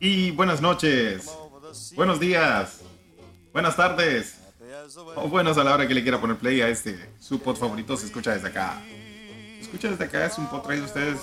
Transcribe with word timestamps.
Y 0.00 0.32
buenas 0.32 0.60
noches, 0.60 1.30
buenos 1.94 2.18
días, 2.18 2.80
buenas 3.52 3.76
tardes, 3.76 4.40
o 5.14 5.28
buenos 5.28 5.56
a 5.56 5.62
la 5.62 5.74
hora 5.74 5.86
que 5.86 5.94
le 5.94 6.02
quiera 6.02 6.20
poner 6.20 6.36
play 6.36 6.60
a 6.62 6.68
este, 6.68 7.12
su 7.20 7.38
pod 7.38 7.56
favorito 7.56 7.96
se 7.96 8.06
escucha 8.06 8.32
desde 8.32 8.48
acá. 8.48 8.82
Se 8.84 9.60
escucha 9.60 9.88
desde 9.88 10.04
acá 10.04 10.26
es 10.26 10.36
un 10.36 10.48
pod 10.48 10.62
traído 10.62 10.84
a 10.84 10.88
ustedes 10.88 11.20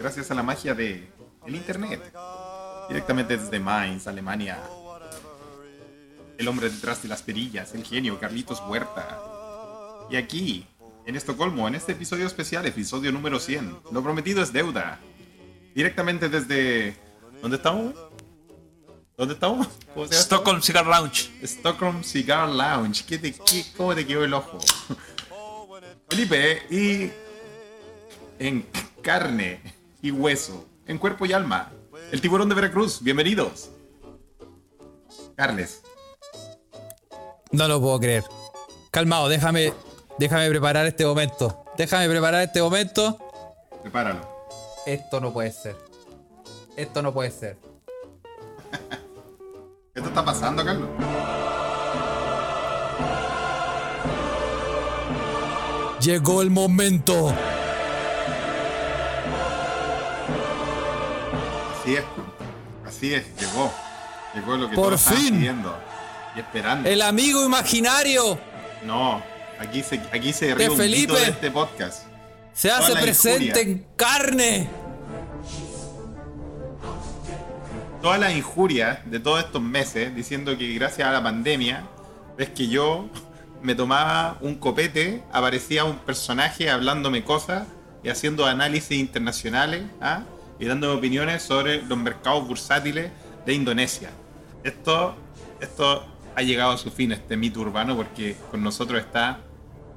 gracias 0.00 0.32
a 0.32 0.34
la 0.34 0.42
magia 0.42 0.74
de 0.74 1.08
el 1.46 1.54
internet. 1.54 2.12
Directamente 2.88 3.36
desde 3.36 3.60
Mainz, 3.60 4.08
Alemania. 4.08 4.58
El 6.38 6.48
hombre 6.48 6.70
detrás 6.70 7.02
de 7.04 7.08
las 7.08 7.22
perillas, 7.22 7.72
el 7.72 7.84
genio 7.84 8.18
Carlitos 8.18 8.60
Huerta. 8.68 9.20
Y 10.10 10.16
aquí, 10.16 10.66
en 11.06 11.14
Estocolmo, 11.14 11.68
en 11.68 11.76
este 11.76 11.92
episodio 11.92 12.26
especial, 12.26 12.66
episodio 12.66 13.12
número 13.12 13.38
100, 13.38 13.76
lo 13.92 14.02
prometido 14.02 14.42
es 14.42 14.52
deuda. 14.52 14.98
Directamente 15.74 16.28
desde... 16.28 16.96
¿Dónde 17.40 17.56
estamos? 17.56 17.94
¿Dónde 19.16 19.34
estamos? 19.34 19.66
¿Cómo 19.94 20.06
se 20.06 20.12
llama? 20.12 20.22
Stockholm 20.22 20.62
Cigar 20.62 20.86
Lounge. 20.86 21.30
Stockholm 21.42 22.02
Cigar 22.02 22.48
Lounge. 22.48 23.04
¿Qué 23.06 23.18
te, 23.18 23.32
qué- 23.32 23.64
¿Cómo 23.76 23.94
te 23.94 24.06
quedó 24.06 24.24
el 24.24 24.34
ojo? 24.34 24.58
Felipe, 26.08 26.62
y 26.70 27.10
en 28.38 28.66
carne 29.02 29.60
y 30.02 30.10
hueso, 30.10 30.66
en 30.86 30.98
cuerpo 30.98 31.24
y 31.26 31.32
alma, 31.32 31.70
el 32.10 32.20
tiburón 32.20 32.48
de 32.48 32.54
Veracruz. 32.54 33.00
Bienvenidos. 33.02 33.70
Carles, 35.36 35.82
No 37.52 37.66
lo 37.68 37.80
puedo 37.80 37.98
creer. 38.00 38.24
Calmado, 38.90 39.28
déjame, 39.28 39.72
déjame 40.18 40.48
preparar 40.50 40.84
este 40.86 41.04
momento. 41.06 41.64
Déjame 41.78 42.08
preparar 42.08 42.42
este 42.42 42.60
momento. 42.60 43.18
prepáralo. 43.82 44.29
Esto 44.90 45.20
no 45.20 45.32
puede 45.32 45.52
ser. 45.52 45.76
Esto 46.76 47.00
no 47.00 47.12
puede 47.12 47.30
ser. 47.30 47.56
¿Qué 49.94 50.00
te 50.00 50.08
está 50.08 50.24
pasando, 50.24 50.64
Carlos? 50.64 50.88
Llegó 56.00 56.42
el 56.42 56.50
momento. 56.50 57.32
Así 61.80 61.94
es. 61.94 62.04
Así 62.86 63.14
es, 63.14 63.24
llegó. 63.38 63.72
Llegó 64.34 64.56
lo 64.56 64.68
que 64.70 64.74
Por 64.74 64.86
todos 64.86 65.00
estaban 65.02 65.22
fin. 65.22 65.34
pidiendo 65.36 65.78
y 66.34 66.40
esperando. 66.40 66.88
El 66.88 67.02
amigo 67.02 67.44
imaginario 67.44 68.38
No, 68.84 69.22
aquí 69.58 69.82
se, 69.84 70.00
aquí 70.12 70.32
se 70.32 70.52
un 70.68 70.76
Felipe. 70.76 71.12
de 71.12 71.24
este 71.30 71.50
podcast. 71.52 72.04
se 72.52 72.70
hace 72.70 72.92
presente 72.96 73.44
injuria. 73.44 73.62
en 73.62 73.86
carne. 73.96 74.79
Toda 78.00 78.18
la 78.18 78.32
injuria 78.32 79.02
de 79.06 79.20
todos 79.20 79.40
estos 79.40 79.60
meses 79.62 80.14
diciendo 80.14 80.56
que 80.56 80.72
gracias 80.74 81.06
a 81.08 81.12
la 81.12 81.22
pandemia 81.22 81.84
ves 82.36 82.50
que 82.50 82.68
yo 82.68 83.08
me 83.62 83.74
tomaba 83.74 84.38
un 84.40 84.54
copete, 84.54 85.22
aparecía 85.32 85.84
un 85.84 85.98
personaje 85.98 86.70
hablándome 86.70 87.24
cosas 87.24 87.66
y 88.02 88.08
haciendo 88.08 88.46
análisis 88.46 88.98
internacionales 88.98 89.82
¿ah? 90.00 90.22
y 90.58 90.64
dándome 90.64 90.94
opiniones 90.94 91.42
sobre 91.42 91.82
los 91.82 91.98
mercados 91.98 92.46
bursátiles 92.46 93.10
de 93.44 93.54
Indonesia. 93.54 94.10
Esto, 94.64 95.14
esto 95.60 96.06
ha 96.34 96.42
llegado 96.42 96.72
a 96.72 96.78
su 96.78 96.90
fin, 96.90 97.12
este 97.12 97.36
mito 97.36 97.60
urbano, 97.60 97.96
porque 97.96 98.36
con 98.50 98.62
nosotros 98.62 99.00
está 99.00 99.40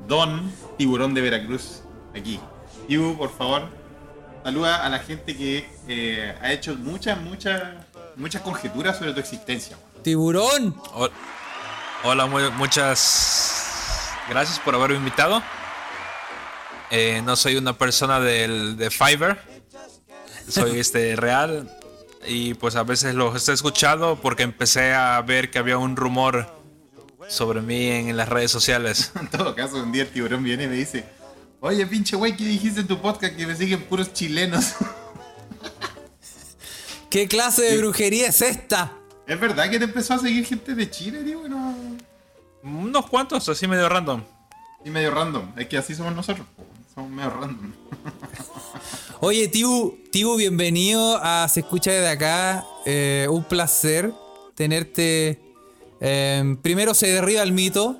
Don 0.07 0.51
Tiburón 0.77 1.13
de 1.13 1.21
Veracruz 1.21 1.83
aquí. 2.15 2.39
Ibu, 2.87 3.17
por 3.17 3.29
favor, 3.29 3.69
saluda 4.43 4.85
a 4.85 4.89
la 4.89 4.99
gente 4.99 5.35
que 5.35 5.65
eh, 5.87 6.35
ha 6.41 6.51
hecho 6.51 6.75
muchas, 6.75 7.19
muchas, 7.21 7.61
muchas 8.15 8.41
conjeturas 8.41 8.97
sobre 8.97 9.13
tu 9.13 9.19
existencia. 9.19 9.77
Tiburón. 10.03 10.75
Hol- 10.93 11.11
Hola, 12.05 12.25
mu- 12.25 12.51
muchas 12.57 14.11
gracias 14.29 14.59
por 14.59 14.75
haberme 14.75 14.97
invitado. 14.97 15.41
Eh, 16.91 17.21
no 17.23 17.35
soy 17.35 17.55
una 17.55 17.77
persona 17.77 18.19
del, 18.19 18.75
de 18.77 18.91
Fiverr, 18.91 19.41
soy 20.47 20.79
este 20.81 21.15
real 21.15 21.69
y 22.27 22.53
pues 22.55 22.75
a 22.75 22.83
veces 22.83 23.15
los 23.15 23.47
he 23.49 23.53
escuchado 23.53 24.17
porque 24.21 24.43
empecé 24.43 24.93
a 24.93 25.19
ver 25.21 25.49
que 25.49 25.59
había 25.59 25.77
un 25.77 25.95
rumor 25.95 26.47
sobre 27.29 27.61
mí 27.61 27.87
en 27.87 28.15
las 28.17 28.27
redes 28.29 28.51
sociales. 28.51 29.11
En 29.19 29.27
todo 29.27 29.55
caso, 29.55 29.77
un 29.77 29.91
día 29.91 30.03
el 30.03 30.09
tiburón 30.11 30.43
viene 30.43 30.65
y 30.65 30.67
me 30.67 30.75
dice, 30.75 31.05
oye 31.61 31.87
pinche 31.87 32.15
güey, 32.17 32.35
¿qué 32.35 32.43
dijiste 32.45 32.81
en 32.81 32.87
tu 32.87 33.01
podcast 33.01 33.35
que 33.35 33.47
me 33.47 33.55
siguen 33.55 33.83
puros 33.83 34.11
chilenos? 34.13 34.73
¿Qué 37.13 37.27
clase 37.27 37.61
de 37.61 37.77
brujería 37.77 38.29
es 38.29 38.41
esta? 38.41 38.91
¿Es 39.27 39.39
verdad 39.39 39.69
que 39.69 39.77
te 39.77 39.85
empezó 39.85 40.15
a 40.15 40.17
seguir 40.17 40.43
gente 40.47 40.73
de 40.73 40.89
Chile, 40.89 41.23
tío? 41.23 41.47
No... 41.47 41.75
Unos 42.63 43.07
cuantos, 43.07 43.47
así 43.47 43.67
medio 43.67 43.87
random. 43.87 44.23
Y 44.83 44.89
medio 44.89 45.11
random, 45.11 45.51
es 45.55 45.67
que 45.67 45.77
así 45.77 45.93
somos 45.93 46.15
nosotros, 46.15 46.47
somos 46.91 47.11
medio 47.11 47.29
random. 47.29 47.71
Oye, 49.19 49.47
Tibu, 49.47 49.95
Tibu, 50.11 50.37
bienvenido 50.37 51.19
a 51.21 51.47
Se 51.49 51.59
Escucha 51.59 51.91
desde 51.91 52.09
acá. 52.09 52.65
Eh, 52.83 53.27
un 53.29 53.43
placer 53.43 54.11
tenerte. 54.55 55.39
Eh, 55.99 56.57
primero 56.63 56.95
se 56.95 57.05
derriba 57.05 57.43
el 57.43 57.51
mito. 57.51 57.95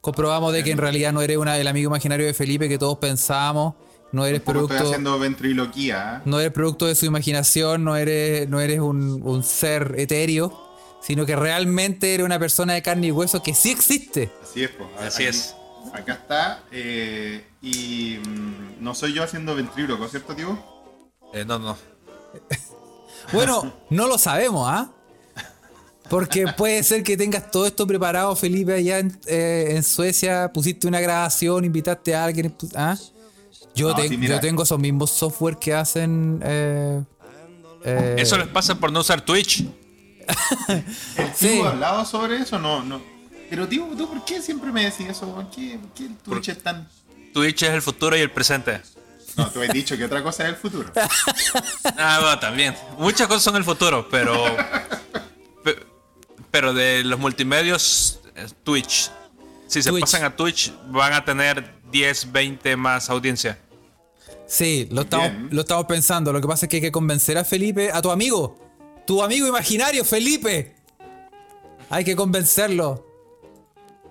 Comprobamos 0.00 0.52
de 0.52 0.62
que 0.62 0.70
en 0.70 0.78
realidad 0.78 1.12
no 1.12 1.22
eres 1.22 1.38
una, 1.38 1.58
el 1.58 1.66
amigo 1.66 1.88
imaginario 1.88 2.24
de 2.24 2.34
Felipe 2.34 2.68
que 2.68 2.78
todos 2.78 2.98
pensábamos. 2.98 3.74
No 4.12 4.24
eres 4.24 4.40
estoy 4.40 4.54
producto. 4.54 4.76
haciendo 4.84 5.18
ventriloquía, 5.18 6.16
¿eh? 6.18 6.22
No 6.24 6.40
eres 6.40 6.52
producto 6.52 6.86
de 6.86 6.94
su 6.94 7.04
imaginación, 7.06 7.84
no 7.84 7.96
eres, 7.96 8.48
no 8.48 8.60
eres 8.60 8.80
un, 8.80 9.20
un 9.22 9.42
ser 9.42 9.94
etéreo, 9.98 10.58
sino 11.02 11.26
que 11.26 11.36
realmente 11.36 12.14
eres 12.14 12.24
una 12.24 12.38
persona 12.38 12.72
de 12.74 12.82
carne 12.82 13.08
y 13.08 13.10
hueso 13.12 13.42
que 13.42 13.54
sí 13.54 13.70
existe. 13.70 14.30
Así 14.42 14.64
es, 14.64 14.70
po. 14.70 14.88
Así 14.98 15.24
Aquí- 15.24 15.36
es. 15.36 15.54
Acá 15.92 16.12
está, 16.14 16.64
eh, 16.70 17.46
y 17.62 18.18
mm, 18.18 18.82
no 18.82 18.94
soy 18.94 19.14
yo 19.14 19.22
haciendo 19.22 19.54
ventríloco, 19.54 20.06
¿cierto, 20.08 20.34
tío? 20.34 20.58
Eh, 21.32 21.44
no, 21.46 21.58
no. 21.58 21.76
Bueno, 23.32 23.72
no 23.90 24.06
lo 24.06 24.16
sabemos, 24.16 24.66
¿ah? 24.70 24.90
Porque 26.08 26.46
puede 26.56 26.82
ser 26.82 27.02
que 27.02 27.16
tengas 27.16 27.50
todo 27.50 27.66
esto 27.66 27.86
preparado, 27.86 28.34
Felipe, 28.36 28.72
allá 28.74 28.98
en, 29.00 29.18
eh, 29.26 29.72
en 29.76 29.82
Suecia, 29.82 30.50
pusiste 30.52 30.86
una 30.88 31.00
grabación, 31.00 31.64
invitaste 31.66 32.14
a 32.14 32.24
alguien, 32.24 32.54
¿ah? 32.74 32.96
Yo, 33.74 33.88
No, 33.90 33.94
te- 33.94 34.08
sí, 34.08 34.18
yo 34.20 34.40
tengo 34.40 34.62
esos 34.64 34.78
mismos 34.78 35.10
software 35.10 35.56
que 35.56 35.72
hacen... 35.74 36.40
eh, 36.44 37.02
eh, 37.84 38.16
Eso 38.18 38.36
les 38.36 38.48
pasa 38.48 38.74
por 38.74 38.90
no 38.92 39.00
usar 39.00 39.20
Twitch. 39.20 39.60
¿El 40.68 40.84
Sí. 41.34 41.48
tío 41.48 41.66
ha 41.66 41.70
hablado 41.70 42.04
sobre 42.04 42.38
eso? 42.38 42.58
No, 42.58 42.82
no. 42.82 43.00
Pero 43.48 43.66
tío, 43.68 43.86
¿tú 43.96 44.08
por 44.08 44.24
qué 44.24 44.42
siempre 44.42 44.70
me 44.72 44.84
decís 44.84 45.08
eso? 45.08 45.32
¿Por 45.34 45.48
qué, 45.50 45.78
por 45.80 45.90
qué 45.94 46.04
el 46.06 46.16
Twitch 46.16 46.48
es 46.48 46.62
tan...? 46.62 46.88
Twitch 47.32 47.62
es 47.62 47.70
el 47.70 47.82
futuro 47.82 48.16
y 48.16 48.20
el 48.20 48.30
presente. 48.30 48.80
No, 49.36 49.48
tú 49.50 49.62
has 49.62 49.68
dicho 49.68 49.96
que 49.96 50.04
otra 50.04 50.22
cosa 50.22 50.42
es 50.44 50.48
el 50.50 50.56
futuro. 50.56 50.90
Ah, 51.96 52.18
bueno, 52.20 52.38
también. 52.40 52.74
Muchas 52.98 53.26
cosas 53.28 53.42
son 53.42 53.56
el 53.56 53.64
futuro, 53.64 54.08
pero. 54.10 54.44
pe- 55.64 55.78
pero 56.50 56.72
de 56.74 57.04
los 57.04 57.18
multimedios, 57.18 58.20
es 58.34 58.54
Twitch. 58.64 59.10
Si 59.68 59.82
se 59.82 59.90
Twitch. 59.90 60.00
pasan 60.00 60.24
a 60.24 60.34
Twitch, 60.34 60.72
van 60.88 61.12
a 61.12 61.24
tener 61.24 61.72
10, 61.92 62.32
20 62.32 62.76
más 62.76 63.08
audiencia. 63.10 63.58
Sí, 64.46 64.88
lo 64.90 65.02
estamos, 65.02 65.30
Bien. 65.30 65.48
lo 65.52 65.60
estamos 65.60 65.84
pensando. 65.86 66.32
Lo 66.32 66.40
que 66.40 66.48
pasa 66.48 66.66
es 66.66 66.70
que 66.70 66.76
hay 66.76 66.82
que 66.82 66.90
convencer 66.92 67.38
a 67.38 67.44
Felipe, 67.44 67.90
a 67.92 68.02
tu 68.02 68.10
amigo, 68.10 68.58
tu 69.06 69.22
amigo 69.22 69.46
imaginario, 69.46 70.04
Felipe. 70.04 70.74
Hay 71.90 72.04
que 72.04 72.16
convencerlo 72.16 73.06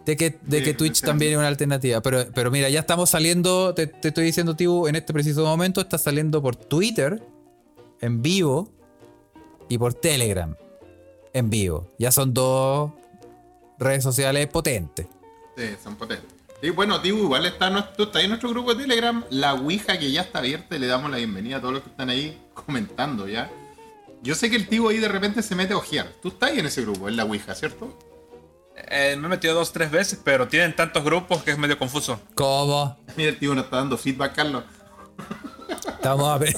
de 0.06 0.16
que, 0.16 0.38
de 0.42 0.60
Sí, 0.60 0.64
que 0.64 0.74
Twitch 0.74 1.02
también 1.02 1.34
es 1.34 1.38
una 1.38 1.48
alternativa. 1.48 2.02
Pero, 2.02 2.26
pero 2.34 2.50
mira, 2.52 2.70
ya 2.70 2.80
estamos 2.80 3.10
saliendo, 3.10 3.74
te, 3.74 3.88
te 3.88 4.08
estoy 4.08 4.26
diciendo, 4.26 4.56
Tibu, 4.56 4.88
en 4.88 4.96
este 4.96 5.12
preciso 5.12 5.44
momento 5.44 5.82
está 5.82 5.98
saliendo 5.98 6.42
por 6.42 6.56
Twitter, 6.56 7.22
en 8.00 8.22
vivo, 8.22 8.72
y 9.70 9.78
por 9.78 9.94
Telegram, 9.94 10.56
en 11.34 11.50
vivo. 11.50 11.88
Ya 12.00 12.12
son 12.12 12.34
dos 12.34 12.92
redes 13.80 14.04
sociales 14.04 14.48
potentes. 14.48 15.08
Sí, 15.58 15.76
son 15.84 15.96
potentes. 15.96 16.30
Y 16.62 16.70
bueno, 16.70 17.02
tío, 17.02 17.18
igual 17.18 17.46
está, 17.46 17.70
nuestro, 17.70 17.96
tú 17.96 18.04
estás 18.04 18.24
en 18.24 18.30
nuestro 18.30 18.50
grupo 18.50 18.74
de 18.74 18.84
Telegram, 18.84 19.24
la 19.30 19.54
Ouija 19.56 19.98
que 20.00 20.12
ya 20.12 20.22
está 20.22 20.40
abierta 20.40 20.76
y 20.76 20.80
le 20.80 20.88
damos 20.88 21.12
la 21.12 21.18
bienvenida 21.18 21.58
a 21.58 21.62
todos 21.62 21.74
los 21.76 21.84
que 21.84 21.90
están 21.90 22.10
ahí 22.10 22.40
comentando 22.54 23.28
ya. 23.28 23.52
Yo 24.24 24.34
sé 24.36 24.50
que 24.50 24.56
el 24.56 24.68
tío 24.68 24.90
ahí 24.90 24.98
de 24.98 25.08
repente 25.08 25.44
se 25.44 25.56
mete 25.56 25.74
a 25.74 25.78
ojear. 25.78 26.08
Tú 26.22 26.30
estás 26.30 26.52
ahí 26.52 26.60
en 26.60 26.66
ese 26.66 26.82
grupo, 26.82 27.08
en 27.10 27.16
la 27.18 27.26
Ouija, 27.26 27.54
¿cierto? 27.54 27.96
Eh, 28.90 29.16
me 29.20 29.28
he 29.28 29.30
metido 29.30 29.54
dos, 29.56 29.72
tres 29.74 29.92
veces, 29.92 30.20
pero 30.24 30.48
tienen 30.48 30.76
tantos 30.76 31.04
grupos 31.04 31.44
que 31.44 31.52
es 31.52 31.58
medio 31.58 31.78
confuso. 31.78 32.20
¿Cómo? 32.36 32.96
Mira, 33.16 33.30
el 33.30 33.38
tío 33.40 33.54
nos 33.56 33.66
está 33.66 33.78
dando 33.78 33.98
feedback, 33.98 34.36
Carlos. 34.36 34.64
Estamos, 35.88 36.28
a 36.30 36.38
ver- 36.38 36.56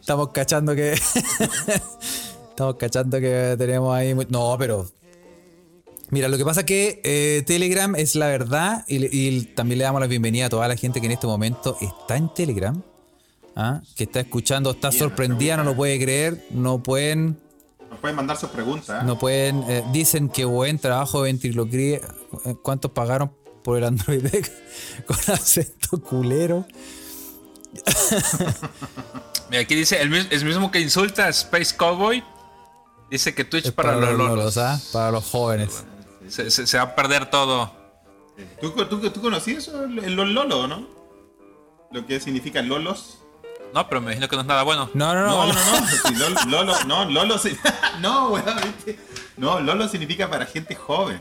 estamos 0.00 0.28
cachando 0.30 0.74
que. 0.74 0.92
estamos 2.50 2.76
cachando 2.76 3.18
que 3.20 3.54
tenemos 3.58 3.94
ahí. 3.94 4.14
mu- 4.14 4.24
No, 4.28 4.56
pero. 4.58 4.86
Mira, 6.14 6.28
lo 6.28 6.38
que 6.38 6.44
pasa 6.44 6.60
es 6.60 6.66
que 6.66 7.00
eh, 7.02 7.42
Telegram 7.44 7.96
es 7.96 8.14
la 8.14 8.28
verdad 8.28 8.84
y, 8.86 9.04
y 9.10 9.42
también 9.46 9.78
le 9.78 9.84
damos 9.84 10.00
la 10.00 10.06
bienvenida 10.06 10.46
a 10.46 10.48
toda 10.48 10.68
la 10.68 10.76
gente 10.76 11.00
que 11.00 11.06
en 11.06 11.12
este 11.12 11.26
momento 11.26 11.76
está 11.80 12.16
en 12.16 12.32
Telegram. 12.32 12.80
¿ah? 13.56 13.80
que 13.96 14.04
está 14.04 14.20
escuchando, 14.20 14.70
está 14.70 14.90
Bien, 14.90 15.00
sorprendida, 15.00 15.56
no 15.56 15.64
lo 15.64 15.74
puede 15.74 15.98
creer, 16.00 16.46
no 16.50 16.80
pueden, 16.82 17.36
Nos 17.90 17.98
pueden 17.98 18.14
mandar 18.14 18.36
sus 18.36 18.50
preguntas. 18.50 19.02
¿eh? 19.02 19.04
no 19.04 19.18
pueden, 19.18 19.64
eh, 19.68 19.84
dicen 19.92 20.28
que 20.28 20.44
buen 20.44 20.78
trabajo 20.78 21.22
de 21.22 21.32
ventriloquía. 21.32 22.00
Eh, 22.44 22.54
¿Cuántos 22.62 22.92
pagaron 22.92 23.32
por 23.64 23.78
el 23.78 23.82
Android 23.84 24.24
con 25.06 25.16
acento 25.34 26.00
culero? 26.00 26.64
Mira, 29.50 29.62
aquí 29.62 29.74
dice, 29.74 30.00
el, 30.00 30.14
el 30.14 30.44
mismo 30.44 30.70
que 30.70 30.78
insulta 30.78 31.26
a 31.26 31.28
Space 31.30 31.76
Cowboy, 31.76 32.22
dice 33.10 33.34
que 33.34 33.44
Twitch 33.44 33.66
Es 33.66 33.72
para, 33.72 33.96
los 33.96 34.58
¿ah? 34.58 34.80
Para 34.92 35.10
los 35.10 35.24
jóvenes. 35.24 35.84
Se, 36.28 36.50
se- 36.50 36.66
se 36.66 36.76
va 36.76 36.84
a 36.84 36.94
perder 36.94 37.30
todo. 37.30 37.72
¿Tú, 38.60 38.70
tú, 38.72 39.10
tú 39.10 39.20
conocías 39.20 39.68
eso, 39.68 39.84
el 39.84 40.14
los 40.14 40.28
Lolo, 40.28 40.66
no? 40.66 40.86
Lo 41.92 42.04
que 42.06 42.18
significa 42.20 42.60
Lolos. 42.62 43.18
No, 43.72 43.88
pero 43.88 44.00
me 44.00 44.06
imagino 44.08 44.28
que 44.28 44.36
no 44.36 44.42
es 44.42 44.48
nada 44.48 44.62
bueno. 44.62 44.90
No, 44.94 45.14
no, 45.14 45.22
no. 45.26 45.46
No, 45.46 45.52
no, 45.52 45.80
no. 45.80 45.86
Sí, 45.88 46.14
Lolo, 46.16 46.36
Lolo- 46.48 46.84
no, 46.86 47.04
Lolo. 47.10 47.36
No, 48.00 48.28
weón, 48.30 48.56
¿viste? 48.64 48.98
No, 49.36 49.60
Lolo 49.60 49.88
significa 49.88 50.28
para 50.30 50.46
gente 50.46 50.74
joven. 50.74 51.20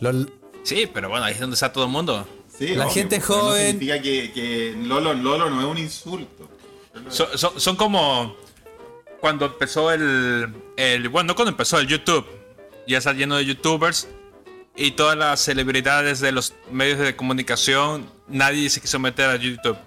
Los- 0.00 0.26
Sí, 0.62 0.90
pero 0.92 1.08
bueno, 1.08 1.24
ahí 1.24 1.34
es 1.34 1.40
donde 1.40 1.54
está 1.54 1.72
todo 1.72 1.84
el 1.84 1.90
mundo. 1.90 2.26
Sí, 2.48 2.74
La 2.74 2.84
obvio, 2.86 2.94
gente 2.94 3.18
No 3.20 3.24
joven- 3.24 3.66
significa 3.72 4.02
que, 4.02 4.32
que 4.32 4.74
Lolo, 4.82 5.14
Lolo 5.14 5.48
no 5.50 5.60
es 5.60 5.66
un 5.66 5.78
insulto. 5.78 6.48
Son, 7.08 7.28
son- 7.38 7.60
son 7.60 7.76
como 7.76 8.34
cuando 9.20 9.46
empezó 9.46 9.92
el, 9.92 10.52
el. 10.76 11.08
Bueno, 11.08 11.28
no 11.28 11.34
cuando 11.36 11.50
empezó 11.50 11.78
el 11.78 11.86
YouTube. 11.86 12.26
Ya 12.88 12.98
está 12.98 13.12
lleno 13.12 13.36
de 13.36 13.44
YouTubers. 13.44 14.08
Y 14.76 14.90
todas 14.90 15.16
las 15.16 15.40
celebridades 15.40 16.20
de 16.20 16.32
los 16.32 16.54
medios 16.70 16.98
de 16.98 17.16
comunicación, 17.16 18.10
nadie 18.28 18.68
se 18.68 18.80
quiso 18.80 18.98
meter 18.98 19.30
a 19.30 19.36
YouTube. 19.36 19.78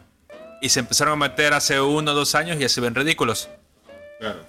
Y 0.61 0.69
se 0.69 0.79
empezaron 0.79 1.13
a 1.13 1.27
meter 1.27 1.53
hace 1.53 1.79
uno 1.79 2.11
o 2.11 2.15
dos 2.15 2.33
años 2.33 2.57
y 2.57 2.61
ya 2.61 2.69
se 2.69 2.81
ven 2.81 2.95
ridículos. 2.95 3.49
Claro. 4.19 4.39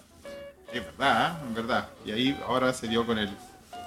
Es 0.73 0.85
verdad, 0.85 1.33
¿eh? 1.33 1.49
es 1.49 1.55
verdad. 1.55 1.89
Y 2.07 2.13
ahí 2.13 2.41
ahora 2.47 2.73
se 2.73 2.89
dio 2.89 3.05
con 3.05 3.19
el, 3.19 3.31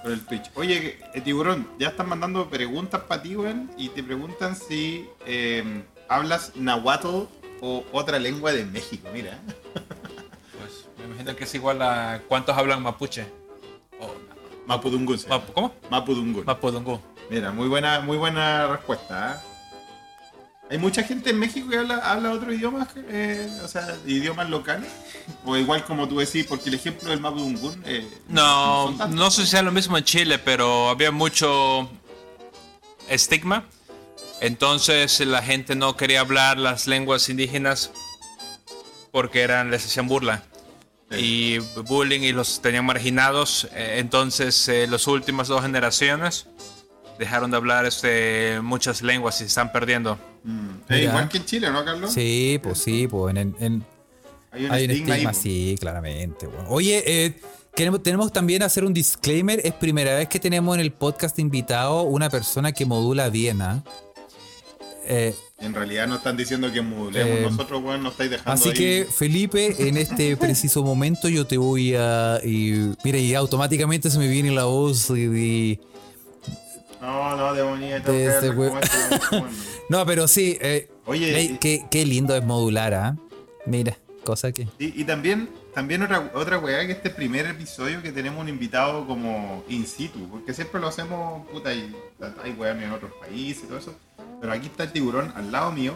con 0.04 0.12
el 0.12 0.22
Twitch. 0.26 0.52
Oye, 0.54 1.00
eh, 1.14 1.22
Tiburón, 1.22 1.68
ya 1.80 1.90
están 1.90 2.08
mandando 2.08 2.50
preguntas 2.50 3.02
para 3.02 3.24
ti, 3.24 3.36
weón, 3.36 3.72
y 3.78 3.90
te 3.90 4.04
preguntan 4.04 4.56
si 4.56 5.10
eh, 5.26 5.84
hablas 6.08 6.56
nahuatl 6.56 7.28
o 7.62 7.84
otra 7.92 8.20
lengua 8.20 8.52
de 8.52 8.66
México, 8.66 9.08
mira. 9.12 9.40
Pues 9.74 10.86
me 11.00 11.06
imagino 11.06 11.36
que 11.36 11.46
es 11.46 11.56
igual 11.56 11.82
a 11.82 12.22
cuántos 12.28 12.56
hablan 12.56 12.82
mapuche. 12.84 13.26
Mapudungun. 14.66 15.18
llama. 15.18 15.44
¿Cómo? 15.54 15.74
Mapudungun. 15.90 16.46
Mapudungun. 16.46 17.02
Mira, 17.30 17.52
muy 17.52 17.68
buena, 17.68 18.00
muy 18.02 18.18
buena 18.18 18.68
respuesta. 18.68 19.42
¿eh? 19.44 19.50
¿Hay 20.72 20.78
mucha 20.78 21.04
gente 21.04 21.30
en 21.32 21.40
México 21.40 21.70
que 21.70 21.78
habla, 21.78 21.98
habla 21.98 22.32
otros 22.32 22.54
idiomas? 22.56 22.88
eh, 22.96 23.50
o 23.64 23.68
sea, 23.68 23.96
idiomas 24.06 24.50
locales. 24.50 24.90
O 25.46 25.56
igual 25.58 25.84
como 25.86 26.08
tú 26.08 26.18
decís, 26.20 26.46
porque 26.48 26.70
el 26.70 26.76
ejemplo 26.76 27.10
del 27.10 27.20
Mapudungun. 27.20 27.84
eh, 27.86 28.08
No, 28.30 28.92
no 29.10 29.30
sé 29.32 29.42
si 29.44 29.48
sea 29.52 29.62
lo 29.62 29.72
mismo 29.72 29.98
en 29.98 30.04
Chile, 30.04 30.40
pero 30.40 30.90
había 30.90 31.12
mucho 31.12 31.90
estigma. 33.10 33.66
Entonces 34.42 35.20
la 35.22 35.42
gente 35.42 35.76
no 35.76 35.96
quería 35.96 36.22
hablar 36.22 36.58
las 36.58 36.88
lenguas 36.88 37.30
indígenas 37.30 37.92
porque 39.12 39.42
eran, 39.42 39.70
les 39.72 39.86
hacían 39.86 40.08
burla. 40.08 40.44
Y 41.20 41.60
bullying 41.88 42.22
y 42.22 42.32
los 42.32 42.62
tenían 42.62 42.86
marginados. 42.86 43.68
Eh, 43.74 43.96
Entonces 44.00 44.68
eh, 44.70 44.88
las 44.88 45.08
últimas 45.08 45.48
dos 45.48 45.62
generaciones 45.62 46.48
dejaron 47.20 47.52
de 47.52 47.58
hablar 47.58 47.86
este, 47.86 48.60
muchas 48.62 49.02
lenguas 49.02 49.36
y 49.36 49.40
se 49.40 49.46
están 49.46 49.72
perdiendo. 49.72 50.18
Mm. 50.44 50.70
Eh, 50.90 51.04
igual 51.04 51.30
que 51.30 51.38
en 51.38 51.46
Chile, 51.46 51.70
¿no, 51.72 51.86
Carlos? 51.86 52.12
Sí, 52.14 52.60
pues 52.62 52.80
sí, 52.80 53.08
pues 53.08 53.36
en, 53.36 53.56
en- 53.60 53.86
Hay 54.52 54.66
un 54.66 54.72
hay 54.72 54.86
un 54.86 54.92
estigma, 54.92 55.14
estigma, 55.16 55.32
po. 55.32 55.40
sí, 55.42 55.76
claramente. 55.80 56.48
bueno. 56.48 56.66
Oye, 56.70 57.04
eh, 57.06 57.40
queremos, 57.76 58.02
tenemos 58.04 58.32
también 58.34 58.60
que 58.60 58.66
hacer 58.66 58.84
un 58.84 58.94
disclaimer. 58.94 59.62
Es 59.66 59.74
primera 59.74 60.16
vez 60.16 60.28
que 60.28 60.40
tenemos 60.40 60.76
en 60.76 60.82
el 60.82 60.92
podcast 60.92 61.38
invitado 61.40 62.02
una 62.04 62.30
persona 62.30 62.72
que 62.72 62.86
modula 62.86 63.30
bien, 63.30 63.62
¿ah? 63.62 63.84
Eh, 63.86 64.13
En 65.08 65.74
realidad 65.74 66.08
no 66.08 66.16
están 66.16 66.36
diciendo 66.38 66.72
que 66.72 66.82
modulemos. 66.82 67.38
Eh, 67.38 67.42
Nosotros, 67.42 67.82
weón, 67.84 68.04
nos 68.04 68.14
estáis 68.14 68.32
dejando 68.32 68.52
así 68.52 68.70
ahí. 68.70 68.76
que, 68.76 69.08
Felipe, 69.10 69.88
en 69.88 69.98
este 69.98 70.36
preciso 70.38 70.84
momento 70.84 71.30
yo 71.30 71.46
te 71.48 71.58
voy 71.58 71.96
a. 71.96 72.40
Y, 72.44 72.94
mira, 73.04 73.18
y 73.18 73.34
automáticamente 73.36 74.10
se 74.10 74.18
me 74.20 74.28
viene 74.28 74.52
la 74.52 74.66
voz 74.66 75.10
y. 75.12 75.14
y- 75.24 75.80
No, 77.02 77.36
no, 77.36 77.54
demoníaco. 77.54 78.12
De 78.12 78.26
ese 78.28 78.50
we- 78.52 78.72
No, 79.90 80.06
pero 80.06 80.28
sí. 80.28 80.58
eh, 80.62 80.90
Oye, 81.06 81.38
ey, 81.38 81.46
y- 81.54 81.58
qué, 81.58 81.86
qué 81.92 82.06
lindo 82.06 82.36
es 82.36 82.44
modular, 82.44 82.94
¿ah? 82.94 83.18
Mira, 83.66 83.98
cosa 84.24 84.52
que. 84.52 84.68
Y, 84.80 85.02
y 85.02 85.04
también, 85.04 85.50
también 85.74 86.02
otra, 86.02 86.32
otra 86.34 86.58
weá 86.60 86.86
que 86.86 86.94
este 86.94 87.10
primer 87.10 87.46
episodio 87.46 88.02
que 88.02 88.12
tenemos 88.12 88.42
un 88.42 88.50
invitado 88.50 89.06
como 89.08 89.64
in 89.70 89.86
situ, 89.88 90.28
porque 90.30 90.54
siempre 90.54 90.80
lo 90.80 90.88
hacemos, 90.88 91.48
puta, 91.50 91.74
y 91.74 91.94
hay 92.44 92.52
weas 92.52 92.82
en 92.82 92.92
otros 92.92 93.12
países 93.20 93.64
y 93.66 93.68
todo 93.68 93.78
eso, 93.78 93.94
pero 94.44 94.52
aquí 94.56 94.68
está 94.68 94.84
el 94.84 94.92
tiburón 94.92 95.32
al 95.38 95.54
lado 95.54 95.72
mío, 95.72 95.94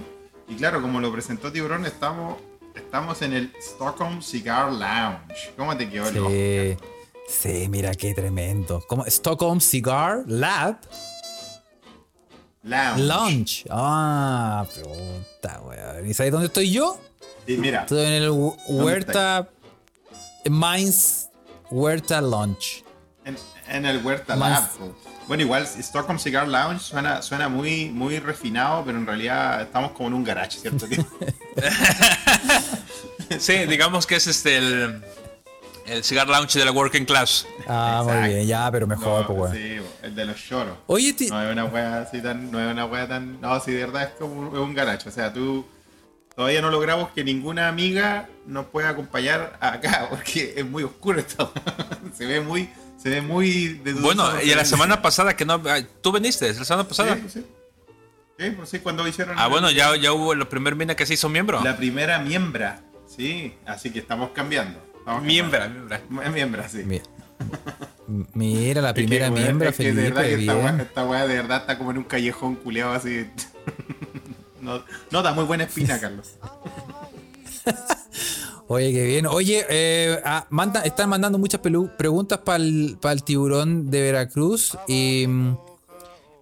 y 0.48 0.56
claro, 0.56 0.82
como 0.82 1.02
lo 1.02 1.12
presentó 1.12 1.52
tiburón, 1.52 1.86
estamos, 1.86 2.38
estamos 2.76 3.22
en 3.22 3.34
el 3.34 3.52
Stockholm 3.60 4.22
Cigar 4.22 4.72
Lounge. 4.72 5.54
¿Cómo 5.58 5.76
te 5.76 5.90
quedó 5.90 6.08
el? 6.08 6.78
Sí, 6.78 6.86
sí, 7.28 7.68
mira 7.68 7.94
qué 7.94 8.14
tremendo. 8.14 8.82
Como 8.88 9.04
Stockholm 9.06 9.60
Cigar 9.60 10.24
Lab 10.28 10.78
Lounge. 12.64 13.04
Lounge. 13.04 13.66
Ah, 13.70 14.66
puta, 14.74 15.60
weón. 15.66 16.08
¿Y 16.10 16.14
sabes 16.14 16.32
dónde 16.32 16.48
estoy 16.48 16.72
yo? 16.72 16.98
Y 17.48 17.58
mira, 17.58 17.82
Estoy 17.82 18.06
en 18.06 18.14
el 18.14 18.30
Hu- 18.30 18.56
Huerta 18.70 19.50
Mainz 20.50 21.28
Huerta 21.70 22.22
Lounge. 22.22 22.86
En, 23.28 23.38
en 23.70 23.86
el 23.86 24.04
Huerta 24.06 24.36
Más- 24.36 24.52
Lab. 24.62 24.70
po. 24.78 24.96
Bueno, 25.28 25.44
igual 25.44 25.64
Stockholm 25.68 26.18
Cigar 26.20 26.48
Lounge 26.48 26.80
suena, 26.82 27.22
suena 27.22 27.50
muy, 27.50 27.90
muy 27.90 28.18
refinado, 28.20 28.84
pero 28.86 28.98
en 28.98 29.06
realidad 29.06 29.62
estamos 29.62 29.92
como 29.92 30.08
en 30.08 30.14
un 30.16 30.24
garage, 30.24 30.58
¿cierto? 30.60 30.88
Sí, 33.40 33.54
digamos 33.66 34.08
que 34.08 34.16
es 34.16 34.28
este 34.28 34.58
el, 34.58 35.04
el 35.86 36.04
cigar 36.04 36.28
lounge 36.30 36.58
de 36.58 36.64
la 36.66 36.72
working 36.72 37.04
class. 37.06 37.46
Ah, 37.68 38.02
muy 38.06 38.30
bien, 38.30 38.48
ya, 38.48 38.72
pero 38.72 38.88
mejor, 38.88 39.30
No, 39.30 39.36
pues, 39.36 39.52
sí, 39.54 39.78
el 40.02 40.16
de 40.16 40.26
los 40.26 40.38
choros. 40.42 40.78
Oye, 40.88 41.12
ti- 41.14 41.28
No 41.30 41.42
es 41.44 41.52
una 41.52 41.66
wea 41.66 42.02
así 42.02 42.22
tan. 42.22 42.50
No 42.50 42.60
es 42.66 42.72
una 42.72 42.86
wea 42.86 43.06
tan. 43.08 43.42
No, 43.42 43.60
si 43.60 43.72
de 43.72 43.86
verdad 43.86 44.04
es 44.04 44.10
como 44.12 44.34
un, 44.34 44.48
es 44.56 44.60
un 44.62 44.74
garacho. 44.74 45.10
O 45.10 45.12
sea, 45.12 45.34
tú. 45.34 45.66
Todavía 46.36 46.62
no 46.62 46.70
logramos 46.70 47.10
que 47.12 47.24
ninguna 47.24 47.68
amiga 47.68 48.30
nos 48.46 48.68
pueda 48.68 48.90
acompañar 48.90 49.58
acá, 49.60 50.08
porque 50.10 50.54
es 50.56 50.66
muy 50.66 50.84
oscuro 50.84 51.20
esto. 51.20 51.52
se 52.18 52.26
ve 52.26 52.40
muy. 52.40 52.70
Se 52.98 53.10
ve 53.10 53.22
muy 53.22 53.80
de 53.84 53.94
Bueno, 53.94 54.42
y 54.42 54.54
la 54.56 54.66
semana 54.66 55.02
pasada 55.02 55.36
que 55.36 55.46
no... 55.46 55.62
¿Tú 56.02 56.12
viniste 56.12 56.52
la 56.54 56.66
semana 56.66 56.88
pasada? 56.88 57.16
Sí, 57.16 57.24
sí. 57.30 57.46
Sí, 58.40 58.52
pues 58.52 58.70
sí, 58.70 58.80
cuando 58.80 59.08
hicieron. 59.08 59.36
Ah, 59.40 59.48
bueno, 59.48 59.72
ya, 59.72 59.96
ya 59.96 60.14
hubo 60.14 60.36
la 60.36 60.48
primer 60.48 60.76
mina 60.76 60.96
que 60.96 61.06
se 61.08 61.16
hizo 61.16 61.28
miembro. 61.30 61.64
La 61.64 61.76
primera 61.76 62.20
miembra. 62.20 62.82
Sí, 63.08 63.56
así 63.66 63.90
que 63.92 63.98
estamos 64.00 64.30
cambiando. 64.32 64.80
Estamos 65.00 65.24
Miembra, 65.24 65.62
cambiando. 65.62 65.96
miembra. 66.10 66.30
Miembra, 66.32 66.70
sí. 66.70 66.84
mi- 66.86 67.02
mira 68.34 68.82
la 68.82 68.90
Es 68.90 68.94
que, 68.96 69.02
primera 69.02 69.32
miembra, 69.32 69.70
es 69.70 69.76
que 69.78 69.86
de 69.86 69.94
Felipe, 69.94 70.14
verdad 70.22 70.38
que 70.38 70.48
weá, 70.62 70.82
esta 70.84 71.06
weá 71.06 71.26
de 71.28 71.36
verdad 71.36 71.62
está 71.62 71.78
como 71.80 71.92
en 71.92 71.98
un 72.00 72.04
callejón 72.04 72.56
culeado 72.58 72.94
así. 72.94 73.28
no, 74.62 74.84
no 75.10 75.24
da 75.24 75.34
muy 75.34 75.46
buena 75.46 75.64
espina, 75.64 76.00
Carlos. 76.02 76.36
Oye, 78.70 78.92
qué 78.92 79.06
bien. 79.06 79.26
Oye, 79.28 79.66
eh, 79.70 80.20
ah, 80.26 80.46
manda- 80.50 80.82
están 80.82 81.10
mandando 81.10 81.38
muchas 81.38 81.62
preguntas 81.62 82.40
para 82.40 82.58
el, 82.58 82.98
tiburón 83.24 83.90
de 83.90 84.02
Veracruz 84.02 84.78
y 84.88 85.26
mm, 85.28 85.58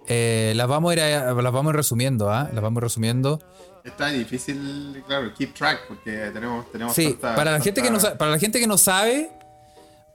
eh, 0.08 0.54
las, 0.56 0.68
vamos 0.68 0.92
a 0.92 0.94
ir 0.94 1.02
a- 1.02 1.34
las 1.34 1.54
vamos 1.54 1.68
a 1.68 1.70
ir 1.72 1.76
resumiendo, 1.78 2.32
¿ah? 2.32 2.50
Las 2.52 2.64
vamos 2.64 2.82
resumiendo. 2.82 3.40
Está 3.84 4.08
difícil, 4.10 5.04
claro, 5.06 5.32
keep 5.38 5.54
track, 5.54 5.82
porque 5.88 6.32
tenemos, 6.34 6.72
tenemos 6.72 6.96
Sí, 6.96 7.12
tanta- 7.12 7.36
para 7.36 7.52
la 7.52 7.62
gente 7.62 7.84
que 7.84 7.92
no 7.92 8.00
para 8.18 8.32
la 8.32 8.40
gente 8.40 8.60
que 8.60 8.66
no 8.66 8.80
sabe, 8.80 9.30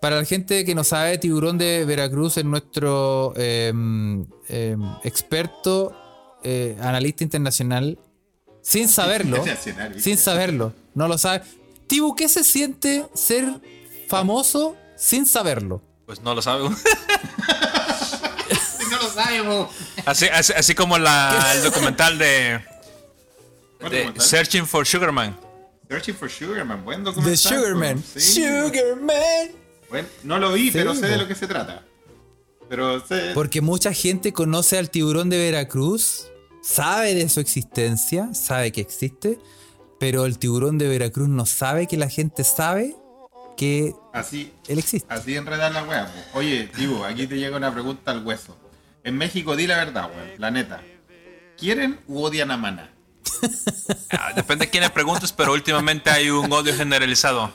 para 0.00 0.16
la 0.16 0.24
gente 0.24 0.64
que 0.64 0.74
no 0.74 0.82
sabe, 0.82 1.16
Tiburón 1.18 1.58
de 1.58 1.84
Veracruz 1.84 2.36
es 2.38 2.44
nuestro 2.44 3.32
em, 3.36 4.26
em, 4.48 4.82
experto 5.04 5.92
eh, 6.42 6.76
analista 6.80 7.22
internacional. 7.22 7.98
Sin 8.62 8.88
saberlo. 8.88 9.44
Sin 9.98 10.16
saberlo. 10.18 10.72
No 10.94 11.06
lo 11.06 11.16
sabe. 11.18 11.44
Tibu, 11.90 12.14
¿qué 12.14 12.28
se 12.28 12.44
siente 12.44 13.04
ser 13.14 13.60
famoso 14.06 14.76
sin 14.96 15.26
saberlo? 15.26 15.82
Pues 16.06 16.22
no 16.22 16.34
lo 16.36 16.40
sabe. 16.40 16.70
No 18.90 18.96
lo 18.96 19.08
sabemos. 19.08 19.70
así, 20.04 20.26
así, 20.26 20.52
así 20.52 20.74
como 20.74 20.98
la, 20.98 21.52
el 21.54 21.62
documental 21.62 22.18
de, 22.18 22.60
¿Cuál 23.78 23.92
de 23.92 23.98
documental? 23.98 24.26
Searching 24.26 24.66
for 24.66 24.84
Sugarman. 24.84 25.38
Searching 25.88 26.14
for 26.16 26.28
Sugarman, 26.28 26.84
buen 26.84 26.98
The 27.04 27.10
documental. 27.10 27.36
Sugarman. 27.36 28.02
Sí. 28.16 28.42
Sugarman. 28.42 29.50
Bueno, 29.88 30.08
no 30.24 30.38
lo 30.40 30.52
vi, 30.52 30.66
Sí, 30.66 30.70
pero 30.72 30.94
sé 30.96 31.06
de 31.06 31.18
lo 31.18 31.28
que 31.28 31.36
se 31.36 31.46
trata. 31.46 31.84
Pero 32.68 33.06
sé. 33.06 33.30
Porque 33.32 33.60
mucha 33.60 33.92
gente 33.92 34.32
conoce 34.32 34.76
al 34.76 34.90
tiburón 34.90 35.30
de 35.30 35.38
Veracruz, 35.38 36.26
sabe 36.62 37.14
de 37.14 37.28
su 37.28 37.38
existencia, 37.38 38.34
sabe 38.34 38.72
que 38.72 38.80
existe, 38.80 39.38
pero 40.00 40.24
el 40.26 40.38
tiburón 40.38 40.78
de 40.78 40.88
Veracruz 40.88 41.28
no 41.28 41.46
sabe 41.46 41.86
que 41.86 41.96
la 41.96 42.08
gente 42.08 42.42
sabe 42.42 42.96
que 43.56 43.92
Así, 44.14 44.50
él 44.66 44.78
existe. 44.78 45.12
así 45.12 45.36
enredar 45.36 45.70
la 45.72 45.84
wea. 45.84 46.10
Oye, 46.34 46.68
Tibu, 46.74 47.04
aquí 47.04 47.26
te 47.26 47.36
llega 47.36 47.56
una 47.58 47.72
pregunta 47.72 48.10
al 48.10 48.24
hueso. 48.24 48.56
En 49.04 49.16
México, 49.18 49.54
di 49.56 49.66
la 49.66 49.76
verdad, 49.76 50.10
weón, 50.10 50.30
la 50.38 50.50
neta. 50.50 50.80
¿Quieren 51.58 52.00
u 52.08 52.22
odian 52.22 52.50
a 52.50 52.56
Maná? 52.56 52.90
Ah, 54.12 54.32
Depende 54.34 54.64
de 54.64 54.70
quiénes 54.70 54.90
preguntes, 54.90 55.32
pero 55.32 55.52
últimamente 55.52 56.10
hay 56.10 56.30
un 56.30 56.50
odio 56.52 56.74
generalizado. 56.74 57.52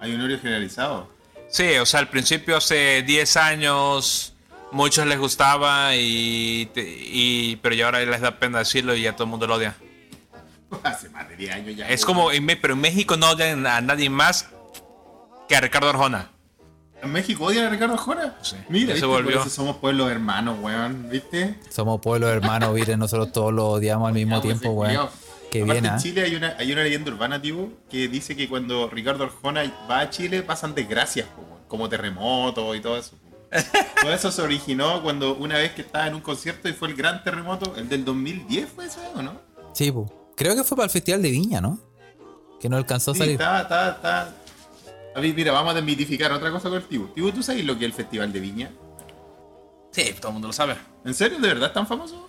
Hay 0.00 0.12
un 0.14 0.20
odio 0.22 0.40
generalizado. 0.40 1.08
Sí, 1.48 1.76
o 1.76 1.86
sea, 1.86 2.00
al 2.00 2.08
principio 2.08 2.56
hace 2.56 3.02
10 3.02 3.36
años 3.36 4.34
muchos 4.72 5.06
les 5.06 5.18
gustaba 5.18 5.94
y 5.94 7.58
pero 7.62 7.74
ya 7.74 7.84
ahora 7.86 8.00
les 8.04 8.20
da 8.20 8.38
pena 8.38 8.58
decirlo 8.60 8.94
y 8.96 9.02
ya 9.02 9.12
todo 9.12 9.24
el 9.24 9.30
mundo 9.30 9.46
lo 9.46 9.54
odia. 9.54 9.76
Hace 10.82 11.08
más 11.10 11.28
de 11.28 11.36
10 11.36 11.54
años 11.54 11.76
ya. 11.76 11.88
Es 11.88 12.04
como, 12.04 12.32
en 12.32 12.46
pero 12.46 12.74
en 12.74 12.80
México 12.80 13.16
no 13.16 13.30
odian 13.30 13.66
a 13.66 13.80
nadie 13.80 14.10
más 14.10 14.48
que 15.48 15.56
a 15.56 15.60
Ricardo 15.60 15.88
Arjona. 15.90 16.30
¿En 17.02 17.12
México 17.12 17.44
odian 17.44 17.66
a 17.66 17.70
Ricardo 17.70 17.98
Jora? 17.98 18.38
Sí, 18.40 18.56
Mira, 18.70 18.86
se 18.88 18.92
¿viste? 18.94 19.06
volvió. 19.06 19.32
Por 19.32 19.46
eso 19.46 19.50
somos 19.50 19.76
pueblos 19.76 20.10
hermanos, 20.10 20.58
weón, 20.62 21.10
¿viste? 21.10 21.56
Somos 21.68 22.00
pueblos 22.00 22.30
hermanos, 22.30 22.72
miren, 22.74 22.98
nosotros 22.98 23.30
todos 23.30 23.52
lo 23.52 23.68
odiamos 23.72 24.08
al 24.08 24.14
mismo 24.14 24.40
pues, 24.40 24.58
tiempo, 24.58 24.86
ese 24.86 24.96
weón. 24.96 25.08
Qué 25.50 25.62
Aparte, 25.62 25.80
bien, 25.80 25.84
en 25.84 25.98
¿ah? 25.98 25.98
Chile 25.98 26.22
hay 26.22 26.34
una, 26.34 26.56
hay 26.58 26.72
una 26.72 26.82
leyenda 26.82 27.12
urbana, 27.12 27.42
tipo, 27.42 27.68
que 27.90 28.08
dice 28.08 28.34
que 28.34 28.48
cuando 28.48 28.88
Ricardo 28.88 29.24
Arjona 29.24 29.62
va 29.88 30.00
a 30.00 30.10
Chile 30.10 30.42
pasan 30.42 30.74
desgracias, 30.74 31.28
po, 31.28 31.42
weón, 31.42 31.62
como 31.68 31.90
terremotos 31.90 32.74
y 32.74 32.80
todo 32.80 32.96
eso. 32.96 33.12
todo 34.00 34.12
eso 34.12 34.32
se 34.32 34.40
originó 34.42 35.02
cuando 35.02 35.36
una 35.36 35.58
vez 35.58 35.72
que 35.72 35.82
estaba 35.82 36.06
en 36.06 36.14
un 36.14 36.22
concierto 36.22 36.68
y 36.70 36.72
fue 36.72 36.88
el 36.88 36.94
gran 36.94 37.22
terremoto, 37.22 37.76
el 37.76 37.88
del 37.88 38.04
2010 38.04 38.68
fue 38.68 38.86
eso, 38.86 39.00
¿o 39.14 39.20
no? 39.22 39.38
Sí, 39.74 39.92
po. 39.92 40.10
Creo 40.36 40.54
que 40.54 40.64
fue 40.64 40.76
para 40.76 40.84
el 40.86 40.90
Festival 40.90 41.22
de 41.22 41.30
Viña, 41.30 41.60
¿no? 41.60 41.78
Que 42.60 42.68
no 42.68 42.76
alcanzó 42.76 43.10
a 43.12 43.14
Sí, 43.14 43.20
salir. 43.20 43.32
está, 43.34 43.62
está, 43.62 43.90
está. 43.90 44.34
A 45.16 45.20
ver, 45.20 45.34
mira, 45.34 45.52
vamos 45.52 45.72
a 45.72 45.74
desmitificar 45.74 46.32
otra 46.32 46.50
cosa 46.50 46.68
con 46.68 46.78
el 46.78 46.84
Tibu. 46.84 47.06
Tibu, 47.08 47.30
¿tú 47.32 47.42
sabes 47.42 47.64
lo 47.64 47.78
que 47.78 47.84
es 47.84 47.90
el 47.90 47.92
Festival 47.96 48.32
de 48.32 48.40
Viña? 48.40 48.70
Sí, 49.92 50.12
todo 50.18 50.28
el 50.28 50.32
mundo 50.34 50.48
lo 50.48 50.52
sabe. 50.52 50.76
¿En 51.04 51.14
serio? 51.14 51.38
¿De 51.38 51.48
verdad 51.48 51.68
es 51.68 51.72
tan 51.74 51.86
famoso? 51.86 52.28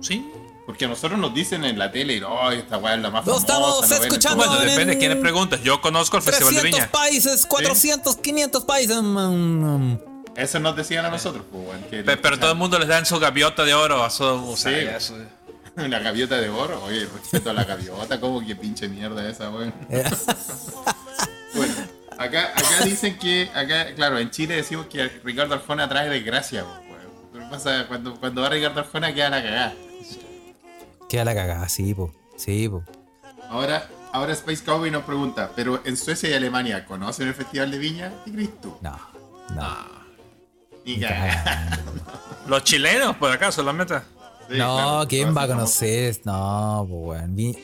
Sí. 0.00 0.26
Porque 0.64 0.84
a 0.84 0.88
nosotros 0.88 1.18
nos 1.18 1.34
dicen 1.34 1.64
en 1.64 1.78
la 1.78 1.90
tele, 1.90 2.22
oh, 2.24 2.50
esta 2.50 2.78
weá 2.78 2.94
es 2.94 3.02
la 3.02 3.10
más 3.10 3.26
Lo 3.26 3.34
famosa. 3.34 3.46
estamos 3.52 3.90
no 3.90 3.96
escuchando. 3.96 4.44
todo". 4.44 4.54
Bueno, 4.56 4.62
en 4.64 4.70
depende 4.70 4.94
de 4.94 4.98
quiénes 4.98 5.18
preguntes. 5.18 5.62
Yo 5.62 5.80
conozco 5.80 6.16
el 6.16 6.22
Festival 6.22 6.54
de 6.54 6.60
300 6.60 6.80
Viña. 6.80 6.92
países, 6.92 7.46
400, 7.46 8.16
500 8.16 8.64
países. 8.64 8.96
mm, 9.02 9.92
mm. 9.92 9.98
Eso 10.36 10.60
nos 10.60 10.74
decían 10.76 11.04
a 11.04 11.10
nosotros, 11.10 11.44
pues, 11.52 12.04
Pe- 12.04 12.16
Pero 12.16 12.38
todo 12.38 12.52
el 12.52 12.56
mundo 12.56 12.78
les 12.78 12.88
dan 12.88 13.04
su 13.04 13.18
gaviota 13.18 13.64
de 13.64 13.74
oro. 13.74 14.02
a 14.02 14.08
su- 14.08 14.24
o 14.24 14.56
sea, 14.56 14.98
Sí. 14.98 15.12
Una 15.76 15.98
gaviota 15.98 16.40
de 16.40 16.48
oro. 16.50 16.82
Oye, 16.84 17.06
respeto 17.06 17.50
a 17.50 17.52
la 17.52 17.64
gaviota, 17.64 18.20
como 18.20 18.44
que 18.44 18.56
pinche 18.56 18.88
mierda 18.88 19.28
esa, 19.28 19.50
weón. 19.50 19.72
Bueno, 21.54 21.74
acá, 22.16 22.52
acá 22.56 22.82
dicen 22.82 23.18
que, 23.18 23.50
acá, 23.54 23.94
claro, 23.94 24.18
en 24.18 24.30
Chile 24.30 24.56
decimos 24.56 24.86
que 24.86 25.06
Ricardo 25.22 25.54
Arjona 25.54 25.86
trae 25.86 26.08
desgracia, 26.08 26.64
weón. 26.64 27.10
Pero 27.30 27.50
pasa, 27.50 27.86
cuando, 27.88 28.14
cuando 28.18 28.40
va 28.40 28.48
Ricardo 28.48 28.80
Arjona 28.80 29.12
queda 29.12 29.28
la 29.28 29.42
cagada. 29.42 29.74
Queda 31.10 31.24
la 31.26 31.34
cagada, 31.34 31.68
sí, 31.68 31.92
po. 31.92 32.10
Sí, 32.36 32.70
po. 32.70 32.84
Ahora, 33.50 33.86
ahora 34.12 34.32
Space 34.32 34.64
Cowboy 34.64 34.90
nos 34.90 35.04
pregunta, 35.04 35.50
pero 35.54 35.82
en 35.84 35.98
Suecia 35.98 36.30
y 36.30 36.32
Alemania, 36.32 36.86
¿conocen 36.86 37.28
el 37.28 37.34
Festival 37.34 37.70
de 37.70 37.78
Viña? 37.78 38.12
¿Qué 38.24 38.32
crees 38.32 38.60
tú? 38.62 38.78
No, 38.80 38.98
no. 39.54 39.76
Ni 40.86 40.98
cagada. 40.98 41.80
Los 42.46 42.64
chilenos, 42.64 43.14
por 43.16 43.30
acá, 43.30 43.52
solamente. 43.52 43.96
Sí, 44.52 44.58
no, 44.58 44.74
claro, 44.76 45.08
¿quién 45.08 45.36
va 45.36 45.42
a 45.42 45.46
conocer? 45.48 46.20
No, 46.24 46.86
pues, 46.88 47.20
weón. 47.20 47.36
Vi- 47.36 47.58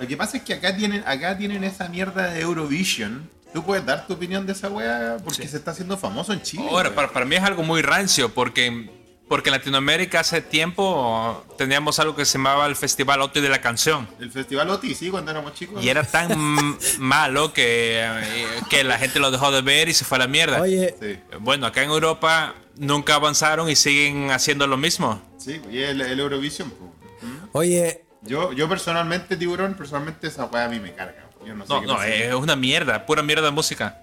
Lo 0.00 0.06
que 0.08 0.16
pasa 0.16 0.38
es 0.38 0.42
que 0.42 0.54
acá 0.54 0.74
tienen, 0.76 1.02
acá 1.06 1.36
tienen 1.36 1.62
esa 1.64 1.88
mierda 1.88 2.28
de 2.32 2.40
Eurovision. 2.40 3.28
¿Tú 3.52 3.64
puedes 3.64 3.84
dar 3.84 4.06
tu 4.06 4.14
opinión 4.14 4.46
de 4.46 4.52
esa 4.52 4.68
wea? 4.68 5.16
Porque 5.24 5.42
Sí. 5.42 5.48
se 5.48 5.56
está 5.56 5.72
haciendo 5.72 5.96
famoso 5.98 6.32
en 6.32 6.40
Chile. 6.42 6.64
Ahora, 6.70 6.94
para, 6.94 7.08
para 7.12 7.26
mí 7.26 7.34
es 7.36 7.42
algo 7.42 7.62
muy 7.64 7.82
rancio 7.82 8.32
porque, 8.32 8.88
porque 9.28 9.48
en 9.50 9.56
Latinoamérica 9.56 10.20
hace 10.20 10.40
tiempo 10.40 11.44
teníamos 11.58 11.98
algo 11.98 12.14
que 12.14 12.24
se 12.24 12.38
llamaba 12.38 12.66
el 12.66 12.76
Festival 12.76 13.20
Oti 13.20 13.40
de 13.40 13.48
la 13.48 13.60
Canción. 13.60 14.08
El 14.20 14.30
Festival 14.30 14.70
OTI, 14.70 14.94
sí, 14.94 15.10
cuando 15.10 15.32
éramos 15.32 15.52
chicos. 15.54 15.84
Y 15.84 15.88
era 15.88 16.04
tan 16.04 16.30
malo 16.98 17.52
que, 17.52 18.02
eh, 18.04 18.46
que 18.70 18.84
la 18.84 18.98
gente 18.98 19.18
lo 19.18 19.30
dejó 19.32 19.50
de 19.50 19.62
ver 19.62 19.88
y 19.88 19.94
se 19.94 20.04
fue 20.04 20.16
a 20.16 20.20
la 20.20 20.26
mierda. 20.28 20.60
Oye, 20.60 20.94
Sí, 21.00 21.18
Bueno, 21.40 21.66
acá 21.66 21.82
en 21.82 21.90
Europa 21.90 22.54
nunca 22.80 23.14
avanzaron 23.14 23.68
y 23.70 23.76
siguen 23.76 24.30
haciendo 24.32 24.66
lo 24.66 24.76
mismo. 24.76 25.22
sí, 25.38 25.60
y 25.70 25.78
el, 25.78 26.00
el 26.00 26.18
Eurovision. 26.18 26.70
po. 26.70 26.86
¿Mm? 27.22 27.48
oye, 27.52 28.04
Yo, 28.22 28.52
yo 28.52 28.68
personalmente, 28.68 29.36
tiburón, 29.36 29.74
personalmente 29.74 30.26
esa 30.26 30.46
wea 30.46 30.64
a 30.64 30.68
mí 30.68 30.80
me 30.80 30.92
carga. 30.94 31.28
Yo 31.46 31.54
no 31.54 31.64
sé 31.66 31.72
No, 31.72 31.80
qué 31.80 31.86
no, 31.86 31.94
pasa. 31.94 32.08
es 32.08 32.34
una 32.34 32.56
mierda, 32.56 33.06
pura 33.06 33.22
mierda 33.22 33.44
de 33.46 33.50
música. 33.52 34.00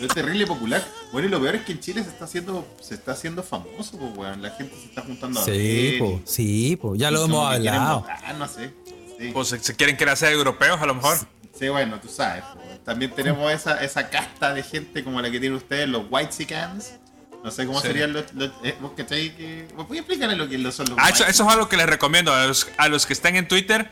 Es 0.00 0.08
terrible 0.08 0.46
popular. 0.46 0.84
Bueno, 1.12 1.28
y 1.28 1.30
lo 1.30 1.40
peor 1.40 1.54
es 1.56 1.62
que 1.62 1.72
en 1.72 1.80
Chile 1.80 2.02
se 2.02 2.08
está 2.10 2.24
haciendo, 2.24 2.66
se 2.80 2.94
está 2.94 3.12
haciendo 3.12 3.42
famoso, 3.44 3.96
po, 3.98 4.06
weón. 4.06 4.42
La 4.42 4.50
gente 4.50 4.74
se 4.76 4.86
está 4.86 5.02
juntando 5.02 5.38
a 5.40 5.44
sí, 5.44 5.96
po. 6.00 6.20
Sí, 6.24 6.76
po. 6.76 6.96
Ya 6.96 7.10
lo 7.10 7.24
hemos 7.24 7.46
hablado. 7.54 8.00
votar, 8.00 8.34
no 8.34 8.48
sé. 8.48 8.72
Sí. 9.18 9.30
Pues 9.32 9.48
se, 9.48 9.60
se 9.60 9.76
quieren 9.76 9.96
querer 9.96 10.16
ser 10.16 10.32
europeos 10.32 10.80
a 10.80 10.86
lo 10.86 10.94
mejor. 10.96 11.18
Sí, 11.56 11.68
bueno, 11.68 12.00
tú 12.00 12.08
sabes. 12.08 12.42
po. 12.42 12.60
También 12.84 13.12
tenemos 13.12 13.52
esa, 13.52 13.82
esa 13.84 14.08
casta 14.10 14.52
de 14.52 14.64
gente 14.64 15.04
como 15.04 15.20
la 15.22 15.30
que 15.30 15.38
tienen 15.38 15.56
ustedes, 15.56 15.88
los 15.88 16.04
Whitesicans. 16.10 16.94
No 17.42 17.50
sé 17.50 17.66
cómo 17.66 17.80
Sí. 17.80 17.88
serían 17.88 18.12
los... 18.12 18.32
los 18.34 18.50
eh, 18.62 18.76
¿Vos 18.80 18.92
cachai 18.96 19.34
que...? 19.36 19.66
¿Vos 19.76 19.86
podés 19.86 20.00
explicarle 20.00 20.36
lo 20.36 20.48
que 20.48 20.56
son 20.72 20.88
los 20.90 20.98
Ah, 20.98 21.10
eso, 21.10 21.26
es 21.26 21.40
algo 21.40 21.68
que 21.68 21.76
les 21.76 21.86
recomiendo 21.86 22.32
a 22.32 22.46
los, 22.46 22.68
a 22.78 22.88
los 22.88 23.04
que 23.06 23.12
estén 23.12 23.36
en 23.36 23.48
Twitter. 23.48 23.90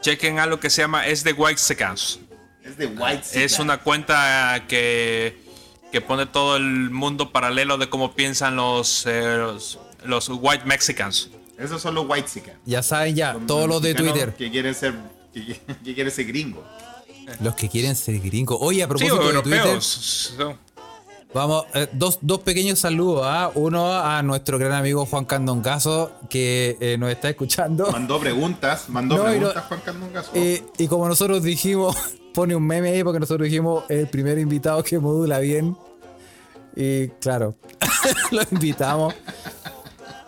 Chequen 0.00 0.38
algo 0.38 0.58
que 0.58 0.70
se 0.70 0.82
llama 0.82 1.06
Es 1.06 1.24
de 1.24 1.32
White 1.32 1.58
Seconds. 1.60 2.18
Es 2.64 2.76
de 2.76 2.86
Whitesicans. 2.86 3.36
Es 3.36 3.58
una 3.58 3.78
cuenta 3.78 4.64
que, 4.68 5.36
que 5.90 6.00
pone 6.00 6.26
todo 6.26 6.56
el 6.56 6.90
mundo 6.90 7.32
paralelo 7.32 7.76
de 7.76 7.88
cómo 7.88 8.14
piensan 8.14 8.56
los, 8.56 9.04
eh, 9.06 9.36
los, 9.36 9.78
los 10.04 10.28
White 10.30 10.64
Mexicans. 10.64 11.28
Esos 11.58 11.82
son 11.82 11.94
los 11.94 12.06
Whitesicans. 12.08 12.58
Ya 12.64 12.82
saben, 12.82 13.14
ya, 13.14 13.34
Son 13.34 13.46
todos 13.46 13.68
los 13.68 13.82
de 13.82 13.94
Twitter. 13.94 14.34
Que 14.34 14.50
quieren 14.50 14.74
ser... 14.74 14.94
Que, 15.34 15.60
que 15.84 15.94
quieren 15.94 16.12
ser 16.12 16.24
gringos. 16.26 16.64
Los 17.40 17.54
que 17.54 17.68
quieren 17.68 17.94
ser 17.94 18.18
gringos. 18.20 18.58
Oye, 18.60 18.82
a 18.82 18.86
Sí, 18.86 18.88
propósito 18.88 19.32
de 19.32 19.42
Twitter. 19.42 19.82
Son- 19.82 20.58
vamos, 21.34 21.64
eh, 21.74 21.88
dos, 21.92 22.18
dos 22.22 22.40
pequeños 22.40 22.78
saludos. 22.78 23.22
¿ah? 23.24 23.50
Uno 23.54 23.92
a 23.92 24.22
nuestro 24.22 24.58
gran 24.58 24.72
amigo 24.72 25.06
Juan 25.06 25.24
Candongazo, 25.24 26.12
que 26.28 26.76
eh, 26.80 26.96
nos 26.98 27.10
está 27.10 27.28
escuchando. 27.30 27.90
Mandó 27.90 28.18
preguntas, 28.20 28.88
mandó 28.88 29.16
No, 29.22 29.22
y 29.22 29.38
no- 29.38 29.48
preguntas 29.48 29.64
Juan 29.66 29.80
Candongazo. 29.84 30.30
Eh, 30.34 30.62
y 30.78 30.86
como 30.88 31.08
nosotros 31.08 31.42
dijimos, 31.42 31.96
pone 32.34 32.54
un 32.56 32.66
meme 32.66 32.90
ahí 32.90 33.02
porque 33.04 33.20
nosotros 33.20 33.44
dijimos 33.46 33.84
el 33.88 34.08
primer 34.08 34.38
invitado 34.38 34.82
que 34.82 34.98
modula 34.98 35.38
bien. 35.38 35.76
Y 36.74 37.08
claro, 37.20 37.54
lo 38.30 38.40
invitamos. 38.50 39.14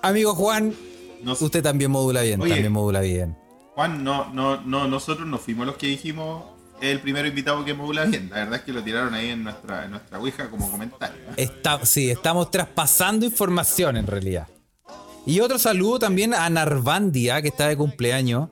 Amigo 0.03 0.35
Juan, 0.35 0.75
Nos- 1.23 1.41
usted 1.41 1.63
también 1.63 1.91
modula 1.91 2.21
bien, 2.23 2.41
Oye. 2.43 2.53
también 2.53 2.73
modula 2.73 3.01
bien. 3.01 3.37
Juan, 3.75 4.05
no, 4.05 4.33
no, 4.33 4.61
no, 4.61 4.87
nosotros 4.87 5.27
no 5.27 5.39
fuimos 5.39 5.67
los 5.67 5.77
que 5.77 5.87
dijimos 5.89 6.45
el 6.81 7.01
primer 7.01 7.27
invitado 7.27 7.65
que 7.65 7.75
modula 7.75 8.05
bien. 8.05 8.29
La 8.31 8.37
verdad 8.37 8.57
es 8.57 8.63
que 8.63 8.73
lo 8.73 8.83
tiraron 8.83 9.15
ahí 9.15 9.31
en 9.31 9.45
nuestra, 9.45 9.85
en 9.85 9.93
nuestra 9.93 10.19
Ouija 10.19 10.51
como 10.51 10.71
comentario. 10.71 11.17
¿eh? 11.17 11.35
Está, 11.37 11.85
sí, 11.85 12.11
estamos 12.11 12.51
traspasando 12.51 13.25
información 13.25 13.97
en 13.97 14.07
realidad. 14.07 14.49
Y 15.27 15.41
otro 15.41 15.59
saludo 15.59 15.99
también 15.99 16.35
a 16.35 16.49
Narvandia, 16.51 17.41
que 17.41 17.49
está 17.49 17.69
de 17.69 17.77
cumpleaños. 17.77 18.51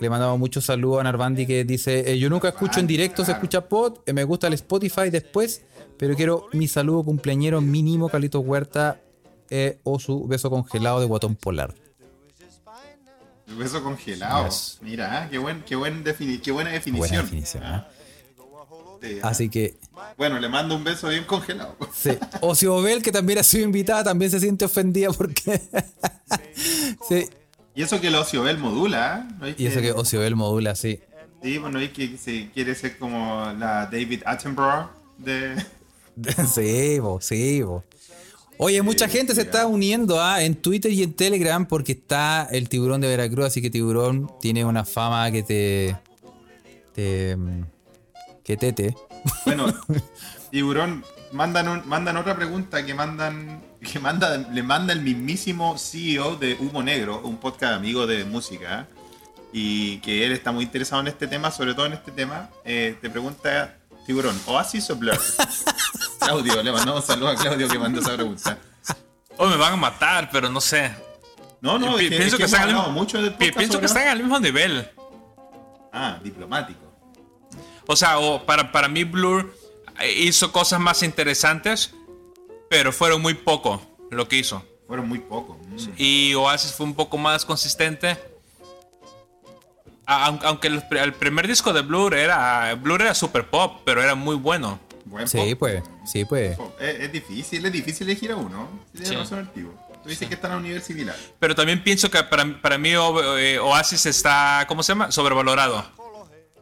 Le 0.00 0.10
mandamos 0.10 0.38
muchos 0.38 0.64
saludos 0.64 1.00
a 1.00 1.04
Narvandi 1.04 1.46
que 1.46 1.64
dice, 1.64 2.12
eh, 2.12 2.18
yo 2.18 2.28
nunca 2.28 2.48
escucho 2.48 2.80
en 2.80 2.86
directo, 2.86 3.24
se 3.24 3.32
escucha 3.32 3.66
pod, 3.66 3.98
eh, 4.04 4.12
me 4.12 4.24
gusta 4.24 4.46
el 4.46 4.52
Spotify 4.54 5.08
después, 5.10 5.62
pero 5.98 6.14
quiero 6.14 6.48
mi 6.52 6.68
saludo 6.68 7.04
cumpleañero 7.04 7.62
mínimo, 7.62 8.08
Calito 8.08 8.40
Huerta, 8.40 9.00
o 9.84 9.98
su 9.98 10.26
beso 10.26 10.50
congelado 10.50 11.00
de 11.00 11.06
guatón 11.06 11.36
polar. 11.36 11.74
El 13.48 13.54
beso 13.56 13.82
congelado. 13.82 14.46
Yes. 14.46 14.78
Mira, 14.80 15.22
ah, 15.22 15.28
qué, 15.30 15.38
buen, 15.38 15.62
qué, 15.62 15.76
buen 15.76 16.04
defini- 16.04 16.40
qué 16.40 16.50
buena 16.52 16.70
definición. 16.70 17.08
Buena 17.08 17.22
definición. 17.22 17.62
Ah, 17.64 17.88
sí. 19.02 19.18
Así 19.22 19.48
que, 19.48 19.76
Bueno, 20.16 20.38
le 20.40 20.48
mando 20.48 20.74
un 20.74 20.82
beso 20.84 21.08
bien 21.08 21.24
congelado. 21.24 21.76
sí. 21.94 22.10
Ociobel, 22.40 23.02
que 23.02 23.12
también 23.12 23.38
ha 23.38 23.42
sido 23.42 23.64
invitada, 23.64 24.02
también 24.04 24.30
se 24.30 24.40
siente 24.40 24.64
ofendida 24.64 25.10
porque... 25.12 25.60
sí. 27.08 27.28
Y 27.74 27.82
eso 27.82 28.00
que 28.00 28.08
el 28.08 28.14
Ociobel 28.14 28.58
modula, 28.58 29.28
¿eh? 29.30 29.34
¿No 29.38 29.46
es 29.46 29.60
Y 29.60 29.66
eso 29.66 29.80
que 29.80 29.92
Ociobel 29.92 30.34
modula, 30.34 30.74
sí. 30.74 30.98
Sí, 31.42 31.58
bueno, 31.58 31.78
es 31.78 31.92
que 31.92 32.16
se 32.16 32.50
quiere 32.50 32.74
ser 32.74 32.98
como 32.98 33.52
la 33.58 33.86
David 33.86 34.22
Attenborough 34.26 34.88
de... 35.18 35.54
Sí, 36.52 36.98
bo, 36.98 37.20
sí, 37.20 37.60
bo. 37.62 37.84
Oye, 38.58 38.80
mucha 38.82 39.08
gente 39.08 39.34
se 39.34 39.42
está 39.42 39.66
uniendo 39.66 40.20
ah, 40.22 40.42
en 40.42 40.54
Twitter 40.54 40.90
y 40.90 41.02
en 41.02 41.12
Telegram 41.12 41.66
porque 41.66 41.92
está 41.92 42.48
el 42.50 42.68
tiburón 42.68 43.00
de 43.02 43.08
Veracruz, 43.08 43.46
así 43.46 43.60
que 43.60 43.68
tiburón 43.70 44.30
tiene 44.40 44.64
una 44.64 44.84
fama 44.84 45.30
que 45.30 45.42
te. 45.42 45.96
te 46.94 47.36
que 48.44 48.56
tete. 48.56 48.94
Bueno, 49.44 49.66
Tiburón, 50.50 51.04
mandan, 51.32 51.68
un- 51.68 51.86
mandan 51.88 52.16
otra 52.16 52.36
pregunta 52.36 52.86
que 52.86 52.94
mandan 52.94 53.60
que 53.80 53.98
manda, 53.98 54.36
le 54.38 54.62
manda 54.62 54.92
el 54.92 55.00
mismísimo 55.02 55.76
CEO 55.78 56.36
de 56.36 56.54
Humo 56.54 56.82
Negro, 56.82 57.20
un 57.24 57.36
podcast 57.38 57.74
amigo 57.74 58.06
de 58.06 58.24
música. 58.24 58.88
y 59.52 59.98
que 59.98 60.24
él 60.24 60.32
está 60.32 60.50
muy 60.52 60.64
interesado 60.64 61.00
en 61.02 61.08
este 61.08 61.26
tema, 61.26 61.50
sobre 61.50 61.74
todo 61.74 61.86
en 61.86 61.92
este 61.94 62.10
tema, 62.12 62.50
eh, 62.64 62.96
te 63.00 63.10
pregunta, 63.10 63.76
tiburón, 64.06 64.38
¿Oasis 64.46 64.88
o 64.90 64.96
Blur? 64.96 65.18
Claudio, 66.18 66.62
le 66.62 66.72
mandamos 66.72 67.02
un 67.02 67.06
saludo 67.06 67.28
a 67.28 67.34
Claudio 67.34 67.68
que 67.68 67.78
mandó 67.78 68.00
esa 68.00 68.14
pregunta. 68.14 68.58
Oh, 69.38 69.46
me 69.46 69.56
van 69.56 69.74
a 69.74 69.76
matar, 69.76 70.30
pero 70.30 70.48
no 70.48 70.60
sé. 70.60 70.94
No, 71.60 71.78
no, 71.78 71.98
es 71.98 72.08
que, 72.08 72.16
pienso 72.16 72.36
es 72.36 72.36
que 72.36 72.44
están 72.44 72.70
al 72.70 72.92
mucho 72.92 73.18
pienso 73.38 73.80
que 73.80 73.86
están 73.86 74.08
al 74.08 74.18
mismo 74.18 74.38
nivel. 74.38 74.88
Ah, 75.92 76.18
diplomático. 76.22 76.80
O 77.86 77.96
sea, 77.96 78.18
o 78.18 78.44
para, 78.44 78.72
para 78.72 78.88
mí 78.88 79.04
Blur 79.04 79.54
hizo 80.16 80.52
cosas 80.52 80.80
más 80.80 81.02
interesantes, 81.02 81.92
pero 82.68 82.92
fueron 82.92 83.22
muy 83.22 83.34
poco 83.34 83.80
lo 84.10 84.28
que 84.28 84.36
hizo. 84.36 84.64
Fueron 84.86 85.08
muy 85.08 85.18
pocos. 85.18 85.56
mm. 85.66 85.92
Y 85.96 86.34
Oasis 86.34 86.72
fue 86.72 86.86
un 86.86 86.94
poco 86.94 87.18
más 87.18 87.44
consistente. 87.44 88.16
Aunque 90.08 90.68
el 90.68 91.14
primer 91.14 91.48
disco 91.48 91.72
de 91.72 91.80
Blur 91.80 92.14
era 92.14 92.72
Blur 92.76 93.02
era 93.02 93.12
super 93.12 93.50
pop, 93.50 93.80
pero 93.84 94.00
era 94.00 94.14
muy 94.14 94.36
bueno. 94.36 94.78
Buen 95.06 95.26
Sí, 95.28 95.38
pop. 95.38 95.58
pues, 95.60 95.82
sí, 96.04 96.24
pues. 96.24 96.56
Pop. 96.56 96.74
Es, 96.80 97.00
es 97.00 97.12
difícil, 97.12 97.64
es 97.64 97.72
difícil 97.72 98.08
elegir 98.08 98.32
a 98.32 98.36
uno. 98.36 98.68
Sí, 98.86 98.90
Tienes 99.02 99.08
Sí. 99.08 99.14
razón 99.16 99.50
tipo. 99.54 99.72
Tú 100.02 100.08
dices 100.10 100.28
que 100.28 100.34
están 100.34 100.52
a 100.52 100.56
un 100.58 100.62
nivel 100.64 100.82
similar. 100.82 101.16
Pero 101.38 101.54
también 101.54 101.82
pienso 101.82 102.10
que 102.10 102.22
para, 102.24 102.60
para 102.60 102.76
mí 102.78 102.94
O- 102.96 103.38
eh, 103.38 103.58
Oasis 103.58 104.06
está, 104.06 104.64
¿cómo 104.68 104.82
se 104.82 104.92
llama? 104.92 105.10
Sobrevalorado. 105.10 105.84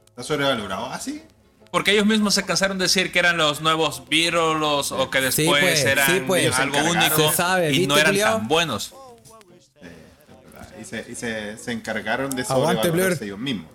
Está 0.09 0.23
sobrevalorado. 0.23 0.87
¿Ah, 0.87 0.99
sí? 1.01 1.23
Porque 1.71 1.91
ellos 1.93 2.07
mismos 2.07 2.35
se 2.35 2.45
cansaron 2.45 2.79
de 2.79 2.85
decir 2.85 3.11
que 3.13 3.19
eran 3.19 3.37
los 3.37 3.61
nuevos 3.61 4.05
Beatles 4.09 4.93
o 4.93 5.11
que 5.11 5.19
Sí, 5.33 5.43
después 5.43 5.63
pues, 5.63 5.85
eran 5.85 6.07
sí, 6.11 6.23
pues. 6.27 6.43
Ellos 6.43 6.55
se 6.57 6.63
algo 6.63 6.77
encargaron. 6.79 7.13
único 7.21 7.33
sabe, 7.33 7.73
y 7.73 7.87
no 7.87 7.95
¿viste, 7.97 8.01
eran 8.01 8.13
culiao? 8.13 8.37
tan 8.39 8.49
buenos. 8.49 8.95
Y 10.81 10.85
se, 10.85 11.07
y 11.11 11.15
se, 11.15 11.57
se 11.57 11.73
encargaron 11.73 12.31
de 12.37 12.45
sobrevalorarse 12.45 13.25
ellos 13.25 13.39
mismos. 13.39 13.67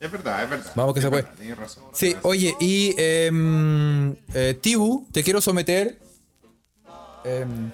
Es 0.00 0.10
verdad, 0.12 0.44
es 0.44 0.50
verdad. 0.50 0.72
Vamos 0.76 0.94
que 0.94 1.00
Es 1.00 1.04
se 1.04 1.10
puede. 1.10 1.22
verdad, 1.38 1.56
razón. 1.58 1.84
Sí, 1.92 2.14
oye, 2.22 2.54
y 2.60 2.94
em, 2.98 4.14
eh, 4.32 4.56
Tibu, 4.60 5.06
te 5.12 5.22
quiero 5.24 5.40
someter. 5.40 5.98
em, 7.24 7.70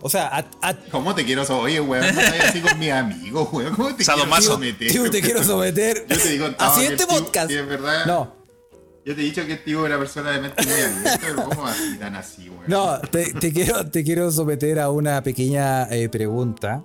o 0.00 0.08
sea, 0.08 0.28
a, 0.28 0.44
a- 0.62 0.74
¿Cómo 0.90 1.14
te 1.14 1.24
quiero 1.24 1.44
someter? 1.44 1.64
Oye, 1.64 1.80
weón, 1.80 2.14
no 2.14 2.20
estás 2.20 2.40
así 2.48 2.60
con 2.60 2.78
mis 2.78 2.90
amigos, 2.92 3.48
weón. 3.52 3.74
¿Cómo 3.74 3.94
te 3.94 4.04
quiero 4.04 4.40
someter? 4.42 4.90
Tibu, 4.92 5.10
te 5.10 5.20
quiero 5.20 5.44
someter. 5.44 6.06
Yo 6.08 6.18
te 6.18 6.28
digo, 6.30 6.48
Así 6.58 6.84
este 6.86 7.04
Tibu- 7.06 7.18
podcast. 7.24 7.50
es 7.50 7.66
verdad. 7.66 8.06
No, 8.06 8.34
Yo 9.04 9.14
te 9.14 9.20
he 9.20 9.24
dicho 9.24 9.46
que 9.46 9.56
tío 9.56 9.86
era 9.86 9.98
persona 9.98 10.30
de 10.32 10.40
mente 10.40 10.62
muy 10.64 10.72
abierta, 10.80 11.18
pero 11.20 11.44
¿cómo 11.44 11.66
así, 11.66 11.96
tan 11.98 12.16
así, 12.16 12.48
weón? 12.48 12.64
no, 12.66 12.98
te, 13.02 13.32
te 13.34 13.52
quiero, 13.52 13.88
te 13.90 14.02
quiero 14.02 14.30
someter 14.32 14.80
a 14.80 14.90
una 14.90 15.22
pequeña 15.22 15.84
eh, 15.90 16.08
pregunta. 16.08 16.82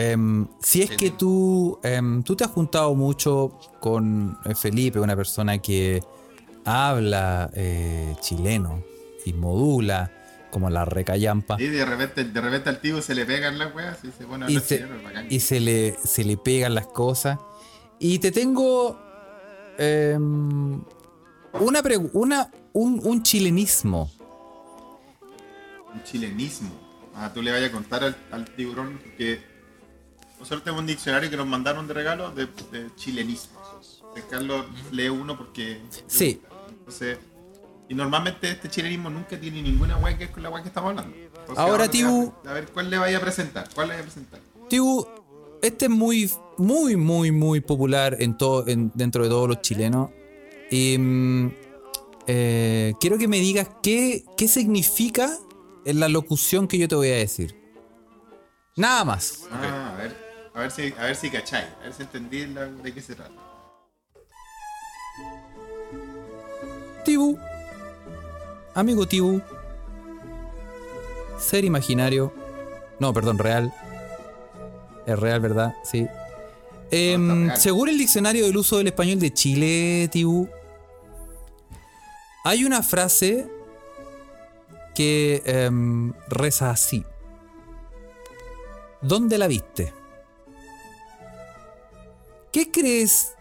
Em, 0.00 0.46
si 0.60 0.82
es 0.82 0.90
que 0.90 1.10
tú, 1.10 1.76
em, 1.82 2.22
tú 2.22 2.36
te 2.36 2.44
has 2.44 2.52
juntado 2.52 2.94
mucho 2.94 3.58
con 3.80 4.38
eh, 4.44 4.54
Felipe, 4.54 5.00
una 5.00 5.16
persona 5.16 5.58
que 5.58 6.04
habla 6.64 7.50
eh, 7.52 8.14
chileno 8.20 8.84
y 9.24 9.32
modula 9.32 10.08
como 10.52 10.70
la 10.70 10.84
recayampa. 10.84 11.56
Y 11.60 11.66
de 11.66 11.84
repente, 11.84 12.22
de 12.22 12.40
repente 12.40 12.70
al 12.70 12.80
tío 12.80 13.02
se 13.02 13.12
le 13.12 13.26
pegan 13.26 13.58
las 13.58 13.74
weas 13.74 13.98
y 14.04 14.12
se 14.12 14.24
pone 14.24 14.46
a 14.46 14.48
y 14.48 14.54
hablar 14.54 14.68
se, 14.68 14.76
chileno, 14.76 14.94
es 14.94 15.02
bacán. 15.02 15.26
y 15.30 15.40
se 15.40 15.58
le, 15.58 15.96
se 16.04 16.22
le 16.22 16.36
pegan 16.36 16.76
las 16.76 16.86
cosas. 16.86 17.40
Y 17.98 18.20
te 18.20 18.30
tengo 18.30 18.96
em, 19.78 20.80
una, 21.54 21.82
una 22.12 22.52
un, 22.72 23.00
un 23.02 23.22
chilenismo. 23.24 24.12
Un 25.92 26.04
chilenismo. 26.04 26.70
Ah, 27.16 27.32
tú 27.34 27.42
le 27.42 27.50
vayas 27.50 27.70
a 27.70 27.72
contar 27.72 28.04
al, 28.04 28.16
al 28.30 28.44
tiburón 28.54 29.00
que 29.16 29.47
nosotros 30.38 30.62
tenemos 30.62 30.80
un 30.80 30.86
diccionario 30.86 31.28
que 31.30 31.36
nos 31.36 31.46
mandaron 31.46 31.86
de 31.88 31.94
regalo 31.94 32.30
de, 32.30 32.46
de 32.72 32.94
chilenismos. 32.96 33.58
Carlos 34.30 34.66
lee 34.90 35.08
uno 35.08 35.36
porque. 35.36 35.80
Sí. 36.06 36.40
Entonces. 36.70 37.18
Y 37.90 37.94
normalmente 37.94 38.50
este 38.50 38.68
chilenismo 38.68 39.08
nunca 39.08 39.38
tiene 39.40 39.62
ninguna 39.62 39.96
wea 39.96 40.18
que 40.18 40.24
es 40.24 40.30
con 40.30 40.42
la 40.42 40.50
wea 40.50 40.62
que 40.62 40.68
estamos 40.68 40.90
hablando. 40.90 41.16
Entonces, 41.16 41.56
Ahora, 41.58 41.88
Tibu- 41.90 42.34
A 42.44 42.50
a 42.50 42.52
ver 42.52 42.66
cuál 42.68 42.90
le 42.90 42.98
vaya 42.98 43.16
a 43.16 43.20
presentar. 43.20 43.66
¿Cuál 43.74 43.88
le 43.88 43.94
vaya 43.94 44.02
a 44.02 44.04
presentar? 44.04 44.40
Tibu, 44.68 45.06
este 45.62 45.86
es 45.86 45.90
muy, 45.90 46.30
muy, 46.58 46.96
muy, 46.96 47.30
muy 47.32 47.60
popular 47.60 48.16
en 48.20 48.36
todo, 48.36 48.66
en- 48.68 48.92
dentro 48.94 49.22
de 49.22 49.30
todos 49.30 49.48
los 49.48 49.62
chilenos. 49.62 50.10
Y 50.70 50.98
mm, 50.98 51.50
eh, 52.26 52.92
quiero 53.00 53.16
que 53.16 53.26
me 53.28 53.38
digas 53.40 53.70
qué, 53.82 54.24
qué 54.36 54.48
significa 54.48 55.30
en 55.86 55.98
la 56.00 56.08
locución 56.08 56.68
que 56.68 56.76
yo 56.76 56.88
te 56.88 56.94
voy 56.94 57.08
a 57.08 57.16
decir. 57.16 57.56
Nada 58.76 59.04
más. 59.06 59.44
Ah, 59.50 59.77
a 60.58 60.62
ver. 60.62 60.70
Si, 60.70 60.94
a 60.98 61.04
ver 61.04 61.16
si 61.16 61.30
cachai. 61.30 61.64
A 61.80 61.84
ver 61.84 61.92
si 61.92 62.02
entendí 62.02 62.46
la- 62.46 62.66
de 62.66 62.92
qué 62.94 63.00
se 63.00 63.14
trata. 63.14 63.32
Tibu. 67.04 67.38
Amigo 68.74 69.06
Tibu. 69.06 69.40
Ser 71.38 71.64
imaginario. 71.64 72.32
No, 72.98 73.12
perdón, 73.12 73.38
real. 73.38 73.72
Es 75.06 75.18
real, 75.18 75.40
¿verdad? 75.40 75.74
Sí. 75.84 76.06
Em, 76.90 77.46
No, 77.48 77.56
según 77.56 77.88
el 77.88 77.98
diccionario 77.98 78.46
del 78.46 78.56
uso 78.56 78.78
del 78.78 78.88
español 78.88 79.20
de 79.20 79.32
Chile, 79.32 80.08
Tibu, 80.10 80.48
hay 82.44 82.64
una 82.64 82.82
frase 82.82 83.48
que 84.94 85.42
em, 85.44 86.12
reza 86.28 86.70
así. 86.70 87.04
¿Dónde 89.00 89.38
la 89.38 89.46
viste? 89.46 89.92
¿Qué 92.52 92.70
crees? 92.70 93.34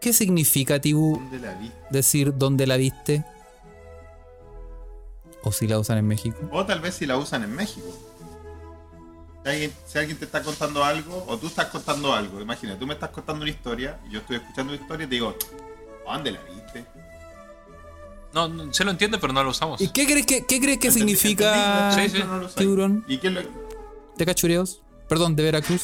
¿Qué 0.00 0.12
significa, 0.12 0.80
Tibu, 0.80 1.16
¿Dónde 1.18 1.38
la 1.38 1.54
vi? 1.54 1.72
decir 1.90 2.36
dónde 2.36 2.66
la 2.66 2.76
viste? 2.76 3.24
O 5.42 5.52
si 5.52 5.66
la 5.66 5.78
usan 5.78 5.98
en 5.98 6.06
México. 6.06 6.38
O 6.52 6.64
tal 6.64 6.80
vez 6.80 6.94
si 6.94 7.06
la 7.06 7.16
usan 7.16 7.42
en 7.44 7.54
México. 7.54 7.86
Si 9.44 9.50
alguien, 9.50 9.72
si 9.86 9.98
alguien 9.98 10.18
te 10.18 10.24
está 10.24 10.42
contando 10.42 10.84
algo, 10.84 11.24
o 11.28 11.36
tú 11.36 11.48
estás 11.48 11.66
contando 11.66 12.14
algo, 12.14 12.40
imagina, 12.40 12.78
tú 12.78 12.86
me 12.86 12.94
estás 12.94 13.10
contando 13.10 13.42
una 13.42 13.50
historia, 13.50 13.98
y 14.08 14.12
yo 14.12 14.20
estoy 14.20 14.36
escuchando 14.36 14.72
una 14.72 14.80
historia 14.80 15.04
y 15.04 15.08
te 15.08 15.14
digo, 15.16 15.36
¿dónde 16.06 16.30
la 16.32 16.40
viste? 16.44 16.84
No, 18.32 18.48
no, 18.48 18.72
se 18.72 18.84
lo 18.84 18.90
entiende, 18.90 19.18
pero 19.18 19.32
no 19.34 19.44
lo 19.44 19.50
usamos. 19.50 19.80
¿Y 19.82 19.88
qué 19.88 20.06
crees 20.06 20.24
que, 20.26 20.44
qué 20.46 20.60
crees 20.60 20.78
que 20.78 20.88
Entendí- 20.88 20.94
significa 20.94 21.92
Sí, 21.94 22.08
sí. 22.08 22.18
no 22.24 22.46
tiburón 22.48 23.04
¿Y 23.06 23.18
quién 23.18 23.34
lo.? 23.34 23.42
de 24.16 24.26
cachureos? 24.26 24.80
Perdón, 25.08 25.36
de 25.36 25.42
Veracruz. 25.42 25.82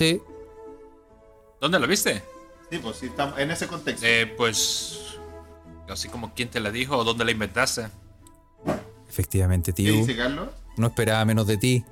Sí. 0.00 0.22
¿Dónde 1.60 1.78
lo 1.78 1.86
viste? 1.86 2.22
Sí, 2.70 2.78
pues 2.78 2.96
sí, 2.96 3.06
estamos 3.06 3.38
en 3.38 3.50
ese 3.50 3.66
contexto. 3.66 4.06
Eh, 4.06 4.32
pues. 4.34 4.98
Así 5.90 6.08
como 6.08 6.32
quién 6.32 6.48
te 6.48 6.58
la 6.58 6.70
dijo 6.70 6.96
o 6.96 7.04
dónde 7.04 7.22
la 7.26 7.32
inventaste. 7.32 7.88
Efectivamente, 9.06 9.72
¿Qué 9.74 9.82
tío. 9.82 9.92
dice 9.92 10.16
Carlos? 10.16 10.48
No 10.78 10.86
esperaba 10.86 11.22
menos 11.26 11.46
de 11.46 11.58
ti. 11.58 11.84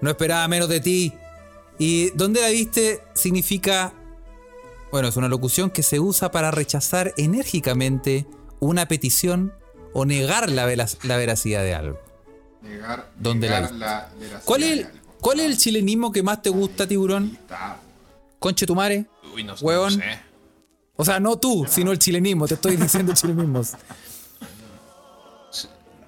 No 0.00 0.10
esperaba 0.10 0.46
menos 0.46 0.68
de 0.68 0.78
ti. 0.80 1.12
Y 1.76 2.10
dónde 2.10 2.40
la 2.40 2.50
viste 2.50 3.00
significa. 3.14 3.92
Bueno, 4.92 5.08
es 5.08 5.16
una 5.16 5.26
locución 5.28 5.70
que 5.70 5.82
se 5.82 5.98
usa 5.98 6.30
para 6.30 6.52
rechazar 6.52 7.14
enérgicamente 7.16 8.26
una 8.60 8.86
petición 8.86 9.52
o 9.92 10.04
negar 10.04 10.48
la, 10.50 10.66
velas- 10.68 10.98
la 11.02 11.16
veracidad 11.16 11.62
de 11.64 11.74
algo. 11.74 11.98
Negar, 12.62 13.10
¿Dónde 13.16 13.48
la 13.48 13.62
la, 13.72 14.08
veracidad 14.20 14.42
¿Cuál 14.44 14.62
es, 14.62 14.68
de 14.68 14.74
el, 14.82 14.86
algo. 14.86 15.03
¿Cuál 15.24 15.40
es 15.40 15.46
el 15.46 15.56
chilenismo 15.56 16.12
que 16.12 16.22
más 16.22 16.42
te 16.42 16.50
gusta, 16.50 16.86
tiburón? 16.86 17.38
Conche 18.38 18.66
tu 18.66 18.74
madre. 18.74 19.06
Uy, 19.34 19.42
no, 19.42 19.54
no 19.54 19.58
Huevón. 19.58 19.92
sé. 19.92 20.18
O 20.96 21.02
sea, 21.04 21.18
no 21.18 21.38
tú, 21.38 21.64
sino 21.66 21.92
el 21.92 21.98
chilenismo. 21.98 22.46
Te 22.46 22.54
estoy 22.54 22.76
diciendo 22.76 23.14
chilenismos. 23.16 23.72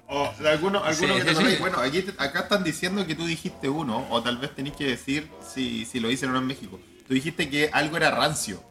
O 0.09 0.31
alguno, 0.47 0.83
alguno 0.83 1.15
Sí, 1.15 1.19
que 1.21 1.25
te 1.25 1.35
sí. 1.35 1.55
Bueno, 1.59 1.79
aquí 1.79 2.05
acá 2.19 2.41
están 2.41 2.63
diciendo 2.63 3.05
que 3.07 3.15
tú 3.15 3.25
dijiste 3.25 3.67
uno, 3.69 4.05
o 4.11 4.21
tal 4.21 4.37
vez 4.37 4.53
tenéis 4.55 4.75
que 4.75 4.85
decir 4.85 5.27
si, 5.51 5.83
si 5.85 5.99
lo 5.99 6.09
dicen 6.09 6.29
o 6.29 6.33
no 6.33 6.37
en 6.39 6.45
México. 6.47 6.79
Tú 7.07 7.15
dijiste 7.15 7.49
que 7.49 7.69
algo 7.73 7.97
era 7.97 8.11
rancio. 8.11 8.61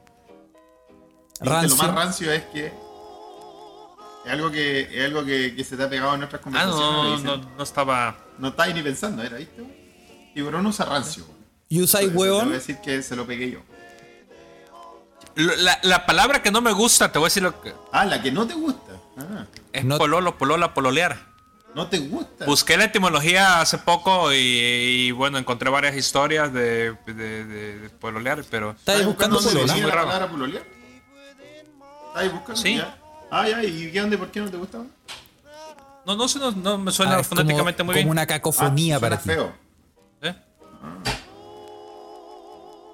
Dijiste, 1.41 1.45
Lo 1.45 1.51
Rancio. 1.51 1.77
más 1.77 1.95
rancio 1.95 2.33
es 2.33 2.45
que 2.45 2.67
es 2.67 4.31
algo 4.33 4.51
que 4.53 4.81
es 4.97 5.05
algo 5.05 5.25
que, 5.25 5.55
que 5.57 5.65
se 5.65 5.77
te 5.77 5.83
ha 5.83 5.91
pegado 5.91 6.15
en 6.15 6.21
nuestras 6.21 6.41
Ah, 6.41 6.45
conversaciones. 6.45 7.25
no, 7.25 7.37
no, 7.37 7.51
no 7.59 7.63
estaba. 7.65 8.17
No 8.39 8.49
estáis 8.49 8.75
ni 8.77 8.83
pensando, 8.83 9.23
¿era? 9.25 9.37
¿Viste? 9.39 9.86
Tiburón 10.37 10.66
usa 10.66 10.85
rancio. 10.85 11.25
¿Y 11.70 11.81
usáis 11.81 12.11
Te 12.11 12.14
voy 12.14 12.29
a 12.29 12.44
decir 12.44 12.77
que 12.83 13.03
se 13.03 13.16
lo 13.16 13.27
pegué 13.27 13.51
yo. 13.53 13.61
La, 15.35 15.79
la 15.83 16.05
palabra 16.05 16.42
que 16.42 16.51
no 16.51 16.61
me 16.61 16.72
gusta, 16.72 17.11
te 17.11 17.18
voy 17.18 17.25
a 17.25 17.29
decir 17.29 17.42
lo 17.42 17.59
que. 17.62 17.72
Ah, 17.90 18.05
la 18.05 18.20
que 18.20 18.31
no 18.31 18.46
te 18.46 18.53
gusta. 18.53 18.92
Ah, 19.16 19.46
Es 19.72 19.83
No- 19.87 19.96
pololo, 19.96 20.37
polola, 20.37 20.75
pololear. 20.75 21.16
no 21.75 21.88
te 21.88 22.01
gusta. 22.01 22.44
Busqué 22.44 22.77
la 22.77 22.85
etimología 22.85 23.62
hace 23.62 23.79
poco 23.79 24.31
y, 24.31 24.37
y, 24.37 25.11
bueno, 25.12 25.38
encontré 25.38 25.70
varias 25.70 25.96
historias 25.96 26.53
de, 26.53 26.94
de, 27.07 27.14
de- 27.46 27.79
de 27.79 27.88
pololear, 27.88 28.44
pero. 28.51 28.72
¿Estás 28.72 29.07
buscando 29.07 29.40
venía 29.40 29.72
Muy 29.72 29.81
la 29.85 29.88
palabra 29.94 30.29
pololear? 30.29 30.64
¿Estás 32.09 32.31
buscando? 32.33 32.57
Sí. 32.61 32.77
Ya. 32.77 32.99
Ah, 33.31 33.49
ya, 33.49 33.64
¿y 33.64 33.90
qué 33.90 34.01
dónde? 34.03 34.18
¿Por 34.18 34.31
qué 34.31 34.40
no 34.40 34.51
te 34.51 34.59
gusta? 34.59 34.81
No, 36.05 36.14
no 36.14 36.29
sé, 36.29 36.38
no, 36.38 36.51
no 36.53 36.77
me 36.77 36.92
suena 36.92 37.12
Ah, 37.12 37.16
como, 37.16 37.25
fonéticamente 37.25 37.83
muy 37.83 37.94
como 37.94 38.01
bien. 38.01 38.09
una 38.11 38.27
cacofonía 38.27 38.96
Ah, 38.96 39.01
para 39.01 39.16
ti. 39.18 39.31
feo. 39.31 39.64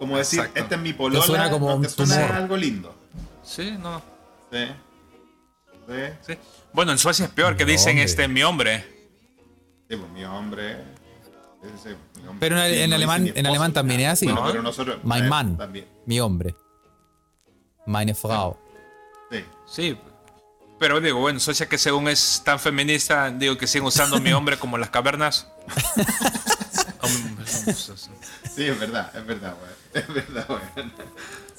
Como 0.02 0.18
decir, 0.18 0.40
Exacto. 0.40 0.60
esta 0.60 0.74
es 0.74 0.80
mi 0.80 0.92
polola, 0.94 1.24
suena 1.24 1.48
como 1.48 1.68
no 1.68 1.76
un 1.76 1.82
te 1.82 1.88
suena 1.90 2.16
tumor. 2.22 2.32
algo 2.32 2.56
lindo. 2.56 2.92
Sí, 3.44 3.70
no. 3.80 4.02
Sí. 4.50 4.66
Sí. 5.86 5.94
Sí. 6.26 6.38
Bueno, 6.72 6.90
en 6.90 6.98
Suecia 6.98 7.26
es 7.26 7.30
peor, 7.30 7.56
que 7.56 7.64
Mi 7.64 7.70
dicen 7.70 7.90
hombre. 7.90 8.02
este 8.04 8.26
mi 8.26 8.42
hombre. 8.42 8.80
Sí, 9.88 9.96
pues 9.96 10.10
mi 10.10 10.24
hombre. 10.24 10.72
ese, 11.62 11.90
mi 12.20 12.26
hombre. 12.26 12.36
Pero 12.40 12.58
en, 12.60 12.72
Sí, 12.74 12.80
en 12.80 12.90
no 12.90 12.96
alemán, 12.96 13.32
en 13.32 13.46
alemán 13.46 13.72
también 13.72 14.00
es 14.00 14.08
así. 14.08 14.26
Bueno, 14.26 14.40
¿no? 14.40 14.46
pero 14.50 14.62
nosotros. 14.64 14.98
Mein 15.04 15.24
eh, 15.26 15.28
Mann. 15.28 15.56
También. 15.56 15.86
Mi 16.06 16.18
hombre. 16.18 16.56
Meine 17.86 18.12
Frau. 18.16 18.56
Sí. 19.30 19.44
Sí. 19.68 19.98
Pero 20.80 21.00
digo, 21.00 21.20
bueno, 21.20 21.38
Suecia 21.38 21.68
que 21.68 21.78
según 21.78 22.08
es 22.08 22.42
tan 22.44 22.58
feminista, 22.58 23.30
digo 23.30 23.56
que 23.56 23.68
siguen 23.68 23.86
usando 23.86 24.18
mi 24.20 24.32
hombre 24.32 24.58
como 24.58 24.78
las 24.78 24.90
cavernas. 24.90 25.46
Sí, 28.54 28.64
es 28.66 28.78
verdad, 28.80 29.10
es 29.16 29.26
verdad, 29.26 29.54
weón. 29.60 29.72
Es 29.94 30.08
verdad, 30.14 30.46
weón. 30.48 30.92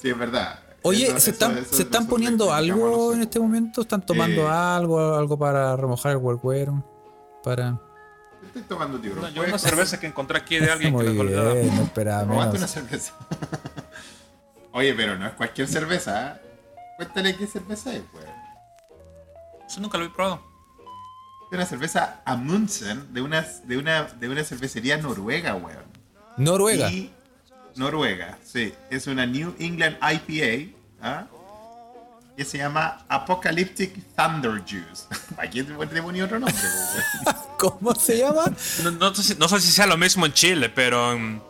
Sí, 0.00 0.08
es 0.10 0.18
verdad. 0.18 0.58
Oye, 0.82 1.06
Eso- 1.08 1.20
¿se 1.20 1.30
están, 1.30 1.56
eso 1.58 1.74
¿se 1.76 1.82
están 1.82 2.06
poniendo 2.06 2.52
algo 2.52 3.12
en 3.14 3.22
este 3.22 3.40
momento? 3.40 3.80
¿Están 3.82 4.04
tomando 4.04 4.42
Eh. 4.42 4.50
algo? 4.50 5.14
¿Algo 5.14 5.38
para 5.38 5.76
remojar 5.76 6.12
el 6.12 6.18
cuerpo? 6.20 6.84
Para... 7.42 7.78
Estoy 8.46 8.62
tomando 8.62 8.98
tiburón. 9.00 9.22
No, 9.24 9.28
yo 9.30 9.36
¿Puedes- 9.36 9.52
una 9.52 9.58
cerveza 9.58 9.98
que 9.98 10.06
encontré 10.06 10.36
aquí 10.38 10.58
de 10.58 10.70
alguien 10.70 10.92
Muy 10.92 11.04
que 11.06 11.10
me 11.12 11.20
olvidaba. 11.20 11.54
bien, 11.54 11.74
no 11.76 11.82
esperaba 11.84 12.24
menos. 12.26 12.54
una 12.54 12.66
cerveza. 12.68 13.12
Oye, 14.72 14.92
pero 14.94 15.16
no 15.18 15.26
es 15.26 15.32
cualquier 15.34 15.68
cerveza, 15.68 16.32
¿eh? 16.36 16.40
Cuéntale 16.96 17.36
qué 17.36 17.46
cerveza 17.46 17.94
es, 17.94 18.02
weón. 18.12 18.34
Eso 19.66 19.80
nunca 19.80 19.96
lo 19.98 20.04
he 20.04 20.10
probado. 20.10 20.42
Una 21.54 21.66
cerveza 21.66 22.20
Amundsen 22.24 23.14
de 23.14 23.22
una, 23.22 23.42
de 23.42 23.76
una, 23.76 24.04
de 24.04 24.28
una 24.28 24.42
cervecería 24.42 24.96
noruega, 24.96 25.54
weón. 25.54 25.84
Noruega. 26.36 26.90
Y 26.90 27.12
Noruega, 27.76 28.38
sí. 28.44 28.72
Es 28.90 29.06
una 29.06 29.24
New 29.24 29.54
England 29.60 29.96
IPA, 30.02 30.76
¿ah? 31.00 31.26
Que 32.36 32.44
se 32.44 32.58
llama 32.58 33.04
Apocalyptic 33.08 33.94
Thunder 34.16 34.62
Juice. 34.62 35.06
Aquí 35.38 35.62
te 35.62 36.02
ponía 36.02 36.24
otro 36.24 36.40
nombre, 36.40 36.60
weón. 36.60 37.36
¿Cómo 37.58 37.94
se 37.94 38.18
llama? 38.18 38.44
No, 38.82 38.90
no 38.90 39.14
sé 39.14 39.22
si, 39.22 39.34
no 39.36 39.48
sé 39.48 39.60
si 39.60 39.70
sea 39.70 39.86
lo 39.86 39.96
mismo 39.96 40.26
en 40.26 40.32
Chile, 40.32 40.68
pero 40.70 41.12
en, 41.12 41.40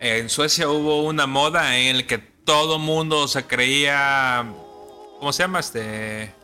en 0.00 0.28
Suecia 0.28 0.68
hubo 0.68 1.04
una 1.04 1.28
moda 1.28 1.76
en 1.76 1.98
la 1.98 2.02
que 2.02 2.18
todo 2.18 2.80
mundo 2.80 3.28
se 3.28 3.44
creía. 3.44 4.44
¿Cómo 5.20 5.32
se 5.32 5.44
llama? 5.44 5.60
Este. 5.60 6.34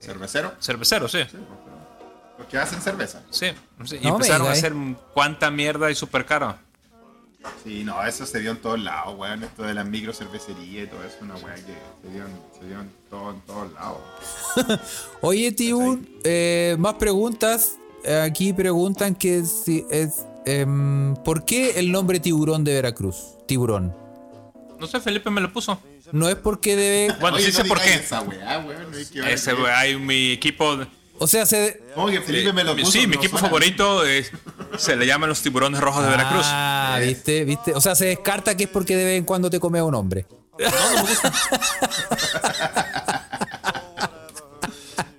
¿Cervecero? 0.00 0.54
Cervecero, 0.60 1.08
sí. 1.08 1.18
Que 2.46 2.58
hacen 2.58 2.80
cerveza. 2.80 3.22
Sí. 3.30 3.46
sí. 3.84 3.98
Y 4.00 4.06
No 4.06 4.14
empezaron 4.16 4.46
a 4.46 4.54
digas, 4.54 4.58
hacer 4.58 4.74
cuánta 5.14 5.50
mierda 5.50 5.90
y 5.90 5.94
súper 5.94 6.24
caro. 6.26 6.56
Sí, 7.64 7.82
no, 7.84 8.04
eso 8.04 8.26
se 8.26 8.40
dio 8.40 8.50
en 8.50 8.58
todos 8.58 8.78
lados, 8.80 9.16
weón. 9.18 9.42
Esto 9.44 9.62
de 9.62 9.72
las 9.72 9.86
micro 9.86 10.12
cervecerías 10.12 10.84
y 10.84 10.86
todo 10.88 11.02
eso, 11.04 11.16
una 11.22 11.34
weá 11.36 11.54
que 11.54 11.74
se 12.02 12.12
dio 12.12 12.24
en, 12.26 12.40
se 12.60 12.66
dio 12.66 12.80
en, 12.80 12.90
todo, 13.08 13.30
en 13.30 13.40
todos 13.42 13.72
lados. 13.72 14.00
Oye, 15.20 15.52
tío, 15.52 15.98
eh, 16.24 16.76
más 16.78 16.94
preguntas. 16.94 17.76
Aquí 18.22 18.52
preguntan 18.52 19.14
que 19.14 19.44
si 19.44 19.84
es. 19.90 20.24
em, 20.46 21.14
¿Por 21.24 21.44
qué 21.44 21.78
el 21.78 21.90
nombre 21.92 22.20
tiburón 22.20 22.64
de 22.64 22.74
Veracruz? 22.74 23.34
Tiburón. 23.46 23.94
No 24.78 24.86
sé, 24.86 25.00
Felipe 25.00 25.30
me 25.30 25.40
lo 25.40 25.52
puso. 25.52 25.80
No 26.12 26.28
es 26.28 26.36
porque 26.36 26.76
debe. 26.76 27.14
Bueno, 27.20 27.36
Oye, 27.36 27.46
sí 27.46 27.52
sé 27.52 27.64
por 27.64 27.80
qué. 27.80 27.94
Esa 27.94 28.20
weá, 28.22 28.58
weón. 28.60 28.90
no 28.90 28.96
hay 28.96 29.06
que 29.06 29.20
ver 29.20 29.30
Ese, 29.30 29.52
güey, 29.52 29.72
hay 29.72 29.96
mi 29.96 30.32
equipo. 30.32 30.76
de- 30.76 30.86
O 31.20 31.26
sea, 31.26 31.44
se. 31.46 31.82
¿Cómo 31.94 32.08
que 32.08 32.20
Felipe 32.20 32.52
me 32.52 32.64
lo 32.64 32.76
puso? 32.76 32.92
Sí, 32.92 33.06
mi 33.06 33.16
equipo 33.16 33.38
suena 33.38 33.48
favorito 33.48 34.04
es- 34.06 34.30
se 34.76 34.96
le 34.96 35.06
llaman 35.06 35.28
los 35.28 35.40
tiburones 35.42 35.80
rojos 35.80 36.02
de 36.04 36.10
Veracruz. 36.10 36.44
Ah, 36.44 36.98
viste, 37.00 37.44
viste. 37.44 37.74
O 37.74 37.80
sea, 37.80 37.94
se 37.94 38.06
descarta 38.06 38.56
que 38.56 38.64
es 38.64 38.70
porque 38.70 38.96
de 38.96 39.04
vez 39.04 39.18
en 39.18 39.24
cuando 39.24 39.50
te 39.50 39.58
come 39.60 39.78
a 39.78 39.84
un 39.84 39.94
hombre. 39.94 40.26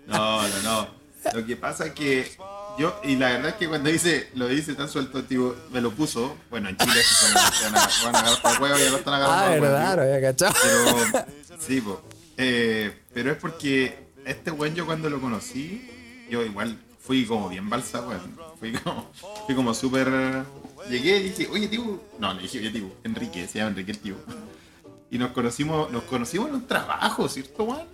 No, 0.08 0.48
no, 0.48 0.62
no. 0.64 0.88
Lo 1.34 1.46
que 1.46 1.56
pasa 1.56 1.88
es 1.88 1.94
que 1.94 2.32
yo, 2.78 3.00
y 3.04 3.16
la 3.16 3.30
verdad 3.30 3.50
es 3.50 3.56
que 3.56 3.68
cuando 3.68 3.90
dice, 3.90 4.30
lo 4.36 4.48
dice 4.48 4.74
tan 4.74 4.90
suelto, 4.90 5.24
tipo, 5.24 5.56
me 5.72 5.82
lo 5.82 5.92
puso. 5.92 6.36
Bueno, 6.50 6.70
en 6.70 6.78
Chile 6.78 7.02
se 7.04 7.34
van 7.34 7.46
a, 7.76 7.90
se 7.90 8.06
van 8.06 8.16
a- 8.16 8.20
agarrar 8.20 8.42
por 8.42 8.62
huevo 8.62 8.78
y 8.80 8.84
ya 8.84 8.90
lo 8.92 8.98
están 8.98 9.14
agarrando. 9.16 9.46
Ah, 9.46 9.60
verdad, 9.60 9.96
no 9.98 10.02
había 10.04 10.22
cachado. 10.22 10.54
Pero, 10.64 11.26
sí, 11.60 11.82
po. 11.82 12.02
Eh, 12.38 13.02
pero 13.14 13.32
es 13.32 13.38
porque 13.38 14.09
este 14.26 14.52
weón 14.52 14.76
yo 14.76 14.86
cuando 14.86 15.10
lo 15.10 15.20
conocí, 15.20 15.90
yo 16.30 16.44
igual 16.44 16.78
fui 17.00 17.26
como 17.26 17.50
bien 17.50 17.70
balsa, 17.70 18.02
weón. 18.02 18.38
Fui 18.60 18.74
como, 18.74 19.10
fui 19.46 19.56
como 19.56 19.74
súper... 19.74 20.44
Llegué 20.90 21.18
y 21.18 21.30
dije, 21.30 21.48
oye, 21.52 21.68
tío... 21.68 22.02
No, 22.20 22.34
le 22.34 22.42
dije, 22.44 22.60
oye, 22.60 22.72
tío, 22.72 22.92
Enrique, 23.04 23.48
se 23.48 23.60
llama 23.60 23.72
Enrique 23.72 23.92
el 23.92 24.00
tío. 24.00 24.16
Y 25.12 25.18
nos 25.18 25.32
conocimos, 25.32 25.90
nos 25.92 26.04
conocimos 26.04 26.50
en 26.50 26.56
un 26.56 26.68
trabajo, 26.68 27.28
¿cierto, 27.30 27.64
weón? 27.64 27.88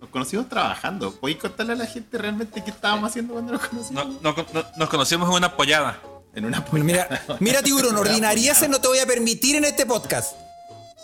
Nos 0.00 0.10
conocimos 0.10 0.48
trabajando. 0.48 1.12
¿Podéis 1.14 1.38
contarle 1.38 1.72
a 1.72 1.76
la 1.76 1.86
gente 1.86 2.16
realmente 2.18 2.62
qué 2.64 2.70
estábamos 2.70 3.10
haciendo 3.10 3.34
cuando 3.34 3.52
nos 3.52 3.66
conocimos? 3.66 4.06
No- 4.22 4.32
no- 4.32 4.46
no- 4.54 4.64
nos 4.76 4.88
conocimos 4.88 5.28
en 5.28 5.34
una 5.36 5.56
pollada. 5.56 6.00
En 6.34 6.44
una 6.44 6.64
Mira, 6.72 7.08
mira, 7.40 7.62
tiburón, 7.62 7.96
ordinarieces 7.98 8.68
no 8.68 8.80
te 8.80 8.86
voy 8.86 8.98
a 8.98 9.06
permitir 9.06 9.56
en 9.56 9.64
este 9.64 9.86
podcast. 9.86 10.34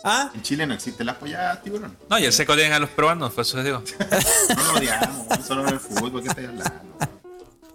¿Ah? 0.05 0.31
En 0.35 0.43
Chile 0.43 0.67
no 0.67 0.75
existen 0.75 1.07
las 1.07 1.17
polladas, 1.17 1.62
tiburón. 1.62 1.97
No, 2.11 2.19
ya 2.19 2.31
sé 2.31 2.45
que 2.45 2.53
odian 2.53 2.73
a 2.73 2.79
los 2.79 2.90
peruanos, 2.90 3.33
por 3.33 3.43
eso 3.43 3.57
les 3.57 3.64
digo. 3.64 3.83
No 4.57 4.62
lo 4.64 4.79
odiamos, 4.79 5.47
solo 5.47 5.67
en 5.67 5.75
el 5.75 5.81
fútbol 5.81 6.23
que 6.23 6.29
estáis 6.29 6.49
hablando. 6.49 6.73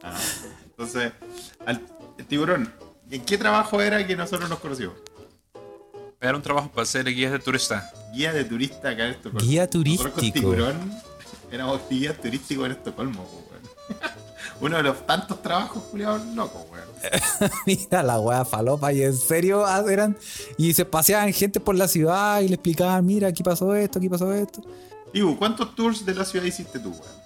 Ah, 0.03 0.15
entonces, 0.65 1.11
al, 1.65 1.81
el 2.19 2.25
tiburón, 2.27 2.71
¿en 3.09 3.25
qué 3.25 3.37
trabajo 3.37 3.81
era 3.81 4.05
que 4.05 4.15
nosotros 4.15 4.47
nos 4.47 4.59
conocimos? 4.59 4.93
Era 6.21 6.35
un 6.35 6.41
trabajo 6.43 6.69
para 6.71 6.85
ser 6.85 7.05
guías 7.05 7.31
de 7.31 7.39
turista. 7.39 7.89
Guía 8.13 8.31
de 8.31 8.43
turista 8.45 8.89
acá 8.89 9.05
en 9.05 9.11
Estocolmo. 9.11 9.39
Guía 9.39 9.61
Nosotros 9.63 9.97
con 10.01 10.11
turístico. 10.11 10.49
tiburón 10.51 11.01
éramos 11.51 11.81
guías 11.89 12.15
turísticos 12.21 12.65
en 12.67 12.71
Estocolmo, 12.73 13.23
weón. 13.23 13.99
Uno 14.61 14.77
de 14.77 14.83
los 14.83 15.05
tantos 15.05 15.41
trabajos 15.41 15.83
culiados 15.83 16.25
locos, 16.35 16.61
weón. 16.71 17.51
Mira 17.65 18.03
la 18.03 18.19
wea 18.19 18.43
falopa 18.43 18.91
y 18.91 19.03
en 19.03 19.15
serio 19.15 19.65
ah, 19.65 19.83
eran 19.89 20.17
y 20.57 20.73
se 20.73 20.83
paseaban 20.85 21.31
gente 21.31 21.59
por 21.59 21.75
la 21.75 21.87
ciudad 21.87 22.41
y 22.41 22.49
le 22.49 22.55
explicaban, 22.55 23.05
mira, 23.05 23.29
aquí 23.29 23.41
pasó 23.41 23.73
esto, 23.75 23.99
aquí 23.99 24.09
pasó 24.09 24.33
esto. 24.33 24.61
Digo, 25.13 25.37
¿cuántos 25.37 25.73
tours 25.75 26.05
de 26.05 26.13
la 26.13 26.25
ciudad 26.25 26.45
hiciste 26.45 26.79
tú, 26.79 26.89
weón? 26.91 27.19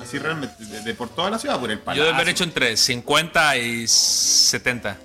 Así 0.00 0.18
realmente, 0.18 0.64
de, 0.64 0.80
de 0.80 0.94
por 0.94 1.10
toda 1.10 1.28
la 1.30 1.38
ciudad, 1.38 1.60
por 1.60 1.70
el 1.70 1.78
Yo 1.78 1.84
palacio. 1.84 2.04
debo 2.04 2.14
haber 2.16 2.28
hecho 2.30 2.44
entre 2.44 2.76
50 2.76 3.56
y 3.58 3.86
70. 3.86 4.96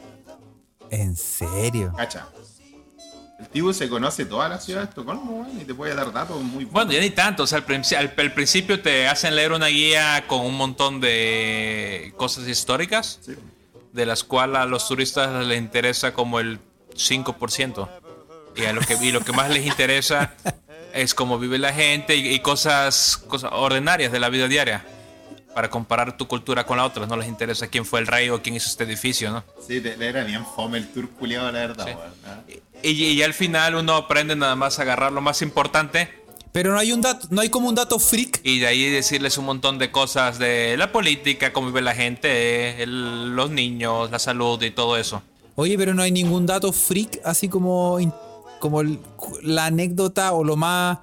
¿En 0.90 1.16
serio? 1.18 1.94
Cacha. 1.98 2.26
El 3.40 3.48
Tibu 3.50 3.72
se 3.72 3.88
conoce 3.88 4.26
toda 4.26 4.50
la 4.50 4.60
ciudad 4.60 4.82
de 4.82 4.88
Estocolmo, 4.90 5.48
y 5.62 5.64
te 5.64 5.74
puede 5.74 5.94
dar 5.94 6.12
datos 6.12 6.42
muy 6.42 6.66
buenos. 6.66 6.72
Bueno, 6.74 6.92
ya 6.92 7.00
ni 7.00 7.12
tanto. 7.12 7.44
O 7.44 7.48
sea, 7.48 7.60
al, 7.60 7.66
al- 7.98 8.14
al 8.18 8.34
principio 8.34 8.82
te 8.82 9.08
hacen 9.08 9.36
leer 9.36 9.52
una 9.52 9.68
guía 9.68 10.24
con 10.28 10.42
un 10.42 10.56
montón 10.56 11.00
de 11.00 12.14
cosas 12.18 12.48
históricas, 12.48 13.20
Sí. 13.24 13.34
de 13.94 14.06
las 14.08 14.24
cuales 14.24 14.58
a 14.58 14.66
los 14.66 14.88
turistas 14.88 15.46
les 15.46 15.58
interesa 15.60 16.14
como 16.14 16.40
el 16.40 16.60
5%. 16.96 17.88
Y, 18.56 18.66
a 18.66 18.74
lo 18.74 18.82
que, 18.82 18.96
y 19.02 19.12
lo 19.12 19.22
que 19.22 19.34
más 19.34 19.52
les 19.52 19.68
interesa 19.68 20.34
es 20.94 21.14
cómo 21.14 21.38
vive 21.38 21.60
la 21.60 21.72
gente 21.74 22.16
y, 22.16 22.34
y 22.34 22.40
cosas, 22.40 23.18
cosas 23.28 23.52
ordinarias 23.54 24.12
de 24.12 24.20
la 24.20 24.30
vida 24.30 24.48
diaria. 24.48 24.84
Para 25.54 25.70
comparar 25.70 26.16
tu 26.18 26.28
cultura 26.28 26.66
con 26.66 26.78
la 26.78 26.86
otra. 26.86 27.06
No 27.08 27.18
les 27.18 27.28
interesa 27.28 27.68
quién 27.68 27.84
fue 27.86 28.00
el 28.00 28.08
rey 28.08 28.30
o 28.30 28.42
quién 28.42 28.56
hizo 28.56 28.70
este 28.70 28.84
edificio, 28.84 29.32
¿no? 29.32 29.44
Sí, 29.66 29.82
era 30.00 30.24
bien 30.24 30.46
fome 30.46 30.78
el 30.78 30.88
tour 30.90 31.10
culiado, 31.10 31.52
la 31.52 31.60
verdad, 31.60 31.86
Sí. 31.86 31.92
weón. 31.96 32.14
¿ah? 32.26 32.42
Y, 32.84 32.90
y 32.92 33.24
al 33.24 33.34
final 33.34 33.76
uno 33.76 33.96
aprende 33.96 34.36
nada 34.36 34.56
más 34.56 34.78
a 34.78 34.84
agarrar 34.84 35.12
lo 35.12 35.20
más 35.22 35.42
importante 35.42 36.10
Pero 36.52 36.74
no 36.74 36.80
hay 36.80 36.92
un 36.92 37.02
dato, 37.02 37.28
no 37.32 37.42
hay 37.42 37.50
como 37.50 37.70
un 37.70 37.76
dato 37.76 37.98
freak. 37.98 38.40
y 38.44 38.60
de 38.60 38.68
ahí 38.68 38.90
decirles 38.92 39.38
un 39.40 39.46
montón 39.46 39.80
de 39.80 39.92
cosas 39.92 40.38
de 40.38 40.76
la 40.78 40.92
política, 40.92 41.52
cómo 41.54 41.68
vive 41.68 41.82
la 41.82 41.96
gente, 41.96 42.84
el- 42.84 43.36
los 43.36 43.50
niños, 43.50 44.12
la 44.12 44.20
salud 44.20 44.62
y 44.62 44.70
todo 44.72 44.96
eso. 44.98 45.24
Oye, 45.56 45.76
pero 45.78 45.96
no 45.96 46.04
hay 46.04 46.12
ningún 46.12 46.46
dato 46.46 46.72
freak, 46.72 47.20
así 47.26 47.50
como, 47.50 47.98
como 48.60 48.82
el- 48.82 49.00
la 49.42 49.66
anécdota 49.66 50.34
o 50.34 50.44
lo 50.44 50.56
más. 50.56 51.00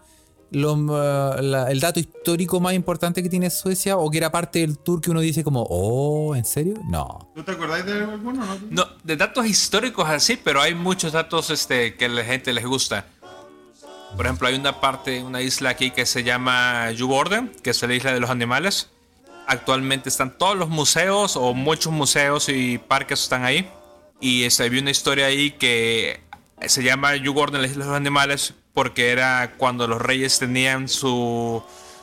Lo, 0.55 0.73
uh, 0.75 1.43
la- 1.43 1.71
el 1.71 1.81
dato 1.81 2.01
histórico 2.01 2.61
más 2.61 2.75
importante 2.75 3.23
que 3.23 3.29
tiene 3.29 3.51
Suecia 3.51 3.97
o 3.99 4.11
que 4.11 4.19
era 4.19 4.31
parte 4.33 4.61
del 4.61 4.79
tour 4.79 5.01
que 5.01 5.11
uno 5.11 5.21
dice 5.21 5.45
como, 5.45 5.67
oh, 5.69 6.35
¿en 6.35 6.45
serio? 6.45 6.75
No. 6.89 7.31
¿Tú 7.35 7.43
te 7.43 7.53
acordáis 7.53 7.85
de 7.85 7.93
alguno, 8.05 8.45
no? 8.45 8.59
No, 8.71 8.87
de 9.03 9.17
datos 9.17 9.45
históricos 9.47 10.09
así, 10.09 10.39
pero 10.43 10.61
hay 10.63 10.75
muchos 10.75 11.13
datos 11.13 11.51
este, 11.51 11.97
que 11.97 12.07
a 12.07 12.09
la 12.09 12.25
gente 12.25 12.53
les 12.53 12.65
gusta. 12.65 13.07
Por 14.17 14.27
ejemplo, 14.27 14.47
hay 14.49 14.55
una 14.55 14.81
parte, 14.81 15.23
una 15.25 15.43
isla 15.43 15.71
aquí 15.71 15.91
que 15.91 16.07
se 16.07 16.23
llama 16.23 16.89
Juborden, 16.97 17.51
que 17.63 17.71
es 17.71 17.83
la 17.83 17.95
isla 17.95 18.13
de 18.15 18.21
los 18.21 18.31
animales. 18.31 18.89
Actualmente 19.47 20.09
están 20.09 20.39
todos 20.39 20.57
los 20.57 20.69
museos 20.69 21.37
o 21.37 21.53
muchos 21.53 21.93
museos 21.93 22.49
y 22.49 22.79
parques 22.79 23.23
están 23.25 23.45
ahí. 23.45 23.69
Y 24.21 24.45
este, 24.45 24.63
había 24.65 24.81
una 24.81 24.93
historia 24.93 25.27
ahí 25.27 25.51
que 25.51 26.21
se 26.67 26.83
llama 26.85 27.11
Juborden, 27.23 27.61
la 27.61 27.67
isla 27.67 27.85
de 27.85 27.91
los 27.91 27.97
animales, 27.97 28.55
porque 28.75 29.11
era 29.11 29.55
cuando 29.57 29.87
los 29.87 30.03
reyes 30.03 30.39
tenían 30.39 30.89
su, 30.89 31.63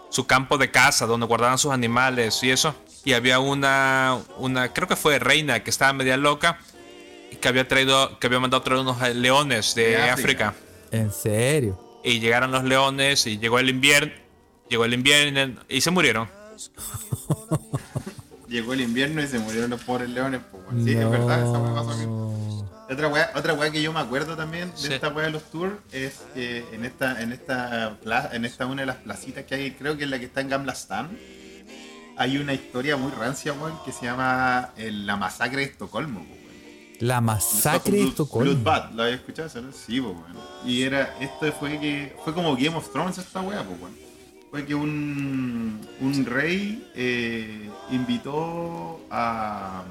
su 0.09 0.25
campo 0.25 0.57
de 0.57 0.71
caza 0.71 1.05
donde 1.05 1.27
guardaban 1.27 1.57
sus 1.57 1.71
animales 1.71 2.41
y 2.43 2.49
eso. 2.49 2.73
Y 3.03 3.13
había 3.13 3.39
una, 3.39 4.17
una, 4.37 4.73
creo 4.73 4.87
que 4.87 4.95
fue 4.95 5.19
reina 5.19 5.63
que 5.63 5.69
estaba 5.69 5.93
media 5.93 6.17
loca 6.17 6.59
que 7.39 7.47
había 7.47 7.67
traído, 7.67 8.19
que 8.19 8.27
había 8.27 8.39
mandado 8.39 8.61
traer 8.63 8.81
unos 8.81 9.01
leones 9.15 9.75
de, 9.75 9.89
De 9.89 9.97
África. 9.97 10.49
África. 10.49 10.71
¿En 10.91 11.11
serio? 11.11 11.79
Y 12.03 12.19
llegaron 12.19 12.51
los 12.51 12.63
leones 12.63 13.25
y 13.27 13.37
llegó 13.37 13.59
el 13.59 13.69
invierno. 13.69 14.13
Llegó 14.69 14.85
el 14.85 14.93
invierno 14.93 15.61
y 15.67 15.81
se 15.81 15.91
murieron. 15.91 16.29
Llegó 18.47 18.73
el 18.73 18.81
invierno 18.81 19.21
y 19.21 19.27
se 19.27 19.39
murieron 19.39 19.69
los 19.69 19.81
pobres 19.81 20.09
leones. 20.09 20.41
Pues. 20.51 20.83
Sí, 20.83 20.91
es 20.91 21.09
verdad, 21.09 21.41
esa 21.41 21.59
weá 21.59 21.73
pasó 21.73 21.91
aquí. 21.91 22.05
Otra 22.91 23.07
weá, 23.07 23.31
otra 23.35 23.53
weá 23.53 23.71
que 23.71 23.81
yo 23.81 23.93
me 23.93 23.99
acuerdo 24.01 24.35
también 24.35 24.69
de 24.71 24.77
Sí. 24.77 24.93
esta 24.93 25.07
weá 25.09 25.25
de 25.27 25.31
los 25.31 25.43
tours 25.49 25.75
es 25.93 26.19
que 26.33 26.65
en 26.73 26.83
esta, 26.83 27.21
en 27.21 27.31
esta 27.31 27.97
pla- 28.03 28.29
en 28.33 28.43
esta 28.43 28.65
una 28.65 28.81
de 28.81 28.85
las 28.87 28.97
placitas 28.97 29.45
que 29.45 29.55
hay, 29.55 29.71
creo 29.71 29.97
que 29.97 30.03
es 30.03 30.09
la 30.09 30.19
que 30.19 30.25
está 30.25 30.41
en 30.41 30.49
Gamla 30.49 30.73
Stan, 30.73 31.09
hay 32.17 32.37
una 32.37 32.53
historia 32.53 32.97
muy 32.97 33.11
rancia, 33.13 33.53
weón, 33.53 33.79
que 33.85 33.91
se 33.93 34.05
llama 34.05 34.71
eh, 34.75 34.91
la 34.91 35.15
masacre 35.15 35.59
de 35.61 35.63
Estocolmo, 35.67 36.19
weón. 36.19 36.41
La 36.99 37.21
masacre 37.21 37.97
de 37.97 38.03
Estocolmo. 38.09 38.51
Bloodbath, 38.51 38.91
¿lo 38.93 39.03
habías 39.03 39.19
escuchado? 39.21 39.61
no? 39.61 39.71
Sí, 39.71 40.01
pues, 40.01 40.13
weón. 40.13 40.37
Y 40.65 40.81
era, 40.83 41.15
esto 41.19 41.51
fue 41.53 41.79
que, 41.79 42.13
fue 42.25 42.33
como 42.33 42.55
Game 42.55 42.75
of 42.75 42.91
Thrones 42.91 43.17
esta 43.17 43.39
weá, 43.41 43.63
pues, 43.63 43.79
weón. 43.79 43.95
Fue 44.51 44.65
que 44.65 44.75
un, 44.75 45.79
un 46.01 46.25
rey 46.25 46.91
eh, 46.93 47.69
invitó 47.89 48.99
a, 49.09 49.81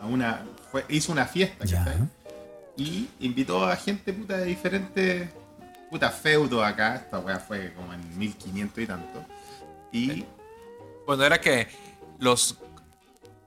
a 0.00 0.06
una, 0.06 0.40
fue, 0.72 0.84
hizo 0.88 1.12
una 1.12 1.26
fiesta. 1.26 1.64
Y 2.76 3.08
invitó 3.20 3.64
a 3.66 3.76
gente 3.76 4.12
puta 4.12 4.38
de 4.38 4.46
diferentes, 4.46 5.28
puta 5.90 6.10
feudos 6.10 6.64
acá, 6.64 6.96
esta 6.96 7.18
weá 7.18 7.38
fue 7.38 7.72
como 7.74 7.92
en 7.92 8.18
1500 8.18 8.82
y 8.82 8.86
tanto. 8.86 9.24
Y 9.92 10.24
Bueno, 11.06 11.22
era 11.24 11.38
que 11.40 11.68
los, 12.18 12.56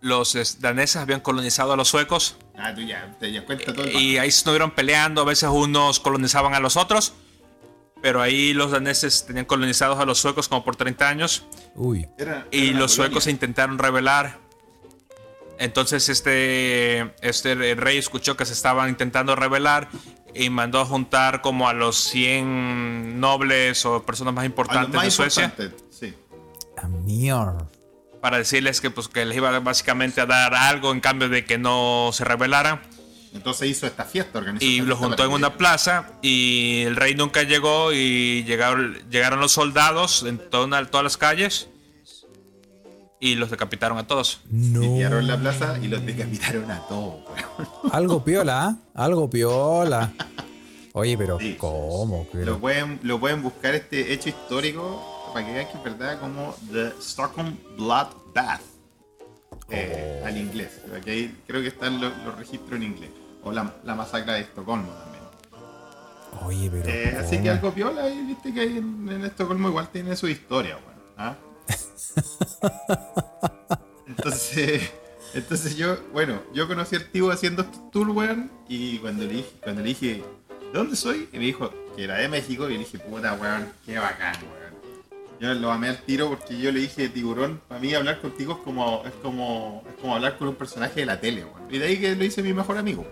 los 0.01 0.35
es, 0.35 0.61
daneses 0.61 0.97
habían 0.97 1.21
colonizado 1.21 1.73
a 1.73 1.75
los 1.75 1.88
suecos 1.88 2.38
Ah, 2.57 2.73
tú 2.73 2.81
ya, 2.81 3.11
te 3.19 3.31
ya 3.31 3.43
cuenta 3.45 3.73
todo 3.73 3.83
el 3.85 3.95
y 3.95 4.17
ahí 4.19 4.29
se 4.31 4.38
estuvieron 4.38 4.71
peleando. 4.71 5.21
A 5.21 5.25
veces 5.25 5.49
unos 5.51 5.99
colonizaban 5.99 6.53
a 6.53 6.59
los 6.61 6.77
otros. 6.77 7.13
Pero 8.01 8.21
ahí 8.21 8.53
los 8.53 8.71
daneses 8.71 9.25
tenían 9.25 9.45
colonizados 9.45 9.99
a 9.99 10.05
los 10.05 10.19
suecos 10.19 10.47
como 10.47 10.63
por 10.63 10.75
30 10.75 11.09
años. 11.09 11.45
Uy. 11.73 12.07
Era- 12.19 12.45
Y 12.51 12.59
era 12.65 12.71
una 12.71 12.79
los 12.81 12.91
suecos 12.93 13.23
se 13.23 13.29
colonia. 13.29 13.31
intentaron 13.31 13.79
rebelar. 13.79 14.38
Entonces 15.59 16.09
este, 16.09 17.13
este 17.21 17.55
rey 17.75 17.97
escuchó 17.97 18.35
que 18.35 18.45
se 18.45 18.53
estaban 18.53 18.89
intentando 18.89 19.35
rebelar 19.35 19.87
y 20.33 20.49
mandó 20.49 20.81
a 20.81 20.85
juntar 20.85 21.41
como 21.41 21.69
a 21.69 21.73
los 21.73 21.95
100 21.97 23.19
nobles 23.19 23.85
o 23.85 24.03
personas 24.03 24.33
más 24.33 24.45
importantes 24.45 24.93
más 24.93 25.05
de 25.05 25.11
Suecia 25.11 25.45
importantes, 25.45 25.83
sí. 25.89 26.13
Para 28.21 28.37
decirles 28.37 28.81
que, 28.81 28.89
pues, 28.89 29.07
que 29.07 29.23
les 29.25 29.37
iba 29.37 29.57
básicamente 29.59 30.19
a 30.19 30.25
dar 30.25 30.53
algo 30.55 30.91
en 30.91 30.99
cambio 30.99 31.29
de 31.29 31.45
que 31.45 31.57
no 31.57 32.09
se 32.11 32.25
rebelaran. 32.25 32.81
Entonces 33.33 33.69
hizo 33.69 33.85
esta 33.85 34.03
fiesta, 34.05 34.39
organizó 34.39 34.65
Y 34.65 34.81
lo 34.81 34.95
juntó 34.95 35.25
en 35.25 35.31
una 35.31 35.55
plaza 35.57 36.09
y 36.21 36.83
el 36.85 36.95
rey 36.95 37.15
nunca 37.15 37.43
llegó 37.43 37.91
y 37.93 38.43
llegaron, 38.45 38.97
llegaron 39.09 39.39
los 39.41 39.51
soldados 39.51 40.23
en 40.23 40.37
toda 40.37 40.65
una- 40.65 40.85
todas 40.85 41.03
las 41.03 41.17
calles 41.17 41.69
y 43.19 43.36
los 43.36 43.49
decapitaron 43.49 43.97
a 43.97 44.06
todos. 44.08 44.41
No. 44.49 44.82
Sitiaron 44.82 45.28
la 45.28 45.38
plaza 45.38 45.78
y 45.82 45.88
los 45.88 46.06
decapitaron 46.06 46.69
a 46.71 46.80
todos, 46.88 47.15
weón. 47.28 47.69
Algo 47.93 48.23
piola, 48.23 48.63
¿ah? 48.65 48.75
Algo 48.93 49.30
piola. 49.30 50.12
Oye, 50.93 51.17
pero 51.17 51.39
Sí. 51.39 51.56
¿cómo? 51.60 52.28
Pero- 52.32 52.45
Lo 52.45 52.60
pueden, 52.60 52.99
lo 53.04 53.19
pueden 53.19 53.41
buscar 53.41 53.75
este 53.75 54.13
hecho 54.13 54.30
histórico 54.30 55.30
para 55.34 55.45
que 55.45 55.54
vean 55.54 55.67
que 55.67 55.78
es 55.78 55.84
verdad 55.84 56.19
como 56.19 56.56
The 56.71 56.93
Stockholm 57.01 57.58
Blood 57.78 58.08
Bath. 58.34 58.62
Eh, 59.69 60.21
Oh. 60.23 60.28
Al 60.28 60.38
inglés. 60.38 60.82
Aquí 60.95 61.34
creo 61.47 61.62
que 61.62 61.67
están 61.69 61.99
los, 62.01 62.12
los 62.25 62.36
registros 62.38 62.73
en 62.73 62.84
inglés. 62.84 63.10
O 63.43 63.51
la, 63.51 63.73
la 63.84 63.95
masacre 63.95 64.34
de 64.34 64.39
Estocolmo 64.41 64.91
también. 64.91 65.23
Oye, 66.45 66.69
pero. 66.69 66.89
Eh, 66.89 67.17
así 67.19 67.41
que 67.41 67.49
algo 67.49 67.71
piola 67.71 68.10
y 68.10 68.21
viste 68.25 68.54
que 68.54 68.62
ahí 68.62 68.78
en, 68.78 69.08
en 69.10 69.23
Estocolmo 69.25 69.69
igual 69.69 69.89
tiene 69.89 70.15
su 70.15 70.28
historia, 70.28 70.78
weón. 70.78 70.99
¿ah? 71.17 71.36
Entonces, 74.08 74.82
entonces 75.34 75.75
yo, 75.75 75.97
bueno, 76.13 76.41
yo 76.54 76.67
conocí 76.67 76.95
al 76.95 77.06
tío 77.12 77.32
haciendo 77.32 77.63
estos 77.63 77.91
tours, 77.91 78.12
weón, 78.13 78.51
y 78.67 78.97
cuando 78.99 79.23
le 79.25 79.34
dije, 79.34 79.49
cuando 79.62 79.82
le 79.82 79.88
dije, 79.89 80.08
¿de 80.15 80.23
dónde 80.73 80.95
soy? 80.95 81.28
Y 81.34 81.38
me 81.38 81.45
dijo 81.45 81.71
que 81.95 82.04
era 82.06 82.15
de 82.17 82.28
México, 82.28 82.69
y 82.69 82.73
le 82.73 82.80
dije, 82.80 82.99
puta, 82.99 83.34
weón, 83.34 83.67
qué 83.86 83.97
bacán, 83.97 84.36
weón. 84.41 84.65
Yo 85.39 85.54
lo 85.54 85.69
amé 85.71 85.89
al 85.89 85.97
tiro 86.01 86.30
porque 86.30 86.58
yo 86.58 86.71
le 86.71 86.80
dije, 86.80 87.10
tiburón, 87.10 87.60
para 87.67 87.82
mí 87.82 87.93
hablar 87.93 88.21
contigo 88.21 88.54
es 88.54 88.60
como, 88.60 89.04
es 89.06 89.12
como, 89.21 89.84
es 89.89 89.95
como 90.01 90.15
hablar 90.15 90.38
con 90.38 90.47
un 90.47 90.56
personaje 90.56 91.01
de 91.01 91.06
la 91.06 91.19
tele, 91.19 91.43
weón. 91.43 91.67
Y 91.69 91.78
de 91.78 91.88
ahí 91.88 91.97
que 91.99 92.15
lo 92.15 92.23
hice 92.23 92.41
mi 92.41 92.54
mejor 92.54 92.78
amigo. 92.78 93.06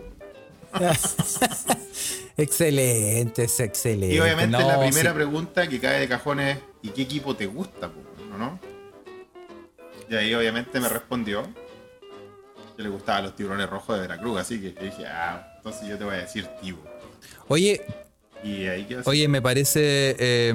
excelente, 2.37 3.43
es 3.43 3.59
excelente. 3.59 4.15
Y 4.15 4.19
obviamente 4.19 4.57
No, 4.57 4.67
la 4.67 4.79
primera 4.79 5.11
sí. 5.11 5.15
pregunta 5.15 5.67
que 5.67 5.79
cae 5.79 5.99
de 5.99 6.07
cajón 6.07 6.39
es 6.39 6.57
¿y 6.81 6.89
qué 6.89 7.03
equipo 7.03 7.35
te 7.35 7.45
gusta? 7.45 7.89
po, 7.89 7.99
Y 10.09 10.15
ahí 10.15 10.33
obviamente 10.33 10.79
me 10.79 10.89
respondió 10.89 11.43
que 12.75 12.83
le 12.83 12.89
gustaban 12.89 13.23
los 13.23 13.35
tiburones 13.35 13.69
rojos 13.69 13.95
de 13.95 14.01
Veracruz, 14.01 14.39
así 14.39 14.59
que 14.59 14.69
dije, 14.83 15.05
ah, 15.07 15.53
entonces 15.57 15.87
yo 15.87 15.97
te 15.97 16.03
voy 16.03 16.15
a 16.15 16.17
decir 16.19 16.47
tibu. 16.61 16.79
Oye, 17.47 17.81
Y 18.43 18.65
ahí 18.67 18.83
quedó 18.85 19.01
así. 19.01 19.09
oye, 19.09 19.27
me 19.27 19.41
parece 19.41 20.15
eh, 20.19 20.53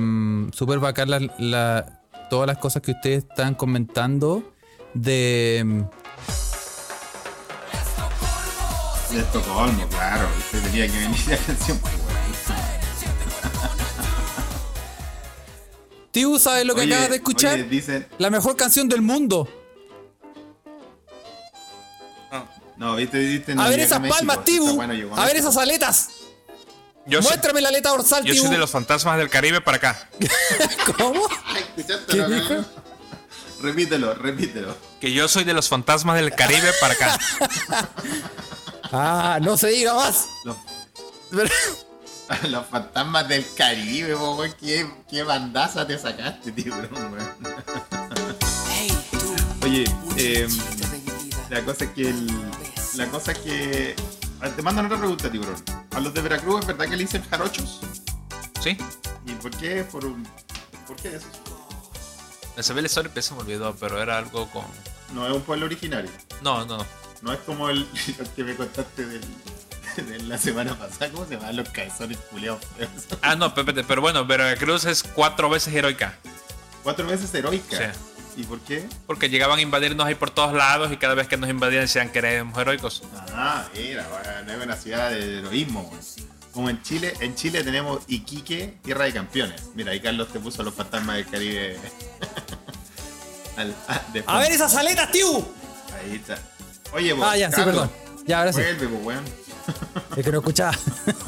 súper 0.52 0.78
bacán 0.80 1.10
la- 1.10 1.34
la- 1.38 2.00
todas 2.28 2.46
las 2.46 2.58
cosas 2.58 2.82
que 2.82 2.90
ustedes 2.92 3.24
están 3.24 3.54
comentando 3.54 4.52
de. 4.94 5.58
em, 5.58 5.86
De 9.10 9.20
Estocolmo, 9.20 9.88
claro, 9.88 10.28
usted 10.38 10.62
tenía 10.64 10.86
que 10.86 10.98
venir 10.98 11.18
la 11.30 11.36
canción, 11.38 11.80
Tiu, 16.18 16.36
¿sabes 16.36 16.64
lo 16.66 16.74
que 16.74 16.80
Oye, 16.80 16.92
acabas 16.92 17.10
de 17.10 17.16
escuchar? 17.16 17.54
oye, 17.54 17.62
dicen, 17.62 18.08
La 18.18 18.28
mejor 18.28 18.56
canción 18.56 18.88
del 18.88 19.02
mundo. 19.02 19.48
no, 22.76 22.96
viste, 22.96 23.18
viste, 23.20 23.52
A 23.52 23.54
no 23.54 23.68
ver 23.68 23.78
esas 23.78 24.00
México, 24.00 24.16
palmas, 24.18 24.44
Tibu. 24.44 24.74
bueno, 24.74 25.14
A 25.16 25.26
ver 25.26 25.36
esas 25.36 25.56
aletas. 25.56 26.08
Yo, 27.06 27.22
soy, 27.22 27.28
Muéstrame 27.30 27.60
la 27.60 27.68
aleta 27.68 27.90
dorsal, 27.90 28.24
yo 28.24 28.32
Tibu. 28.32 28.46
soy 28.46 28.52
de 28.54 28.58
los 28.58 28.68
fantasmas 28.70 29.16
del 29.16 29.30
Caribe 29.30 29.60
para 29.60 29.76
acá. 29.76 30.10
¿Cómo? 30.98 31.22
Ay, 31.46 31.62
¿escuchaste 31.76 32.16
¿Qué 32.16 32.24
dijo? 32.26 32.64
Repítelo, 33.62 34.14
repítelo. 34.14 34.76
Que 35.00 35.12
yo 35.12 35.28
soy 35.28 35.44
de 35.44 35.54
los 35.54 35.68
fantasmas 35.68 36.16
del 36.16 36.34
Caribe 36.34 36.72
para 36.80 36.94
acá. 36.94 37.18
Ah, 38.90 39.38
no 39.42 39.58
se 39.58 39.68
diga 39.68 39.92
más. 39.92 40.24
Los, 40.44 40.56
los 42.48 42.66
fantasmas 42.66 43.28
del 43.28 43.44
Caribe, 43.54 44.14
weón. 44.14 44.52
¿Qué, 44.60 44.86
qué 45.08 45.22
bandaza 45.22 45.86
te 45.86 45.98
sacaste, 45.98 46.52
tiburón, 46.52 47.12
weón. 47.12 47.54
Oye, 49.62 49.84
eh, 50.16 50.48
la 51.50 51.64
cosa 51.64 51.84
es 51.84 51.90
que 51.90 52.08
el, 52.08 52.26
la 52.96 53.06
cosa 53.08 53.32
es 53.32 53.38
que 53.38 53.96
te 54.56 54.62
mandan 54.62 54.86
otra 54.86 54.98
pregunta, 54.98 55.30
tiburón. 55.30 55.56
A 55.92 56.00
los 56.00 56.14
de 56.14 56.20
Veracruz, 56.20 56.60
¿es 56.60 56.66
verdad 56.66 56.84
que 56.86 56.96
le 56.96 57.02
dicen 57.02 57.22
jarochos? 57.28 57.80
¿Sí? 58.60 58.76
¿Y 59.26 59.32
por 59.32 59.50
qué? 59.52 59.84
Por 59.84 60.04
un, 60.04 60.26
¿Por 60.86 60.96
qué 60.96 61.16
eso? 61.16 61.26
La 62.56 62.62
historia, 62.82 63.10
pero 63.12 63.22
se 63.22 63.34
me 63.34 63.40
olvidó, 63.40 63.74
pero 63.78 64.02
era 64.02 64.18
algo 64.18 64.48
con... 64.50 64.64
No 65.14 65.26
es 65.26 65.32
un 65.32 65.42
pueblo 65.42 65.66
originario. 65.66 66.10
No, 66.42 66.64
no, 66.64 66.78
no. 66.78 66.86
No 67.22 67.32
es 67.32 67.38
como 67.40 67.68
el, 67.68 67.86
el 68.18 68.28
que 68.30 68.44
me 68.44 68.56
contaste 68.56 69.06
del, 69.06 69.20
de 70.06 70.18
la 70.20 70.38
semana 70.38 70.74
pasada. 70.78 71.10
¿Cómo 71.10 71.26
se 71.26 71.34
llaman 71.36 71.56
los 71.56 71.68
cabezones 71.70 72.18
culiados? 72.30 72.60
Ah, 73.22 73.34
no, 73.36 73.54
Pepe, 73.54 73.84
pero 73.84 74.00
bueno, 74.00 74.24
Veracruz 74.24 74.84
es 74.84 75.02
cuatro 75.02 75.48
veces 75.50 75.74
heroica. 75.74 76.14
Cuatro 76.82 77.06
veces 77.06 77.32
heroica. 77.34 77.76
Sí. 77.76 78.00
¿Y 78.42 78.44
por 78.44 78.60
qué? 78.60 78.86
Porque 79.06 79.28
llegaban 79.28 79.58
a 79.58 79.62
invadirnos 79.62 80.06
ahí 80.06 80.14
por 80.14 80.30
todos 80.30 80.52
lados 80.54 80.92
y 80.92 80.96
cada 80.96 81.14
vez 81.14 81.26
que 81.26 81.36
nos 81.36 81.50
invadían 81.50 81.82
decían 81.82 82.10
que 82.10 82.20
éramos 82.20 82.56
heroicos. 82.56 83.02
Ah, 83.34 83.66
mira, 83.74 84.06
bueno, 84.08 84.52
es 84.52 84.64
una 84.64 84.76
ciudad 84.76 85.10
de 85.10 85.38
heroísmo. 85.38 85.82
weón. 85.90 86.00
Como 86.52 86.70
en 86.70 86.80
Chile, 86.82 87.12
en 87.20 87.34
Chile 87.34 87.62
tenemos 87.64 88.02
Iquique, 88.06 88.78
tierra 88.82 89.04
de 89.04 89.12
campeones. 89.12 89.62
Mira, 89.74 89.92
ahí 89.92 90.00
Carlos 90.00 90.28
te 90.32 90.38
puso 90.40 90.62
los 90.62 90.72
fantasmas 90.74 91.16
del 91.16 91.26
Caribe. 91.26 91.78
Al- 93.56 93.74
ah, 93.88 94.02
de 94.12 94.24
A 94.26 94.38
ver 94.38 94.52
esas 94.52 94.74
aletas, 94.76 95.10
Tibu. 95.10 95.44
Ahí 95.94 96.14
está. 96.16 96.38
Oye, 96.92 97.12
vos, 97.12 97.26
Ah, 97.28 97.36
ya, 97.36 97.50
sí, 97.50 97.60
perdón. 97.62 97.90
Ya, 98.26 98.38
ahora 98.40 98.52
sí. 98.52 98.60
Vuelve, 98.60 98.86
pues, 98.88 99.04
weón. 99.04 99.24
Es 100.16 100.24
que 100.24 100.32
no 100.32 100.38
escuchaba. 100.38 100.76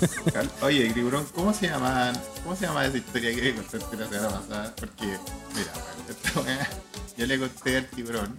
Oye, 0.62 0.90
Tiburón, 0.92 1.26
¿cómo 1.34 1.52
se 1.54 1.68
llama? 1.68 2.12
¿Cómo 2.42 2.56
se 2.56 2.66
llama 2.66 2.84
esa 2.86 2.96
historia 2.96 3.34
que 3.34 3.54
contaste 3.54 3.96
la 3.96 4.08
semana 4.08 4.28
pasada? 4.40 4.74
Porque, 4.76 5.06
mira, 5.54 5.72
esta 6.08 6.40
weá, 6.40 6.70
yo 7.16 7.26
le 7.26 7.38
conté 7.38 7.76
al 7.78 7.86
tiburón. 7.86 8.36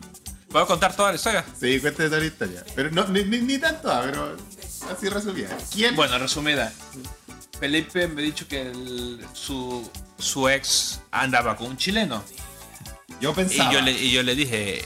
¿Puedo 0.49 0.67
contar 0.67 0.95
toda 0.95 1.09
la 1.09 1.15
historia? 1.15 1.45
Sí, 1.59 1.79
cuéntame 1.79 2.09
toda 2.09 2.19
la 2.21 2.25
historia. 2.27 2.65
Pero 2.75 2.91
no, 2.91 3.07
ni, 3.07 3.23
ni, 3.23 3.39
ni 3.39 3.57
tanto, 3.57 3.89
ah, 3.91 4.01
pero 4.05 4.35
así 4.91 5.07
resumida. 5.07 5.57
¿Quién? 5.71 5.95
Bueno, 5.95 6.17
resumida. 6.17 6.73
Felipe 7.59 8.07
me 8.07 8.21
ha 8.21 8.25
dicho 8.25 8.47
que 8.47 8.61
el- 8.63 9.25
su, 9.33 9.89
su 10.17 10.49
ex 10.49 10.99
andaba 11.11 11.55
con 11.55 11.67
un 11.67 11.77
chileno. 11.77 12.23
yo 13.21 13.31
Y 13.31 13.33
pensaba. 13.33 13.71
yo 13.71 13.81
le, 13.81 13.91
y 13.91 14.11
yo 14.11 14.23
le 14.23 14.35
dije, 14.35 14.79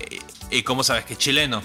"Eh, 0.00 0.20
¿y 0.50 0.62
cómo 0.64 0.82
sabes 0.82 1.04
que 1.06 1.12
es 1.14 1.18
chileno? 1.18 1.62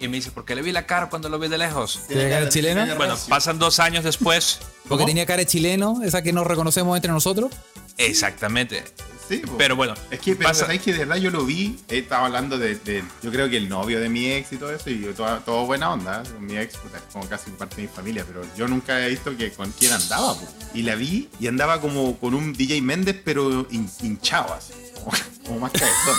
Y 0.00 0.06
me 0.08 0.16
dice, 0.16 0.30
¿por 0.30 0.44
qué 0.44 0.54
le 0.54 0.62
vi 0.62 0.70
la 0.72 0.86
cara 0.86 1.08
cuando 1.10 1.28
lo 1.28 1.38
vi 1.40 1.48
de 1.48 1.58
lejos? 1.58 2.00
¿Tiene 2.06 2.28
cara 2.30 2.44
de 2.44 2.50
chileno? 2.50 2.86
Bueno, 2.96 3.16
pasan 3.28 3.58
dos 3.58 3.80
años 3.80 4.04
después. 4.04 4.60
Porque 4.88 5.02
¿Cómo? 5.02 5.06
tenía 5.06 5.26
cara 5.26 5.38
de 5.38 5.46
chileno, 5.46 6.00
esa 6.04 6.22
que 6.22 6.32
nos 6.32 6.46
reconocemos 6.46 6.96
entre 6.96 7.10
nosotros. 7.12 7.50
Exactamente. 7.96 8.84
Sí, 9.28 9.38
po. 9.38 9.58
Pero 9.58 9.76
bueno, 9.76 9.92
Es 10.10 10.20
que, 10.20 10.34
pero 10.36 10.48
pasa- 10.48 10.60
¿sabes 10.64 10.80
que 10.80 10.92
de 10.92 11.00
verdad 11.00 11.16
yo 11.16 11.30
lo 11.30 11.44
vi? 11.44 11.78
Él 11.88 11.98
estaba 11.98 12.24
hablando 12.26 12.56
de, 12.56 12.76
de- 12.76 13.04
yo 13.22 13.30
creo 13.30 13.50
que 13.50 13.58
el 13.58 13.68
novio 13.68 14.00
de 14.00 14.08
mi 14.08 14.30
ex 14.30 14.52
y 14.52 14.56
todo 14.56 14.72
eso, 14.72 14.88
y 14.88 15.00
yo 15.02 15.12
toda- 15.14 15.40
todo 15.40 15.66
buena 15.66 15.92
onda. 15.92 16.22
Con 16.22 16.46
mi 16.46 16.56
ex, 16.56 16.76
puta, 16.78 16.96
es 16.96 17.02
como 17.12 17.28
casi 17.28 17.50
parte 17.50 17.76
de 17.76 17.82
mi 17.82 17.88
familia, 17.88 18.24
pero 18.26 18.42
yo 18.56 18.66
nunca 18.68 19.04
he 19.04 19.10
visto 19.10 19.36
que 19.36 19.50
con 19.52 19.70
quién 19.72 19.92
andaba, 19.92 20.32
po. 20.34 20.48
Y 20.72 20.80
la 20.82 20.94
vi 20.94 21.28
y 21.40 21.46
andaba 21.48 21.80
como 21.82 22.16
con 22.18 22.32
un 22.34 22.54
DJ 22.54 22.80
Méndez, 22.80 23.20
pero 23.22 23.68
hin- 23.68 23.90
hinchado 24.00 24.54
así, 24.54 24.72
como, 24.94 25.10
como 25.44 25.60
más 25.60 25.72
cabezón. 25.72 26.16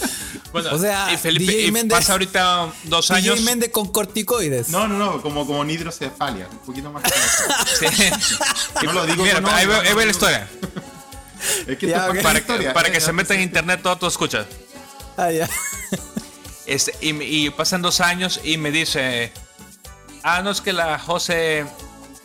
Bueno, 0.54 0.70
O 0.72 0.78
sea, 0.78 1.12
y 1.12 1.16
Felipe, 1.16 1.50
DJ 1.52 1.72
Méndez- 1.72 1.90
pasa 1.90 2.12
ahorita 2.12 2.72
dos 2.84 3.08
DJ 3.08 3.16
años. 3.32 3.40
Méndez 3.40 3.70
con 3.70 3.88
corticoides. 3.90 4.68
No, 4.68 4.86
no, 4.86 4.96
no, 4.96 5.20
como, 5.20 5.44
como 5.46 5.64
hidrocefalia, 5.68 6.46
un 6.48 6.58
poquito 6.58 6.92
más. 6.92 7.02
Sí. 7.80 7.86
No 8.84 8.92
lo 8.92 9.04
digo 9.04 9.24
Mira, 9.24 9.42
con 9.42 9.52
ahí, 9.52 9.66
lo 9.66 9.82
la 9.96 10.04
historia. 10.10 10.48
Es 11.66 11.76
que 11.76 11.88
Ya, 11.88 11.96
esto 11.98 12.10
ok. 12.12 12.16
es 12.18 12.22
Para, 12.22 12.38
historia. 12.38 12.72
para 12.72 12.90
que 12.92 13.00
se 13.00 13.12
meta 13.12 13.34
en 13.34 13.42
internet, 13.42 13.80
todo 13.82 13.96
tú 13.98 14.06
escuchas. 14.06 14.46
Ah, 15.16 15.30
ya. 15.32 15.48
Este, 16.66 16.94
y, 17.02 17.50
pasan 17.50 17.82
dos 17.82 18.00
años 18.00 18.40
y 18.44 18.56
me 18.56 18.70
dice, 18.70 19.32
ah, 20.22 20.40
no 20.42 20.50
es 20.52 20.60
que 20.60 20.72
la 20.72 20.98
José 21.00 21.66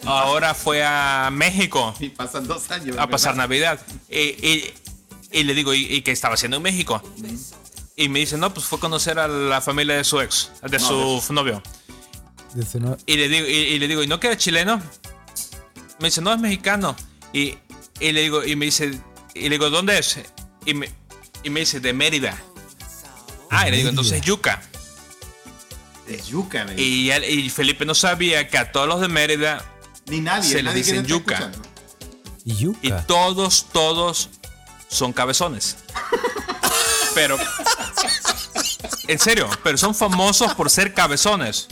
ahora 0.05 0.53
fue 0.53 0.83
a 0.85 1.29
México 1.31 1.93
Y 1.99 2.09
pasan 2.09 2.47
dos 2.47 2.69
años. 2.71 2.95
a 2.99 3.07
pasar 3.07 3.33
¿verdad? 3.33 3.43
Navidad. 3.43 3.79
Y, 4.07 4.19
y- 4.47 4.73
y 5.31 5.43
le 5.43 5.53
digo, 5.53 5.73
¿y, 5.73 5.85
y 5.93 6.01
qué 6.03 6.11
estaba 6.11 6.35
haciendo 6.35 6.57
en 6.57 6.63
México? 6.63 7.01
Y 8.01 8.07
me 8.07 8.19
dice, 8.19 8.37
no, 8.37 8.53
pues 8.53 8.65
fue 8.65 8.77
a 8.77 8.79
conocer 8.79 9.19
a 9.19 9.27
la 9.27 9.59
familia 9.59 9.97
de 9.97 10.05
su 10.05 10.21
ex, 10.21 10.51
de 10.63 10.79
No, 10.79 11.19
su 11.19 11.33
novio. 11.33 11.61
No- 12.75 12.97
Y 13.05 13.17
le 13.17 13.27
digo, 13.27 13.45
y, 13.45 13.51
y 13.51 13.77
le 13.79 13.87
digo, 13.89 14.01
¿y 14.01 14.07
no 14.07 14.21
que 14.21 14.27
era 14.27 14.37
chileno? 14.37 14.81
Me 15.99 16.07
dice, 16.07 16.21
no, 16.21 16.33
es 16.33 16.39
mexicano. 16.39 16.95
Y, 17.33 17.57
y 17.99 18.11
le 18.13 18.21
digo, 18.21 18.45
y 18.45 18.55
me 18.55 18.65
dice, 18.67 18.97
y 19.35 19.41
le 19.43 19.49
digo, 19.49 19.69
¿dónde 19.69 19.99
es? 19.99 20.17
Y 20.65 20.73
me, 20.75 20.89
y 21.43 21.49
me 21.49 21.59
dice, 21.59 21.81
de 21.81 21.91
Mérida. 21.91 22.37
Ah, 23.51 23.67
y 23.67 23.71
le 23.71 23.77
digo, 23.77 23.89
entonces 23.89 24.21
Yuca. 24.21 24.61
Es 26.07 26.27
yuca, 26.27 26.63
me. 26.63 26.81
Y, 26.81 27.11
él- 27.11 27.25
y 27.25 27.49
Felipe 27.49 27.83
no 27.85 27.93
sabía 27.95 28.47
que 28.47 28.57
a 28.57 28.71
todos 28.71 28.87
los 28.87 29.01
de 29.01 29.09
Mérida 29.09 29.63
Ni 30.07 30.21
nadie. 30.21 30.49
se 30.49 30.55
le 30.57 30.63
nadie 30.63 30.83
que 30.83 30.91
dicen 30.91 31.05
yuca. 31.05 31.51
Yuca. 32.45 32.79
y 32.81 32.91
todos, 33.07 33.65
todos 33.73 34.29
son 34.87 35.11
cabezones. 35.11 35.75
Pero, 37.15 37.37
en 39.11 39.19
serio, 39.19 39.49
pero 39.63 39.77
son 39.77 39.93
famosos 39.95 40.53
por 40.55 40.69
ser 40.69 40.93
cabezones. 40.93 41.67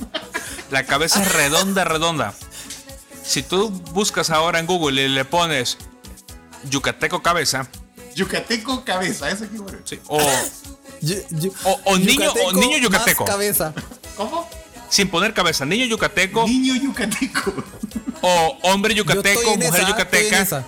La 0.72 0.86
cabeza 0.86 1.22
es 1.22 1.32
redonda, 1.34 1.84
redonda. 1.84 2.34
Si 3.24 3.44
tú 3.44 3.70
buscas 3.92 4.30
ahora 4.30 4.60
en 4.60 4.66
Google 4.66 5.04
y 5.04 5.08
le 5.10 5.26
pones 5.26 5.78
yucateco 6.70 7.22
cabeza, 7.22 7.68
Yucateco 8.16 8.84
cabeza, 8.84 9.30
eso 9.30 9.48
que 9.50 9.60
bueno. 9.60 9.78
sí, 9.84 10.00
o 10.08 10.18
O- 11.64 11.80
o 11.86 11.98
niño- 11.98 12.32
o 12.46 12.52
niño 12.54 12.72
más 12.72 12.82
yucateco. 12.82 13.26
cabeza. 13.26 13.74
¿Cómo? 14.16 14.50
sin 14.90 15.10
poner 15.10 15.34
cabeza, 15.34 15.66
niño 15.66 15.86
yucateco, 15.86 16.48
Niño 16.48 16.74
yucateco. 16.76 17.54
o 18.22 18.58
hombre 18.64 18.96
yucateco, 18.96 19.42
mujer 19.58 19.62
esa, 19.62 19.68
estoy 19.68 19.82
en 19.82 19.88
yucateca, 19.90 20.40
esa. 20.42 20.64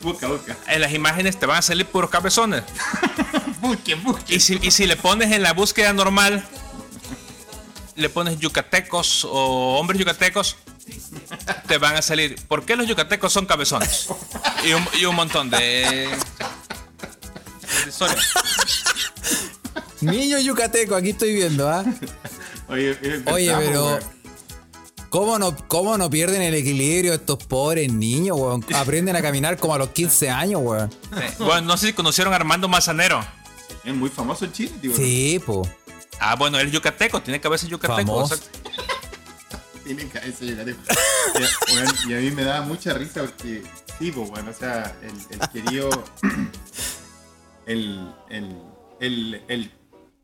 Busca, 0.00 0.28
busca. 0.28 0.56
en 0.68 0.80
las 0.80 0.92
imágenes 0.92 1.36
te 1.38 1.44
van 1.44 1.58
a 1.58 1.62
salir 1.62 1.84
puros 1.86 2.08
cabezones. 2.10 2.62
Busque, 3.64 3.94
busque. 3.94 4.34
Y 4.34 4.40
si, 4.40 4.58
y 4.60 4.70
si 4.70 4.86
le 4.86 4.96
pones 4.96 5.32
en 5.32 5.42
la 5.42 5.54
búsqueda 5.54 5.94
normal, 5.94 6.44
le 7.96 8.10
pones 8.10 8.38
yucatecos 8.38 9.24
o 9.24 9.78
hombres 9.78 9.98
yucatecos, 9.98 10.56
te 11.66 11.78
van 11.78 11.96
a 11.96 12.02
salir. 12.02 12.36
¿Por 12.46 12.66
qué 12.66 12.76
los 12.76 12.86
yucatecos 12.86 13.32
son 13.32 13.46
cabezones? 13.46 14.08
Y 14.64 14.72
un, 14.74 14.86
y 15.00 15.06
un 15.06 15.16
montón 15.16 15.48
de, 15.48 15.58
de 15.58 16.08
historias. 17.88 18.32
Niño 20.02 20.38
yucateco, 20.40 20.94
aquí 20.94 21.10
estoy 21.10 21.32
viendo, 21.32 21.68
¿ah? 21.68 21.84
Oye, 22.68 22.98
Oye, 23.26 23.54
pero. 23.56 23.98
¿Cómo 25.08 25.38
no, 25.38 25.56
¿Cómo 25.68 25.96
no 25.96 26.10
pierden 26.10 26.42
el 26.42 26.54
equilibrio 26.54 27.14
estos 27.14 27.38
pobres 27.44 27.90
niños, 27.90 28.36
weón? 28.36 28.64
Aprenden 28.74 29.14
a 29.14 29.22
caminar 29.22 29.56
como 29.56 29.74
a 29.74 29.78
los 29.78 29.90
15 29.90 30.28
años, 30.28 30.60
weón. 30.62 30.90
Sí. 30.90 31.44
Bueno, 31.44 31.62
no 31.62 31.76
sé 31.76 31.86
si 31.86 31.92
conocieron 31.92 32.32
a 32.32 32.36
Armando 32.36 32.68
Mazanero. 32.68 33.24
Es 33.84 33.94
muy 33.94 34.08
famoso 34.10 34.44
en 34.44 34.52
Chile, 34.52 34.72
tío. 34.80 34.94
Sí, 34.96 35.40
po. 35.44 35.68
Ah, 36.20 36.36
bueno, 36.36 36.58
él 36.58 36.68
es 36.68 36.72
yucateco, 36.72 37.20
tiene 37.22 37.40
cabeza 37.40 37.66
yucateco. 37.66 37.96
Famoso. 37.96 38.34
exacto. 38.34 38.70
Tiene 39.84 40.08
cabeza 40.08 40.44
yucateco. 40.46 40.80
Y, 42.08 42.14
a 42.14 42.18
mí 42.20 42.30
me 42.30 42.42
da 42.44 42.62
mucha 42.62 42.94
risa 42.94 43.20
porque, 43.20 43.62
sí, 43.98 44.10
bueno, 44.12 44.50
o 44.50 44.54
sea, 44.54 44.96
el, 45.02 45.40
el 45.40 45.48
querido. 45.50 45.90
El, 47.66 48.12
el, 48.28 48.56
el, 49.00 49.42
el, 49.48 49.70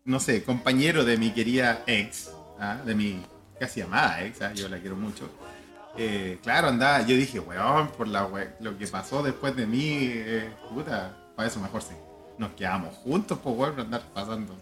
no 0.05 0.21
sé, 0.21 0.43
compañero 0.45 1.07
de 1.07 1.17
mi 1.17 1.31
querida 1.33 1.83
ex, 1.87 2.31
¿ah? 2.59 2.77
de 2.85 2.95
mi 2.95 3.25
casi 3.59 3.81
amada 3.81 4.23
ex, 4.25 4.43
¿ah? 4.43 4.53
yo 4.53 4.69
la 4.69 4.79
quiero 4.79 4.95
mucho. 4.97 5.31
Eh, 5.97 6.39
claro, 6.43 6.69
andaba, 6.69 7.01
yo 7.07 7.17
dije, 7.17 7.41
weón, 7.41 7.89
por 7.93 8.09
la 8.09 8.27
we- 8.27 8.51
lo 8.61 8.77
que 8.77 8.87
pasó 8.87 9.23
después 9.23 9.57
de 9.57 9.67
mí, 9.67 9.89
eh, 10.13 10.53
puta, 10.69 11.17
para 11.35 11.49
eso 11.49 11.61
mejor 11.61 11.81
sí. 11.83 11.95
Nos 12.41 12.53
quedamos 12.53 12.95
juntos, 13.05 13.39
pues, 13.45 13.55
weón, 13.55 13.75
por 13.75 13.85
andar 13.85 14.01
pasando. 14.15 14.57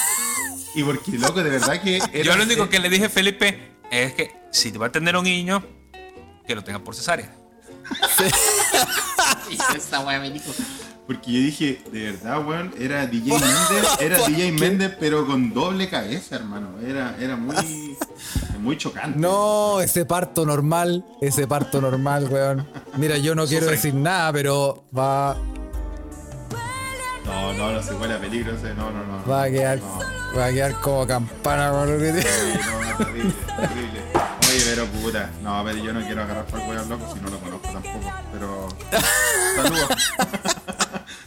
y 0.74 0.82
porque, 0.82 1.18
loco, 1.18 1.42
de 1.42 1.50
verdad 1.50 1.82
que. 1.82 1.96
era- 2.14 2.22
Yo 2.22 2.34
lo 2.34 2.44
único 2.44 2.66
que 2.70 2.78
le 2.78 2.88
dije 2.88 3.04
a 3.04 3.10
Felipe 3.10 3.72
es 3.90 4.14
que 4.14 4.34
si 4.50 4.70
va 4.72 4.86
a 4.86 4.90
tener 4.90 5.14
un 5.14 5.24
niño, 5.24 5.62
que 6.46 6.54
lo 6.54 6.64
tenga 6.64 6.78
por 6.78 6.94
cesárea. 6.94 7.30
Esa 9.76 10.00
weá 10.00 10.18
me 10.18 10.30
dijo. 10.30 10.50
Porque 11.06 11.30
yo 11.30 11.38
dije, 11.40 11.82
de 11.92 12.12
verdad, 12.12 12.46
weón, 12.46 12.72
era 12.80 13.06
DJ 13.06 13.32
Méndez, 13.32 13.86
era 14.00 14.26
DJ 14.26 14.52
Méndez, 14.52 14.96
pero 14.98 15.26
con 15.26 15.52
doble 15.52 15.90
cabeza, 15.90 16.36
hermano. 16.36 16.80
Era, 16.80 17.14
era 17.20 17.36
muy, 17.36 17.94
muy 18.60 18.78
chocante. 18.78 19.18
No, 19.18 19.82
ese 19.82 20.06
parto 20.06 20.46
normal, 20.46 21.04
ese 21.20 21.46
parto 21.46 21.82
normal, 21.82 22.26
weón. 22.30 22.66
Mira, 22.96 23.18
yo 23.18 23.34
no 23.34 23.44
quiero 23.46 23.64
Sufre. 23.66 23.76
decir 23.76 23.94
nada, 23.94 24.32
pero 24.32 24.86
va, 24.96 25.36
No, 27.24 27.52
no, 27.54 27.72
no 27.72 27.82
se 27.82 27.94
huele 27.94 28.14
a 28.14 28.18
peligro 28.20 28.54
ese, 28.54 28.74
no, 28.74 28.90
no, 28.90 29.04
no. 29.04 29.26
va 29.26 29.44
a 29.44 29.50
quedar, 29.50 29.78
No, 29.78 29.98
va 30.36 30.46
a 30.46 30.52
quedar 30.52 30.72
como 30.80 31.06
campana, 31.06 31.72
weón. 31.72 31.88
sí, 32.00 32.22
no, 32.98 33.04
terrible, 33.04 33.32
terrible. 33.56 34.00
Oye, 34.50 34.62
pero 34.66 34.86
puta, 34.86 35.30
no, 35.42 35.62
pero 35.64 35.78
yo 35.82 35.92
no 35.92 36.04
quiero 36.04 36.22
agarrar 36.22 36.44
para 36.46 36.62
el 36.64 36.70
weón 36.70 36.88
loco 36.88 37.14
si 37.14 37.20
no 37.20 37.30
lo 37.30 37.38
conozco 37.40 37.68
tampoco. 37.68 38.12
Pero. 38.32 38.68
Saludos. 39.56 39.88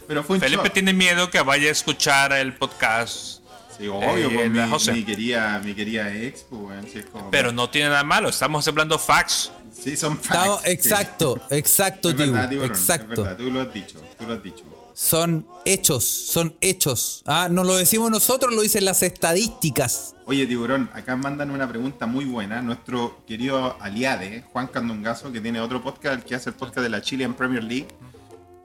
pero 0.06 0.22
fue 0.24 0.36
un 0.36 0.40
Felipe 0.42 0.62
shock. 0.64 0.72
tiene 0.72 0.92
miedo 0.92 1.30
que 1.30 1.40
vaya 1.42 1.68
a 1.68 1.72
escuchar 1.72 2.32
el 2.32 2.54
podcast, 2.54 3.40
Sí, 3.76 3.86
obvio, 3.86 4.28
Eh, 4.28 4.30
pues, 4.34 4.50
mi, 4.50 4.70
José. 4.70 4.92
mi 4.92 5.04
querida, 5.04 5.60
mi 5.64 5.72
querida 5.74 6.12
ex, 6.12 6.40
pues, 6.48 6.62
weón, 6.62 6.84
sí, 6.92 6.98
es 6.98 7.06
como. 7.06 7.30
pero 7.30 7.52
no 7.52 7.70
tiene 7.70 7.90
nada 7.90 8.04
malo. 8.04 8.28
Estamos 8.28 8.66
hablando 8.68 8.98
facts. 8.98 9.52
Sí, 9.72 9.96
son 9.96 10.16
facts, 10.18 10.30
Estamos- 10.38 10.60
sí. 10.62 10.70
exacto, 10.70 11.40
exacto, 11.50 12.10
Es 12.10 12.16
tío. 12.16 12.32
verdad, 12.32 12.48
tiburón, 12.48 12.70
Exacto. 12.70 13.12
Es 13.12 13.18
verdad, 13.18 13.36
tú 13.36 13.50
lo 13.50 13.60
has 13.60 13.72
dicho, 13.72 14.00
tú 14.18 14.26
lo 14.26 14.34
has 14.34 14.42
dicho. 14.42 14.64
Son 15.00 15.46
hechos, 15.64 16.02
son 16.04 16.56
hechos. 16.60 17.22
Ah, 17.24 17.46
no 17.48 17.62
lo 17.62 17.76
decimos 17.76 18.10
nosotros, 18.10 18.52
lo 18.52 18.62
dicen 18.62 18.84
las 18.84 19.04
estadísticas. 19.04 20.16
Oye, 20.26 20.44
Tiburón, 20.44 20.90
acá 20.92 21.14
mandan 21.14 21.52
una 21.52 21.68
pregunta 21.68 22.06
muy 22.06 22.24
buena. 22.24 22.62
Nuestro 22.62 23.22
querido 23.24 23.76
aliade, 23.80 24.42
Juan 24.52 24.66
Candongazo, 24.66 25.30
que 25.30 25.40
tiene 25.40 25.60
otro 25.60 25.80
podcast, 25.84 26.24
que 26.24 26.34
hace 26.34 26.50
el 26.50 26.56
podcast 26.56 26.80
de 26.82 26.88
la 26.88 27.00
Chilean 27.00 27.32
Premier 27.34 27.62
League. 27.62 27.86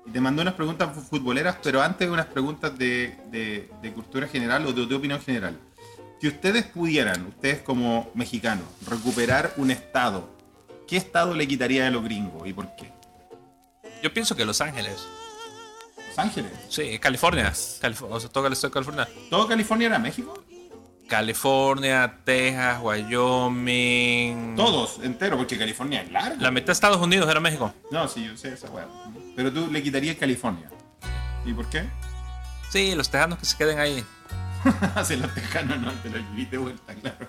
Y 0.08 0.10
te 0.10 0.20
mandó 0.20 0.42
unas 0.42 0.56
preguntas 0.56 0.90
fu- 0.96 1.02
futboleras, 1.02 1.58
pero 1.62 1.84
antes 1.84 2.10
unas 2.10 2.26
preguntas 2.26 2.76
de, 2.80 3.16
de- 3.30 3.70
de 3.80 3.94
cultura 3.94 4.28
general 4.28 4.66
o 4.66 4.74
de 4.74 4.88
tu 4.88 4.96
opinión 4.96 5.22
general. 5.22 5.56
Si 6.20 6.28
ustedes 6.30 6.66
pudieran, 6.66 7.28
ustedes 7.28 7.62
como 7.62 8.10
mexicanos, 8.16 8.66
recuperar 8.90 9.54
un 9.58 9.70
estado, 9.70 10.28
¿qué 10.88 10.98
estado 10.98 11.36
le 11.36 11.48
quitaría 11.48 11.84
de 11.86 11.92
los 11.92 12.04
gringos 12.04 12.48
y 12.48 12.54
por 12.54 12.76
qué? 12.76 12.92
Yo 14.02 14.12
pienso 14.12 14.36
que 14.36 14.46
Los 14.46 14.62
Ángeles. 14.62 14.96
Los 16.16 16.20
Ángeles. 16.20 16.52
Sí, 16.70 17.00
California. 17.00 17.52
Calif- 17.52 18.06
o 18.08 18.20
sea, 18.20 18.30
todo 18.30 18.46
el 18.48 18.54
estado 18.54 18.70
de 18.70 18.74
California. 18.74 19.08
¿Todo 19.30 19.48
California 19.48 19.88
era 19.88 20.00
México? 20.00 20.44
California, 21.10 22.20
Texas, 22.24 22.80
Wyoming. 22.82 24.56
Todos, 24.56 25.00
entero, 25.04 25.38
porque 25.38 25.58
California 25.58 26.02
es 26.02 26.12
largo. 26.12 26.42
La 26.42 26.50
mitad 26.52 26.68
de 26.68 26.72
Estados 26.74 26.98
Unidos 27.02 27.30
era 27.30 27.40
México. 27.40 27.74
No, 27.92 28.08
sí, 28.08 28.26
yo 28.26 28.38
sé 28.38 28.54
esa 28.54 28.70
weá. 28.70 28.88
Pero 29.36 29.52
tú 29.52 29.68
le 29.72 29.82
quitarías 29.84 30.16
California. 30.18 30.70
¿Y 31.46 31.54
por 31.54 31.66
qué? 31.70 31.84
Sí, 32.70 32.96
los 32.96 33.10
tejanos 33.10 33.40
que 33.40 33.46
se 33.46 33.58
queden 33.58 33.80
ahí. 33.80 34.04
Hace 34.96 35.18
los 35.18 35.34
tejanos, 35.34 35.78
no, 35.80 35.92
te 35.94 36.10
lo 36.10 36.18
escribí 36.18 36.46
de 36.46 36.58
vuelta, 36.58 36.94
claro. 36.96 37.28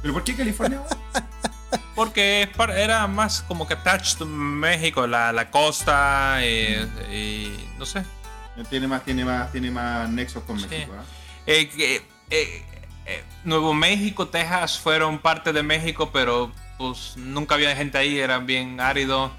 ¿Pero 0.00 0.14
por 0.14 0.24
qué 0.24 0.34
California? 0.36 0.80
Porque 1.94 2.48
era 2.76 3.06
más 3.06 3.42
como 3.42 3.66
que 3.66 3.74
attached 3.74 4.18
to 4.18 4.26
México, 4.26 5.06
la, 5.06 5.32
la 5.32 5.50
costa 5.50 6.38
y, 6.44 6.74
y 7.14 7.68
no 7.78 7.84
sé. 7.86 8.04
tiene 8.68 8.86
más, 8.88 9.04
tiene 9.04 9.24
más, 9.24 9.52
tiene 9.52 9.70
más 9.70 10.08
nexos 10.08 10.42
con 10.44 10.58
Sí. 10.58 10.66
México, 10.68 10.92
¿ah? 10.98 11.02
Eh, 11.46 11.70
eh, 12.30 12.64
eh, 13.06 13.24
Nuevo 13.44 13.74
México, 13.74 14.28
Texas 14.28 14.78
fueron 14.78 15.18
parte 15.18 15.52
de 15.52 15.62
México, 15.62 16.10
pero 16.12 16.52
pues 16.78 17.14
nunca 17.16 17.54
había 17.56 17.74
gente 17.76 17.98
ahí, 17.98 18.18
eran 18.18 18.46
bien 18.46 18.80
árido 18.80 19.30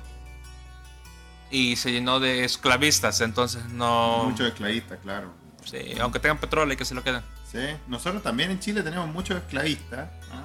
y 1.49 1.75
se 1.75 1.91
llenó 1.91 2.19
de 2.19 2.43
esclavistas, 2.45 3.21
entonces 3.21 3.65
no. 3.65 4.25
Muchos 4.29 4.47
esclavistas, 4.47 4.99
claro. 5.01 5.32
Sí, 5.65 5.95
aunque 5.99 6.19
tengan 6.19 6.38
petróleo 6.38 6.73
y 6.73 6.77
que 6.77 6.86
se 6.86 6.95
lo 6.95 7.03
queden. 7.03 7.21
Sí, 7.51 7.59
nosotros 7.88 8.23
también 8.23 8.51
en 8.51 8.59
Chile 8.59 8.82
tenemos 8.84 9.07
muchos 9.07 9.38
esclavistas. 9.38 10.09
¿ah? 10.32 10.41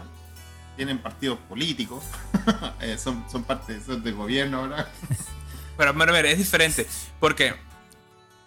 Tienen 0.76 0.98
partidos 0.98 1.38
políticos. 1.48 2.04
Eh, 2.80 2.96
son, 2.96 3.24
son 3.28 3.42
parte 3.42 3.80
son 3.84 4.04
del 4.04 4.14
gobierno 4.14 4.58
ahora. 4.58 4.88
Pero, 5.76 5.92
pero, 5.98 6.12
pero, 6.12 6.28
es 6.28 6.38
diferente. 6.38 6.86
Porque 7.18 7.48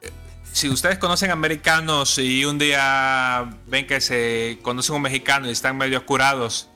eh, 0.01 0.11
si 0.51 0.69
ustedes 0.69 0.97
conocen 0.97 1.29
americanos 1.31 2.17
y 2.17 2.45
un 2.45 2.57
día 2.57 3.47
ven 3.67 3.85
que 3.85 3.99
se 4.01 4.57
conocen 4.63 4.95
un 4.95 5.01
mexicano 5.03 5.47
y 5.47 5.51
están 5.51 5.77
medio 5.77 6.03
curados 6.05 6.69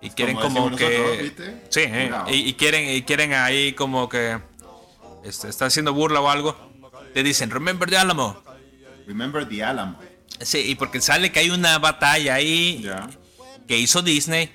y 0.00 0.10
quieren 0.10 0.36
como, 0.36 0.70
decimos 0.70 0.78
que. 0.78 0.98
nosotros, 0.98 1.22
¿viste? 1.22 1.62
Sí, 1.68 1.80
eh, 1.84 2.10
y, 2.28 2.34
y 2.48 2.54
quieren, 2.54 2.88
y 2.96 3.02
quieren 3.02 3.34
ahí 3.34 3.72
como 3.72 4.08
que. 4.08 4.38
Este, 5.24 5.48
está 5.48 5.66
haciendo 5.66 5.92
burla 5.92 6.20
o 6.20 6.30
algo. 6.30 6.56
Le 7.14 7.22
dicen, 7.22 7.50
remember 7.50 7.90
the 7.90 7.96
Alamo. 7.98 8.40
Remember 9.06 9.46
the 9.48 9.62
Alamo. 9.62 9.98
Sí, 10.40 10.58
y 10.58 10.74
porque 10.76 11.00
sale 11.00 11.30
que 11.32 11.40
hay 11.40 11.50
una 11.50 11.78
batalla 11.78 12.34
ahí 12.34 12.80
Ya. 12.82 13.08
que 13.68 13.78
hizo 13.78 14.00
Disney. 14.00 14.50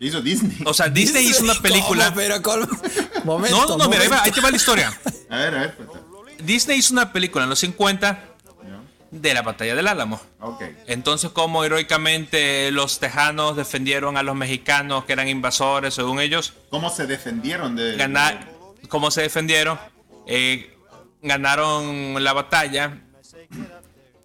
Hizo 0.00 0.20
Disney. 0.20 0.58
O 0.64 0.72
sea, 0.74 0.88
Disney 0.88 1.26
hizo 1.26 1.42
una 1.42 1.54
película. 1.62 2.04
¿Cómo? 2.06 2.16
Pero 2.16 2.42
con... 2.42 2.68
Momento, 3.24 3.56
No, 3.56 3.66
no, 3.66 3.76
no, 3.78 3.88
mira, 3.88 4.02
ahí, 4.02 4.08
va- 4.08 4.16
momento. 4.18 4.22
ahí 4.24 4.30
te 4.32 4.40
va 4.40 4.50
la 4.50 4.56
historia. 4.56 5.00
A 5.28 5.36
ver, 5.38 5.54
a 5.54 5.60
ver, 5.60 5.74
cuenta. 5.74 6.00
Disney 6.42 6.78
hizo 6.78 6.92
una 6.92 7.12
película 7.12 7.44
en 7.44 7.50
los 7.50 7.58
50 7.58 8.24
Ya. 8.62 8.80
de 9.10 9.34
la 9.34 9.42
batalla 9.42 9.74
del 9.74 9.88
Álamo. 9.88 10.20
Ok. 10.40 10.62
Entonces, 10.86 11.30
como 11.30 11.64
heroicamente 11.64 12.70
los 12.70 13.00
tejanos 13.00 13.56
defendieron 13.56 14.16
a 14.16 14.22
los 14.22 14.36
mexicanos 14.36 15.04
que 15.04 15.12
eran 15.14 15.26
invasores, 15.28 15.94
según 15.94 16.20
ellos, 16.20 16.52
¿Cómo 16.70 16.90
se 16.90 17.06
defendieron 17.08 17.74
de. 17.74 17.96
ganar, 17.96 18.48
cómo 18.88 19.10
se 19.10 19.22
defendieron, 19.22 19.78
Eh, 20.28 20.76
ganaron 21.22 22.22
la 22.22 22.32
batalla 22.32 23.00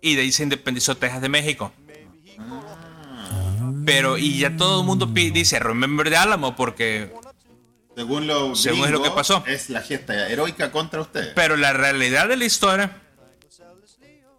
y 0.01 0.15
de 0.15 0.21
ahí 0.21 0.31
se 0.31 0.43
independizó 0.43 0.95
Texas 0.97 1.21
de 1.21 1.29
México. 1.29 1.71
Pero, 3.85 4.17
y 4.17 4.39
ya 4.39 4.55
todo 4.55 4.81
el 4.81 4.85
mundo 4.85 5.05
dice, 5.07 5.59
remember 5.59 6.09
the 6.09 6.17
Álamo, 6.17 6.55
porque 6.55 7.11
Según 7.95 8.27
lo, 8.27 8.55
Según 8.55 8.85
es 8.85 8.91
lo 8.91 9.01
que 9.01 9.11
pasó. 9.11 9.43
Es 9.47 9.69
la 9.69 9.81
gesta 9.81 10.27
heroica 10.29 10.71
contra 10.71 11.01
ustedes. 11.01 11.33
Pero 11.35 11.57
la 11.57 11.73
realidad 11.73 12.27
de 12.27 12.37
la 12.37 12.45
historia 12.45 12.97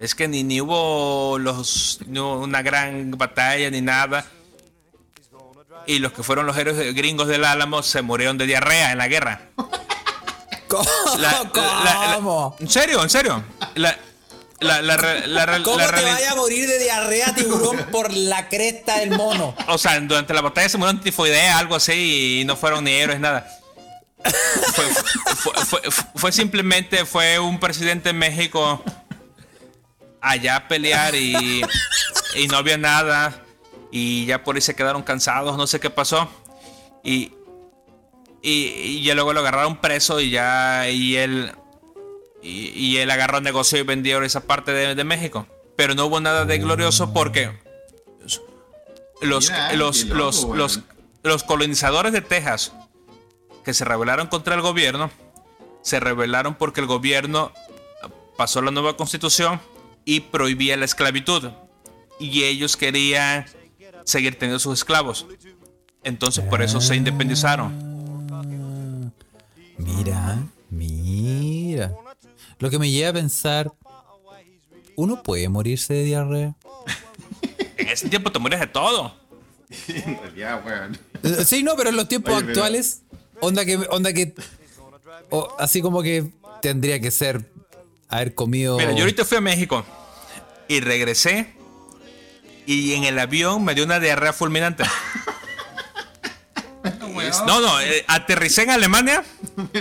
es 0.01 0.15
que 0.15 0.29
ni, 0.29 0.43
ni 0.43 0.61
hubo 0.61 1.39
los, 1.39 2.01
ni 2.07 2.19
hubo 2.19 2.41
una 2.41 2.63
gran 2.63 3.11
batalla 3.13 3.71
ni 3.71 3.81
nada. 3.81 4.27
Y 5.87 5.99
los 5.99 6.13
que 6.13 6.23
fueron 6.23 6.47
los 6.47 6.57
héroes 6.57 6.95
gringos 6.95 7.29
del 7.29 7.45
Álamo 7.45 7.83
se 7.83 8.03
murieron 8.03 8.39
de 8.39 8.47
diarrea 8.47 8.93
en 8.93 8.99
la 8.99 9.09
guerra. 9.09 9.43
¿Cómo? 10.69 10.89
La- 11.19 11.43
la-. 11.85 12.51
¿En 12.59 12.69
serio? 12.69 13.03
¿En 13.03 13.11
serio? 13.11 13.45
La, 13.75 13.97
la, 14.65 14.83
la, 15.27 15.63
¿Cómo 15.63 15.77
te 15.79 16.03
vaya 16.03 16.33
a 16.33 16.35
morir 16.35 16.67
de 16.69 16.79
diarrea 16.79 17.35
tiburón 17.35 17.77
por 17.93 18.13
la 18.13 18.49
cresta 18.49 18.99
del 18.99 19.11
mono? 19.11 19.55
O 19.69 19.79
sea, 19.79 19.99
durante 20.01 20.35
la 20.35 20.41
batalla 20.41 20.69
se 20.69 20.79
murieron 20.79 20.99
de 20.99 21.05
tifoidea, 21.11 21.59
algo 21.59 21.77
así, 21.77 22.41
y 22.41 22.45
no 22.45 22.57
fueron 22.57 22.85
ni 22.85 22.93
héroes, 22.93 23.21
nada. 23.21 23.47
Fue, 24.75 24.85
fue- 25.37 25.53
fue- 25.65 25.91
fue- 25.91 26.05
fue 26.17 26.33
simplemente, 26.33 27.05
fue 27.05 27.39
un 27.39 27.61
presidente 27.61 28.09
de 28.09 28.15
México 28.15 28.83
allá 30.21 30.57
a 30.57 30.69
pelear 30.69 31.15
y, 31.15 31.63
y 32.35 32.47
no 32.49 32.57
había 32.57 32.79
nada. 32.79 33.43
Y 33.93 34.25
ya 34.27 34.43
por 34.43 34.57
ahí 34.57 34.63
se 34.63 34.75
quedaron 34.75 35.03
cansados, 35.03 35.57
no 35.57 35.67
sé 35.67 35.79
qué 35.79 35.91
pasó. 35.91 36.29
Y, 37.05 37.33
y, 38.43 38.53
y 38.67 39.03
ya 39.05 39.15
luego 39.15 39.33
lo 39.33 39.41
agarraron 39.41 39.81
preso 39.81 40.21
y 40.21 40.31
ya, 40.31 40.89
y 40.89 41.17
él, 41.17 41.53
y, 42.45 42.69
y 42.75 42.99
él 42.99 43.11
agarró 43.11 43.41
negocio 43.41 43.79
y 43.79 43.83
vendió 43.83 44.23
esa 44.23 44.47
parte 44.47 44.73
de, 44.73 44.95
de 44.95 45.05
México. 45.05 45.47
Pero 45.77 45.95
no 45.95 46.07
hubo 46.07 46.21
nada 46.21 46.45
de 46.45 46.59
glorioso 46.59 47.13
porque 47.13 47.51
los, 49.21 49.51
Mira, 49.51 49.73
los, 49.73 50.05
loco, 50.05 50.55
los, 50.55 50.81
los 51.23 51.43
colonizadores 51.43 52.13
de 52.13 52.21
Texas 52.21 52.73
que 53.65 53.75
se 53.75 53.85
rebelaron 53.85 54.27
contra 54.27 54.55
el 54.55 54.61
gobierno, 54.61 55.11
se 55.83 55.99
rebelaron 55.99 56.55
porque 56.55 56.81
el 56.81 56.87
gobierno 56.87 57.53
pasó 58.37 58.61
la 58.61 58.71
nueva 58.71 58.97
constitución 58.97 59.61
y 60.05 60.21
prohibía 60.21 60.77
la 60.77 60.85
esclavitud. 60.85 61.51
Y 62.21 62.45
ellos 62.45 62.77
querían 62.77 63.47
seguir 64.05 64.39
teniendo 64.39 64.59
sus 64.59 64.81
esclavos. 64.81 65.27
Entonces 66.03 66.45
por 66.45 66.63
eso 66.63 66.81
se 66.81 66.95
independizaron. 66.95 67.73
Mira, 69.79 70.39
mira. 70.71 71.93
Lo 72.59 72.71
que 72.71 72.79
me 72.79 72.91
lleva 72.91 73.11
a 73.11 73.13
pensar, 73.13 73.73
¿uno 74.97 75.23
puede 75.23 75.49
morirse 75.49 75.95
de 75.95 76.05
diarrea? 76.05 76.55
En 77.77 77.89
ese 77.89 78.09
tiempo 78.09 78.31
te 78.33 78.39
mueres 78.39 78.61
de 78.61 78.67
todo. 78.67 79.15
en 79.89 80.19
realidad, 80.21 80.63
weón. 80.65 80.99
Eh, 81.23 81.45
Sí, 81.45 81.63
no, 81.63 81.75
pero 81.77 81.91
en 81.91 81.97
los 81.97 82.09
tiempos 82.09 82.33
Oye, 82.35 82.43
pero- 82.47 82.53
actuales, 82.53 83.03
onda 83.41 83.65
que, 83.65 83.77
onda 83.91 84.13
que, 84.13 84.35
o 85.31 85.55
así 85.59 85.81
como 85.83 86.03
que 86.03 86.31
tendría 86.63 87.01
que 87.01 87.11
ser 87.11 87.51
haber 88.09 88.35
comido. 88.35 88.77
Mira, 88.79 88.93
yo 88.93 89.01
ahorita 89.01 89.25
fui 89.25 89.39
a 89.39 89.41
México 89.41 89.85
y 90.69 90.81
regresé 90.81 91.53
y 92.67 92.93
en 92.95 93.05
el 93.05 93.19
avión 93.19 93.65
me 93.65 93.75
dio 93.75 93.85
una 93.85 93.99
diarrea 94.01 94.33
fulminante. 94.33 94.85
No, 97.47 97.61
no, 97.61 97.81
eh, 97.81 98.05
aterricé 98.09 98.63
en 98.63 98.71
Alemania 98.71 99.25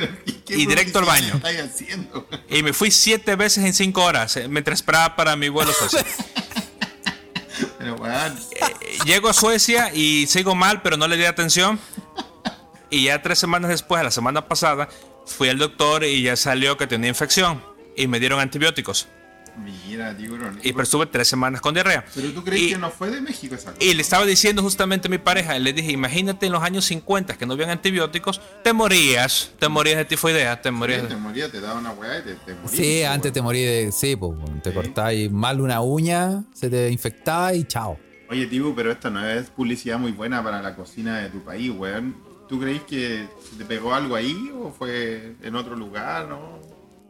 ¿Qué 0.45 0.57
Y 0.57 0.65
directo 0.65 0.99
al 0.99 1.05
baño. 1.05 1.31
¿Qué 1.41 1.49
estáis 1.49 1.61
haciendo? 1.61 2.27
y 2.49 2.63
me 2.63 2.73
fui 2.73 2.91
siete 2.91 3.35
veces 3.35 3.63
en 3.65 3.73
cinco 3.73 4.03
horas 4.03 4.35
eh, 4.37 4.47
mientras 4.47 4.79
esperaba 4.79 5.15
para 5.15 5.35
mi 5.35 5.49
vuelo. 5.49 5.71
Pero. 7.77 7.97
Eh, 8.07 8.99
Llego 9.05 9.29
a 9.29 9.33
Suecia 9.33 9.93
y 9.93 10.27
sigo 10.27 10.55
mal, 10.55 10.81
pero 10.81 10.97
no 10.97 11.07
le 11.07 11.17
di 11.17 11.25
atención. 11.25 11.79
Y 12.89 13.05
ya 13.05 13.21
tres 13.21 13.39
semanas 13.39 13.69
después, 13.69 14.03
la 14.03 14.11
semana 14.11 14.47
pasada, 14.47 14.87
fui 15.25 15.49
al 15.49 15.57
doctor 15.57 16.03
y 16.03 16.21
ya 16.23 16.35
salió 16.35 16.77
que 16.77 16.87
tenía 16.87 17.09
infección. 17.09 17.63
Y 17.97 18.07
me 18.07 18.19
dieron 18.19 18.39
antibióticos. 18.39 19.07
Mira, 19.57 20.15
tiburón. 20.17 20.59
Y 20.63 20.71
pero 20.71 20.83
estuve 20.83 21.05
tres 21.05 21.27
semanas 21.27 21.61
con 21.61 21.73
diarrea. 21.73 22.03
Pero 22.15 22.31
tú 22.31 22.43
crees 22.43 22.61
Y- 22.63 22.69
que 22.71 22.77
no 22.77 22.89
fue 22.89 23.11
de 23.11 23.21
México 23.21 23.55
esa 23.55 23.71
cosa. 23.73 23.83
Y 23.85 23.93
le 23.93 24.01
estaba 24.01 24.25
diciendo 24.25 24.61
justamente 24.63 25.07
a 25.07 25.11
mi 25.11 25.17
pareja, 25.19 25.57
le 25.59 25.73
dije, 25.73 25.91
imagínate 25.91 26.45
en 26.47 26.51
los 26.51 26.63
años 26.63 26.85
50 26.85 27.37
que 27.37 27.45
no 27.45 27.53
habían 27.53 27.69
antibióticos, 27.69 28.41
te 28.63 28.73
morías, 28.73 29.51
te 29.59 29.67
morías 29.69 29.97
de 29.97 30.05
tifoidea, 30.05 30.61
te 30.61 30.71
morías. 30.71 31.07
Te 31.07 31.15
moría, 31.15 31.49
te 31.49 31.61
daba 31.61 31.79
una 31.79 31.91
weá 31.91 32.19
y 32.19 32.21
te, 32.23 32.33
te 32.35 32.53
morías. 32.55 32.71
Sí, 32.71 33.03
antes 33.03 33.31
te 33.33 33.41
morí 33.41 33.61
de. 33.63 33.91
Sí, 33.91 34.15
pues, 34.15 34.31
te 34.63 34.69
Sí. 34.71 34.75
cortáis 34.75 35.31
mal 35.31 35.61
una 35.61 35.81
uña, 35.81 36.43
se 36.53 36.69
te 36.69 36.89
infectaba 36.89 37.53
y 37.53 37.63
chao. 37.65 37.99
Oye, 38.29 38.47
Tibu, 38.47 38.73
pero 38.73 38.91
esta 38.91 39.09
no 39.11 39.23
es 39.27 39.49
publicidad 39.51 39.99
muy 39.99 40.11
buena 40.11 40.43
para 40.43 40.61
la 40.61 40.75
cocina 40.75 41.19
de 41.19 41.29
tu 41.29 41.43
país, 41.43 41.71
weón. 41.75 42.15
¿Tú 42.49 42.59
crees 42.59 42.81
que 42.83 43.27
se 43.49 43.55
te 43.57 43.65
pegó 43.65 43.93
algo 43.93 44.15
ahí 44.15 44.51
o 44.55 44.71
fue 44.71 45.35
en 45.41 45.55
otro 45.55 45.75
lugar, 45.75 46.27
no? 46.27 46.59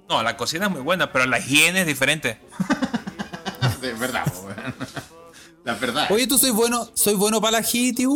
No, 0.10 0.22
la 0.24 0.36
cocina 0.38 0.66
es 0.66 0.72
muy 0.72 0.82
buena, 0.82 1.12
pero 1.12 1.26
la 1.26 1.40
higiene 1.40 1.82
es 1.82 1.88
diferente. 1.88 2.40
De 3.82 3.94
verdad. 3.94 4.24
La 5.66 5.76
verdad. 5.76 6.08
Oye, 6.12 6.28
¿tú 6.28 6.38
soy 6.38 6.52
bueno, 6.52 6.90
soy 6.94 7.16
bueno 7.16 7.40
para 7.40 7.58
el 7.58 7.64
ají, 7.64 7.94
tío? 7.94 8.12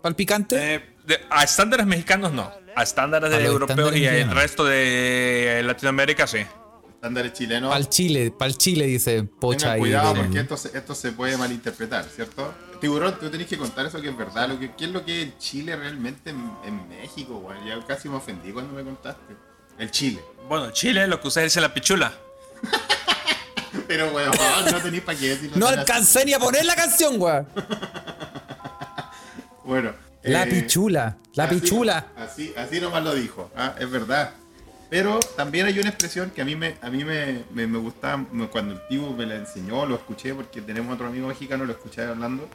¿Para 0.00 0.10
el 0.10 0.14
picante? 0.16 0.74
Eh, 0.76 0.96
de- 1.04 1.20
a 1.28 1.42
estándares 1.42 1.86
mexicanos 1.86 2.32
no, 2.32 2.48
a 2.76 2.82
estándares 2.84 3.32
A 3.32 3.36
de 3.36 3.42
los 3.42 3.52
europeos 3.52 3.78
estándares 3.78 4.00
y 4.00 4.04
el 4.06 4.12
mexicanos. 4.12 4.42
resto 4.42 4.64
de 4.64 5.62
Latinoamérica 5.64 6.26
sí. 6.28 6.38
Estándares 6.94 7.32
chilenos. 7.32 7.68
Para 7.70 7.80
el 7.80 7.88
chile, 7.88 8.30
para 8.30 8.48
el 8.48 8.58
chile, 8.58 8.86
dice 8.86 9.24
Pocha 9.24 9.58
Tengan 9.58 9.74
ahí. 9.74 9.80
cuidado 9.80 10.14
porque 10.14 10.38
esto 10.38 10.56
se, 10.56 10.78
esto 10.78 10.94
se 10.94 11.10
puede 11.10 11.36
malinterpretar, 11.36 12.04
¿cierto? 12.04 12.54
Tiburón, 12.80 13.18
tú 13.18 13.28
tenés 13.28 13.48
que 13.48 13.58
contar 13.58 13.86
eso 13.86 14.00
que 14.00 14.10
es 14.10 14.16
verdad. 14.16 14.48
Lo 14.48 14.60
que, 14.60 14.72
¿Qué 14.76 14.84
es 14.84 14.90
lo 14.92 15.04
que 15.04 15.22
es 15.22 15.38
Chile 15.38 15.74
realmente 15.74 16.30
en, 16.30 16.48
en 16.64 16.88
México, 16.88 17.38
weón? 17.38 17.64
Ya 17.66 17.84
casi 17.84 18.08
me 18.08 18.16
ofendí 18.18 18.52
cuando 18.52 18.72
me 18.72 18.84
contaste. 18.84 19.34
El 19.78 19.90
Chile. 19.90 20.20
Bueno, 20.48 20.70
Chile, 20.70 21.06
lo 21.06 21.20
que 21.20 21.28
ustedes 21.28 21.46
dicen 21.52 21.62
la 21.62 21.72
pichula. 21.74 22.12
Pero, 23.88 24.12
weón, 24.12 24.30
no 24.70 24.80
tenéis 24.80 25.02
para 25.02 25.18
qué 25.18 25.28
decirlo. 25.30 25.56
No 25.56 25.66
alcancé 25.68 26.24
ni 26.24 26.34
a 26.34 26.38
poner 26.38 26.64
la 26.64 26.74
canción, 26.76 27.20
weón. 27.20 27.46
Bueno. 29.64 29.92
La 30.24 30.42
eh, 30.44 30.46
pichula, 30.46 31.16
la 31.34 31.44
así- 31.44 31.54
pichula. 31.60 32.06
Así, 32.16 32.52
así 32.56 32.80
nomás 32.80 33.02
lo 33.02 33.14
dijo, 33.14 33.50
ah, 33.56 33.74
es 33.78 33.90
verdad. 33.90 34.32
Pero 34.90 35.18
también 35.36 35.66
hay 35.66 35.78
una 35.78 35.88
expresión 35.88 36.30
que 36.30 36.42
a 36.42 36.44
mí 36.44 36.54
me, 36.54 36.76
a 36.82 36.90
mí 36.90 37.04
me, 37.04 37.44
me, 37.52 37.66
me 37.66 37.78
gustaba 37.78 38.24
cuando 38.50 38.74
el 38.74 38.86
tío 38.88 39.10
me 39.12 39.24
la 39.24 39.36
enseñó, 39.36 39.86
lo 39.86 39.94
escuché 39.96 40.34
porque 40.34 40.60
tenemos 40.60 40.92
otro 40.94 41.06
amigo 41.06 41.28
mexicano, 41.28 41.64
lo 41.64 41.72
escuché 41.72 42.02
hablando, 42.02 42.48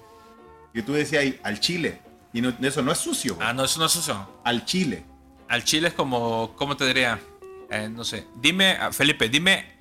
que 0.73 0.83
tú 0.83 0.93
decías 0.93 1.23
ahí, 1.23 1.39
al 1.43 1.59
chile. 1.59 1.99
Y 2.33 2.41
no- 2.41 2.53
eso 2.61 2.81
no 2.81 2.91
es 2.91 2.97
sucio, 2.99 3.35
güey. 3.35 3.47
Ah, 3.47 3.53
no, 3.53 3.63
eso 3.65 3.79
no 3.79 3.85
es 3.87 3.95
eso. 3.95 4.39
al 4.43 4.63
chile. 4.65 5.03
Al 5.49 5.63
Chile 5.63 5.89
es 5.89 5.93
como, 5.93 6.53
¿cómo 6.55 6.75
te 6.75 6.85
diría? 6.85 7.19
Eh, 7.69 7.89
no 7.89 8.03
sé. 8.03 8.25
Dime, 8.35 8.77
ah, 8.79 8.91
Felipe, 8.91 9.29
dime 9.29 9.77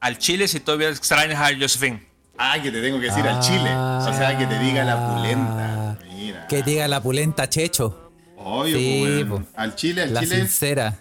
al 0.00 0.18
Chile 0.18 0.46
si 0.48 0.60
todavía 0.60 0.88
extrañas 0.90 1.40
a 1.40 1.48
Josephine. 1.58 2.06
Ah, 2.38 2.56
que 2.62 2.70
te 2.70 2.80
tengo 2.80 3.00
que 3.00 3.06
decir 3.06 3.26
al 3.26 3.40
chile. 3.40 3.74
O 3.74 4.12
sea, 4.16 4.38
que 4.38 4.46
te 4.46 4.58
diga 4.60 4.84
la 4.84 5.16
pulenta. 5.16 5.98
Mira. 6.14 6.46
Que 6.46 6.62
diga 6.62 6.86
la 6.86 7.02
pulenta, 7.02 7.48
Checho. 7.48 8.12
Obvio, 8.36 8.76
Sí, 8.78 9.00
pues, 9.02 9.24
po. 9.24 9.34
weón. 9.34 9.48
Al 9.56 9.74
chile, 9.74 10.02
al 10.04 10.14
La 10.14 10.20
chile. 10.20 10.36
sincera. 10.36 10.96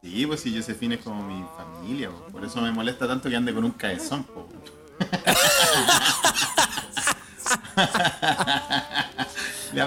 Sí, 0.00 0.24
pues 0.26 0.40
si 0.40 0.56
Josefina 0.56 0.94
es 0.94 1.00
como 1.02 1.22
mi 1.24 1.44
familia, 1.56 2.10
po. 2.10 2.26
por 2.30 2.44
eso 2.44 2.60
me 2.60 2.70
molesta 2.70 3.08
tanto 3.08 3.28
que 3.28 3.34
ande 3.36 3.52
con 3.52 3.64
un 3.64 3.72
cabezón, 3.72 4.22
po. 4.24 4.48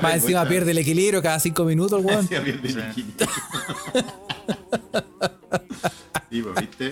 Más 0.01 0.15
encima 0.15 0.47
pierde 0.47 0.71
el 0.71 0.77
equilibrio 0.77 1.21
cada 1.21 1.39
cinco 1.39 1.65
minutos, 1.65 1.99
el 1.99 2.05
weón. 2.05 2.19
Encima 2.21 2.41
pierde 2.41 2.69
el 2.69 2.79
equilibrio. 2.79 3.27
Sí, 6.29 6.41
pues, 6.41 6.55
¿viste? 6.59 6.91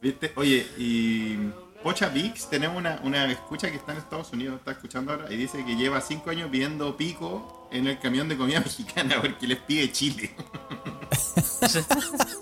¿Viste? 0.00 0.32
Oye, 0.36 0.66
y 0.78 1.36
Pocha 1.82 2.08
Vix, 2.08 2.48
tenemos 2.48 2.76
una, 2.76 3.00
una 3.02 3.30
escucha 3.30 3.70
que 3.70 3.76
está 3.76 3.92
en 3.92 3.98
Estados 3.98 4.32
Unidos, 4.32 4.58
está 4.58 4.72
escuchando 4.72 5.12
ahora, 5.12 5.32
y 5.32 5.36
dice 5.36 5.64
que 5.64 5.76
lleva 5.76 6.00
cinco 6.00 6.30
años 6.30 6.50
viendo 6.50 6.96
pico 6.96 7.68
en 7.72 7.86
el 7.86 7.98
camión 7.98 8.28
de 8.28 8.36
comida 8.36 8.60
mexicana 8.64 9.16
porque 9.20 9.46
les 9.46 9.58
pide 9.58 9.90
chile. 9.92 10.30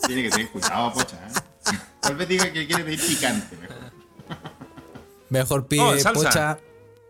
Tiene 0.07 0.23
que 0.25 0.31
tener 0.31 0.51
cuidado, 0.51 0.93
Pocha. 0.93 1.17
¿eh? 1.17 1.75
Tal 2.01 2.17
vez 2.17 2.29
diga 2.29 2.53
que 2.53 2.67
quiere 2.67 2.85
pedir 2.85 3.01
picante 3.01 3.57
mejor. 3.57 3.77
Mejor 5.31 5.67
pide 5.67 5.83
Oh, 5.83 5.99
salsa. 5.99 6.13
pocha. 6.13 6.59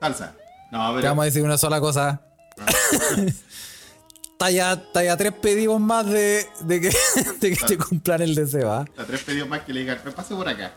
Salsa. 0.00 0.36
No, 0.72 0.88
Te 0.90 0.96
pero. 0.96 1.08
vamos 1.10 1.22
a 1.22 1.24
decir 1.26 1.42
una 1.42 1.58
sola 1.58 1.80
cosa. 1.80 2.22
talla, 4.38 4.82
talla 4.92 5.16
tres 5.16 5.32
pedimos 5.32 5.80
más 5.80 6.06
de, 6.06 6.46
de 6.60 6.80
que, 6.80 6.88
de 7.40 7.50
que 7.56 7.66
te 7.66 7.78
cumplan 7.78 8.22
el 8.22 8.34
deseo. 8.34 8.72
A 8.72 8.84
tres 9.06 9.22
pedidos 9.22 9.48
más 9.48 9.60
que 9.62 9.72
le 9.72 9.80
digan, 9.80 9.98
"Me 10.04 10.10
pase 10.12 10.34
por 10.34 10.48
acá. 10.48 10.72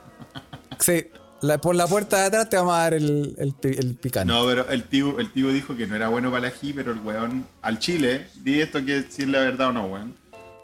Sí, 0.79 1.05
la- 1.41 1.59
por 1.59 1.75
la 1.75 1.87
puerta 1.87 2.17
de 2.19 2.25
atrás 2.25 2.49
te 2.49 2.57
vamos 2.57 2.73
a 2.73 2.77
dar 2.79 2.93
el, 2.93 3.35
el, 3.37 3.53
pi- 3.53 3.75
el 3.77 3.95
picante. 3.95 4.31
No, 4.33 4.45
pero 4.45 4.67
el 4.69 4.83
tío, 4.83 5.19
el 5.19 5.31
tío 5.31 5.49
dijo 5.49 5.75
que 5.75 5.85
no 5.87 5.95
era 5.95 6.07
bueno 6.09 6.31
para 6.31 6.47
el 6.47 6.53
ají, 6.53 6.73
pero 6.73 6.91
el 6.91 6.99
weón 6.99 7.45
al 7.61 7.79
Chile, 7.79 8.27
di 8.35 8.61
esto 8.61 8.83
que 8.83 9.03
si 9.09 9.23
es 9.23 9.27
la 9.27 9.39
verdad 9.39 9.67
o 9.69 9.73
no, 9.73 9.85
weón. 9.85 10.15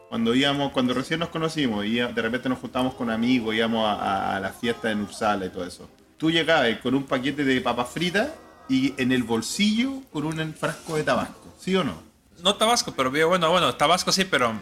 Cuando 0.08 0.34
íbamos, 0.34 0.72
cuando 0.72 0.94
recién 0.94 1.20
nos 1.20 1.28
conocimos, 1.28 1.84
y 1.84 1.96
de 1.96 2.10
repente 2.22 2.48
nos 2.48 2.58
juntamos 2.60 2.94
con 2.94 3.10
amigos, 3.10 3.54
íbamos 3.54 3.86
a, 3.86 3.92
a- 3.92 4.36
a 4.36 4.40
la 4.40 4.50
fiesta 4.52 4.90
en 4.90 5.02
Uppsala 5.02 5.46
y 5.46 5.50
todo 5.50 5.66
eso. 5.66 5.88
Tú 6.16 6.30
llegabas 6.30 6.78
con 6.82 6.94
un 6.94 7.04
paquete 7.04 7.44
de 7.44 7.60
papas 7.60 7.90
fritas 7.90 8.28
y 8.68 8.94
en 9.00 9.12
el 9.12 9.22
bolsillo 9.22 10.02
con 10.12 10.24
un 10.26 10.54
frasco 10.54 10.96
de 10.96 11.02
tabasco, 11.04 11.54
¿sí 11.60 11.74
o 11.76 11.84
no? 11.84 12.02
No 12.42 12.54
Tabasco, 12.54 12.92
pero 12.94 13.10
bueno, 13.10 13.50
bueno, 13.50 13.74
Tabasco 13.74 14.12
sí, 14.12 14.24
pero. 14.24 14.60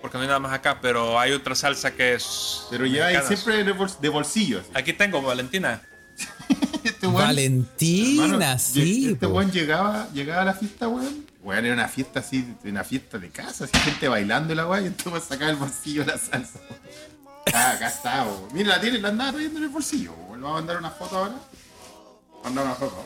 Porque 0.00 0.16
no 0.16 0.22
hay 0.22 0.28
nada 0.28 0.38
más 0.38 0.52
acá, 0.52 0.78
pero 0.80 1.18
hay 1.18 1.32
otra 1.32 1.56
salsa 1.56 1.90
que 1.92 2.14
es. 2.14 2.62
Pero 2.70 2.84
mexicana. 2.84 3.22
siempre 3.22 3.64
de, 3.64 3.74
bols- 3.74 3.98
de 3.98 4.08
bolsillo. 4.08 4.60
así. 4.60 4.70
Aquí 4.74 4.92
tengo, 4.92 5.20
Valentina. 5.20 5.82
Este 6.84 7.06
weón- 7.08 7.14
Valentina, 7.14 8.24
Hermano, 8.24 8.58
sí. 8.58 9.10
Este 9.12 9.26
weón 9.26 9.50
llegaba, 9.50 10.08
llegaba 10.14 10.42
a 10.42 10.44
la 10.44 10.54
fiesta, 10.54 10.86
weón. 10.88 11.26
Weón, 11.42 11.64
era 11.64 11.74
una 11.74 11.88
fiesta 11.88 12.20
así, 12.20 12.54
una 12.64 12.84
fiesta 12.84 13.18
de 13.18 13.30
casa, 13.30 13.64
así, 13.64 13.76
gente 13.78 14.06
bailando 14.08 14.52
y 14.52 14.56
la 14.56 14.66
weón, 14.66 14.84
y 14.84 14.86
entonces 14.86 15.24
sacaba 15.24 15.50
el 15.50 15.56
bolsillo 15.56 16.04
la 16.04 16.16
salsa. 16.18 16.60
Ah, 17.52 17.72
acá 17.72 17.88
está, 17.88 18.24
weón. 18.24 18.48
Mira, 18.52 18.76
la 18.76 18.80
tiene, 18.80 18.98
la 19.00 19.08
andaba 19.08 19.32
trayendo 19.32 19.58
en 19.58 19.64
el 19.64 19.70
bolsillo, 19.70 20.12
weón. 20.12 20.38
¿Le 20.40 20.44
vamos 20.44 20.50
a 20.58 20.60
mandar 20.60 20.76
una 20.78 20.90
foto 20.90 21.18
ahora? 21.18 21.34
Mandar 22.44 22.64
una 22.64 22.74
foto. 22.74 23.04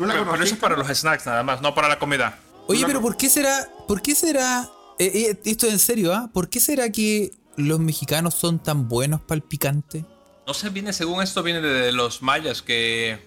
¿Tú 0.00 0.06
la 0.06 0.14
Pero, 0.14 0.30
pero 0.30 0.42
eso 0.44 0.54
es 0.54 0.60
para 0.60 0.76
los 0.78 0.88
snacks 0.88 1.26
nada 1.26 1.42
más, 1.42 1.60
no 1.60 1.74
para 1.74 1.86
la 1.86 1.98
comida. 1.98 2.38
Oye, 2.68 2.86
pero 2.86 3.02
¿por 3.02 3.18
qué 3.18 3.28
será? 3.28 3.68
¿Por 3.86 4.00
qué 4.00 4.14
será? 4.14 4.66
eh, 4.98 5.10
eh, 5.30 5.40
esto 5.44 5.66
es 5.66 5.74
en 5.74 5.78
serio, 5.78 6.14
¿ah? 6.14 6.30
¿Por 6.32 6.48
qué 6.48 6.58
será 6.58 6.90
que 6.90 7.32
los 7.56 7.80
mexicanos 7.80 8.32
son 8.32 8.62
tan 8.62 8.88
buenos 8.88 9.20
para 9.20 9.36
el 9.36 9.42
picante? 9.42 10.06
No 10.46 10.54
sé, 10.54 10.70
viene, 10.70 10.94
según 10.94 11.22
esto, 11.22 11.42
viene 11.42 11.60
de 11.60 11.92
los 11.92 12.22
mayas, 12.22 12.62
que, 12.62 13.18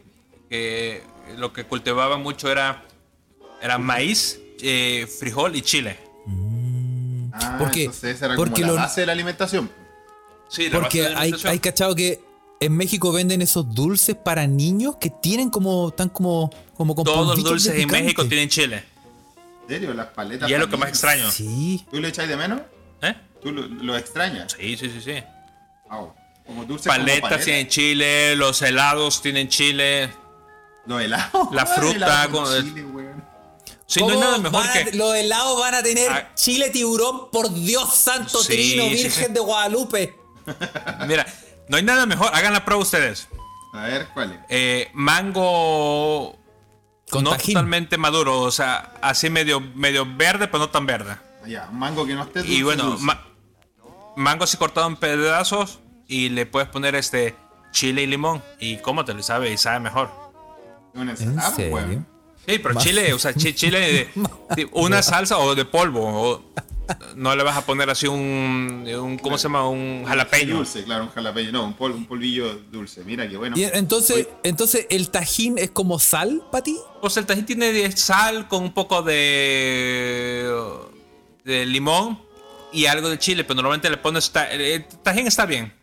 que 0.50 1.04
lo 1.38 1.54
que 1.54 1.64
cultivaban 1.66 2.24
mucho 2.24 2.50
era, 2.52 2.84
era 3.62 3.78
maíz, 3.78 4.40
eh, 4.60 5.06
frijol 5.20 5.56
y 5.56 5.62
chile. 5.62 6.00
Ah, 7.34 7.58
Porque- 7.60 7.82
entonces 7.86 8.16
esa 8.16 8.26
era 8.26 8.36
porque 8.36 8.62
como 8.62 8.66
la 8.66 8.74
lo- 8.74 8.80
base 8.80 9.02
de 9.02 9.06
la 9.08 9.14
alimentación. 9.14 9.70
Sí, 10.50 10.70
la 10.70 10.80
base 10.80 10.82
Porque 10.82 11.02
de 11.04 11.04
la 11.04 11.10
hay, 11.10 11.22
alimentación. 11.22 11.52
hay 11.52 11.60
cachado 11.60 11.96
que 11.96 12.20
en 12.66 12.76
México 12.78 13.12
venden 13.12 13.42
esos 13.42 13.74
dulces 13.74 14.16
para 14.16 14.48
niños 14.48 14.96
que 14.98 15.10
tienen 15.10 15.50
como, 15.50 15.92
tan 15.92 16.10
como, 16.10 16.50
como 16.76 16.96
con 16.96 17.04
Todos 17.06 17.36
los 17.38 17.44
dulces 17.44 17.76
en. 17.80 17.88
México 17.90 18.26
tienen 18.26 18.50
chile. 18.50 18.84
¿En 19.64 19.70
serio? 19.70 19.94
Las 19.94 20.08
paletas. 20.08 20.50
Y 20.50 20.54
es 20.54 20.60
lo 20.60 20.70
que 20.70 20.78
más 20.78 20.90
extraño. 20.90 21.32
Sí. 21.32 21.86
¿Tú 21.90 22.00
le 22.00 22.10
echáis 22.10 22.28
de 22.30 22.36
menos? 22.38 22.62
¿Eh? 23.02 23.14
¿Tú 23.42 23.52
lo, 23.52 23.62
lo 23.68 23.98
extrañas? 23.98 24.56
Sí, 24.60 24.76
sí, 24.78 24.90
sí, 24.90 25.02
sí. 25.02 25.24
Wow. 25.90 26.14
Como 26.46 26.66
dulce 26.66 26.90
como 26.90 27.00
Paletas 27.00 27.22
paleta. 27.22 27.44
tienen 27.46 27.68
chile, 27.70 28.36
los 28.36 28.62
helados 28.62 29.22
tienen 29.22 29.48
chile. 29.48 30.10
Los 30.86 31.02
helados. 31.02 31.48
La 31.54 31.66
fruta 31.76 31.96
helado 31.96 32.32
con- 32.32 32.64
chile, 32.64 32.84
weón. 32.86 33.24
Sí, 33.86 34.00
no 34.02 34.08
hay 34.08 34.12
¿Cómo 34.14 34.24
nada 34.26 34.38
mejor 34.40 34.66
a- 34.68 34.74
que. 34.74 34.92
Los 34.98 35.16
helados 35.16 35.60
van 35.60 35.76
a 35.76 35.84
tener 35.84 36.10
Ah. 36.12 36.32
chile 36.36 36.70
tiburón, 36.70 37.30
por 37.32 37.54
Dios 37.54 37.96
santo, 37.96 38.40
Sí, 38.44 38.48
trino, 38.54 38.84
sí, 38.86 38.90
virgen 39.04 39.28
sí. 39.28 39.34
de 39.34 39.40
Guadalupe. 39.40 40.16
Mira, 41.08 41.26
no 41.68 41.78
hay 41.78 41.84
nada 41.84 42.06
mejor. 42.06 42.30
Hagan 42.34 42.54
la 42.54 42.66
prueba 42.66 42.82
ustedes. 42.82 43.28
A 43.74 43.84
ver, 43.84 44.08
¿cuál 44.14 44.32
es? 44.34 44.40
Eh, 44.50 44.90
mango. 44.94 46.38
Con 47.10 47.24
no 47.24 47.32
tajín. 47.32 47.54
totalmente 47.54 47.98
maduro, 47.98 48.42
o 48.42 48.50
sea, 48.52 48.94
así 49.02 49.30
medio, 49.30 49.60
medio 49.60 50.06
verde, 50.06 50.48
pero 50.48 50.60
no 50.60 50.70
tan 50.70 50.86
verde. 50.86 51.16
Ya, 51.46 51.70
mango 51.72 52.06
que 52.08 52.16
no 52.16 52.24
esté 52.24 52.40
dulce, 52.40 52.54
Y 52.54 52.64
bueno, 52.64 52.84
dulce. 52.86 53.04
ma- 53.04 53.22
mango 54.16 54.46
así 54.46 54.58
cortado 54.58 54.88
en 54.88 54.96
pedazos 54.96 55.80
y 56.08 56.30
le 56.30 56.46
puedes 56.48 56.70
poner 56.70 56.96
este 56.96 57.36
chile 57.72 58.04
y 58.04 58.08
limón 58.08 58.42
y 58.60 58.78
cómatelo 58.78 59.20
y 59.20 59.24
sabe 59.24 59.52
y 59.52 59.58
sabe 59.58 59.80
mejor. 59.82 60.10
¿En 60.96 61.06
pues, 61.08 61.20
serio? 61.20 62.06
Sí, 62.48 62.60
pero 62.60 62.74
Más- 62.76 62.84
chile, 62.84 63.14
o 63.14 63.20
sea, 63.20 63.34
chi- 63.34 63.54
chile 63.54 63.80
de, 63.80 64.10
de 64.56 64.70
una 64.72 65.04
salsa 65.04 65.38
o 65.38 65.54
de 65.56 65.66
polvo. 65.66 66.02
o 66.06 66.44
no 67.16 67.36
le 67.36 67.44
vas 67.44 67.58
a 67.58 67.66
poner 67.66 67.90
así 67.90 68.08
un, 68.08 68.86
un 69.00 69.18
¿cómo 69.18 69.38
se 69.38 69.44
llama? 69.44 69.68
Un 69.70 70.04
jalapeño. 70.06 70.58
Dulce, 70.58 70.84
claro, 70.84 71.04
un 71.06 71.10
jalapeño. 71.12 71.52
No, 71.52 71.66
un, 71.66 71.74
pol- 71.74 71.92
un 71.94 72.06
polvillo 72.06 72.54
dulce. 72.72 73.04
Mira 73.04 73.28
qué 73.28 73.38
bueno. 73.38 73.58
Y 73.58 73.64
entonces, 73.64 74.28
entonces, 74.44 74.88
¿el 74.90 75.10
tajín 75.10 75.58
es 75.58 75.72
como 75.72 76.00
sal 76.00 76.44
para 76.52 76.64
ti? 76.64 76.78
Pues 77.02 77.16
el 77.18 77.26
tajín 77.26 77.46
tiene 77.46 77.92
sal 77.96 78.48
con 78.48 78.64
un 78.64 78.74
poco 78.74 79.02
de, 79.04 80.52
de 81.44 81.66
limón 81.66 82.20
y 82.72 82.86
algo 82.88 83.10
de 83.10 83.20
chile, 83.20 83.44
pero 83.44 83.56
normalmente 83.56 83.90
le 83.90 83.98
pones 83.98 84.32
ta- 84.32 84.50
el 84.52 84.86
tajín 85.04 85.28
está 85.28 85.46
bien. 85.46 85.74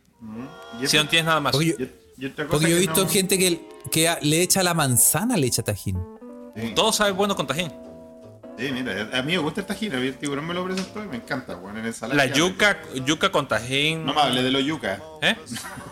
Y 0.82 0.86
Si 0.86 0.96
no 0.96 1.06
tienes 1.08 1.26
nada 1.26 1.40
más. 1.40 1.52
Porque 1.52 1.76
yo, 2.18 2.28
porque 2.48 2.68
yo 2.70 2.76
he 2.76 2.80
visto 2.80 3.02
no- 3.04 3.08
gente 3.08 3.38
que, 3.38 3.60
que 3.90 4.14
le 4.22 4.42
echa 4.42 4.62
la 4.62 4.74
manzana, 4.74 5.36
le 5.36 5.46
echa 5.46 5.62
tajín. 5.62 5.98
Sí, 6.56 6.72
Todo 6.74 6.92
sabe 6.92 7.12
bueno 7.12 7.34
con 7.36 7.46
tajín. 7.46 7.72
Sí, 8.60 8.72
mira, 8.72 9.10
a 9.12 9.22
mí 9.22 9.32
me 9.32 9.38
gusta 9.38 9.60
el 9.62 9.66
tajín. 9.66 9.92
El 9.94 10.16
tiburón 10.18 10.46
me 10.46 10.54
lo 10.54 10.64
presentó 10.64 11.02
y 11.02 11.08
me 11.08 11.16
encanta, 11.16 11.56
weón. 11.56 11.78
En 11.78 11.86
ensalada. 11.86 12.24
La 12.26 12.32
yuca, 12.32 12.78
yuca 13.06 13.32
con 13.32 13.48
tajín. 13.48 14.04
No 14.06 14.14
me 14.14 14.20
hables 14.20 14.44
de 14.44 14.50
los 14.50 14.62
yucas. 14.64 15.00
¿Eh? 15.22 15.36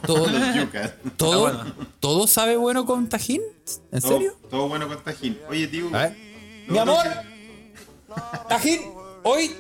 Todo, 0.06 0.26
Los 0.30 0.54
yucas. 0.54 0.92
todo, 1.16 1.46
Ah, 1.48 1.52
bueno. 1.64 1.74
todo 2.00 2.26
sabe 2.26 2.56
bueno 2.56 2.84
con 2.86 3.08
tajín. 3.08 3.40
¿En 3.92 4.00
Todo- 4.00 4.12
serio? 4.12 4.34
Todo, 4.50 4.68
bueno 4.68 4.86
con 4.88 5.02
tajín. 5.02 5.38
Oye, 5.48 5.66
tío. 5.68 5.88
A 5.94 5.98
ver. 6.02 6.16
lo 6.66 6.72
Mi 6.74 6.78
amor, 6.78 7.04
tajín, 8.48 8.80
hoy 9.22 9.54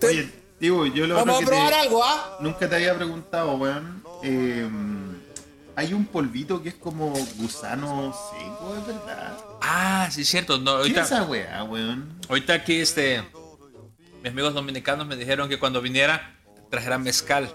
que- 0.00 0.06
Oye, 0.06 0.30
tío, 0.58 0.86
yo 0.86 1.06
lo 1.06 1.14
vamos 1.16 1.42
a 1.42 1.46
probar 1.46 1.68
te- 1.70 1.74
algo, 1.78 2.02
¿ah? 2.04 2.36
Nunca 2.40 2.68
te 2.68 2.74
había 2.76 2.94
preguntado, 2.94 3.54
weón. 3.54 4.02
eh, 4.22 4.68
hay 5.76 5.92
un 5.92 6.06
polvito 6.06 6.62
que 6.62 6.68
es 6.70 6.74
como 6.76 7.12
gusano 7.36 8.14
seco, 8.30 8.76
¿es 8.78 8.86
verdad? 8.86 9.36
Ah, 9.66 10.08
sí, 10.10 10.22
es 10.22 10.28
cierto. 10.28 10.58
No, 10.58 10.64
¿Qué 10.82 10.88
es 10.90 10.96
ahorita, 10.98 11.02
esa 11.02 11.22
weá, 11.24 11.64
weón? 11.64 12.18
ahorita 12.28 12.52
aquí, 12.54 12.80
este. 12.80 13.22
Mis 14.22 14.30
amigos 14.32 14.54
dominicanos 14.54 15.06
me 15.06 15.16
dijeron 15.16 15.48
que 15.48 15.58
cuando 15.58 15.80
viniera 15.80 16.36
trajera 16.70 16.98
mezcal. 16.98 17.54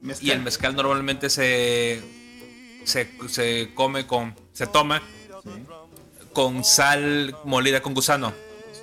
Mezcal. 0.00 0.26
Y 0.26 0.30
el 0.30 0.40
mezcal 0.42 0.74
normalmente 0.76 1.30
se, 1.30 2.02
se, 2.84 3.08
se 3.28 3.70
come 3.74 4.06
con. 4.06 4.34
Se 4.52 4.66
toma 4.66 5.00
Sí. 5.44 5.50
con 6.32 6.64
sal 6.64 7.34
molida 7.44 7.80
con 7.80 7.94
gusano. 7.94 8.32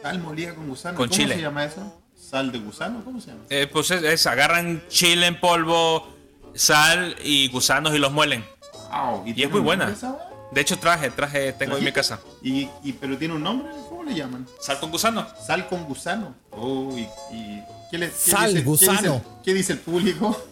Sal 0.02 0.20
molida 0.20 0.56
con 0.56 0.68
gusano. 0.70 0.98
Con 0.98 1.10
¿Cómo 1.10 1.18
chile. 1.18 1.36
se 1.36 1.42
llama 1.42 1.66
eso? 1.66 2.02
¿Sal 2.16 2.52
de 2.52 2.60
gusano? 2.60 3.04
¿Cómo 3.04 3.20
se 3.20 3.28
llama? 3.32 3.42
Eh, 3.50 3.68
pues 3.72 3.92
es, 3.92 4.02
es, 4.04 4.26
agarran 4.28 4.82
chile 4.88 5.28
en 5.28 5.40
polvo, 5.40 6.08
sal 6.54 7.16
y 7.24 7.50
gusanos 7.50 7.94
y 7.94 7.98
los 8.00 8.12
muelen. 8.14 8.46
Au, 8.90 9.24
Y 9.26 9.44
es 9.44 9.52
muy 9.52 9.60
buena. 9.60 9.90
esa? 9.90 10.18
De 10.52 10.62
hecho, 10.62 10.78
traje, 10.80 11.10
traje, 11.12 11.52
tengo 11.54 11.78
en 11.78 11.84
mi 11.84 11.92
casa. 11.92 12.20
¿Y, 12.42 12.70
y, 12.84 12.94
pero 12.94 13.18
tiene 13.18 13.34
un 13.34 13.44
nombre? 13.44 13.70
¿Cómo 13.90 14.04
le 14.04 14.14
llaman? 14.16 14.46
Sal 14.62 14.80
con 14.80 14.92
gusano. 14.92 15.28
Sal 15.46 15.68
con 15.68 15.84
gusano. 15.86 16.36
Oh, 16.52 16.94
y, 16.98 17.02
y 17.36 17.64
¿qué 17.92 17.98
le, 17.98 18.08
qué 18.10 18.14
Sal, 18.16 18.52
dice, 18.54 18.64
gusano. 18.64 19.02
¿qué 19.02 19.04
dice, 19.04 19.24
qué 19.44 19.54
dice 19.54 19.74
el 19.74 19.80
público? 19.80 20.46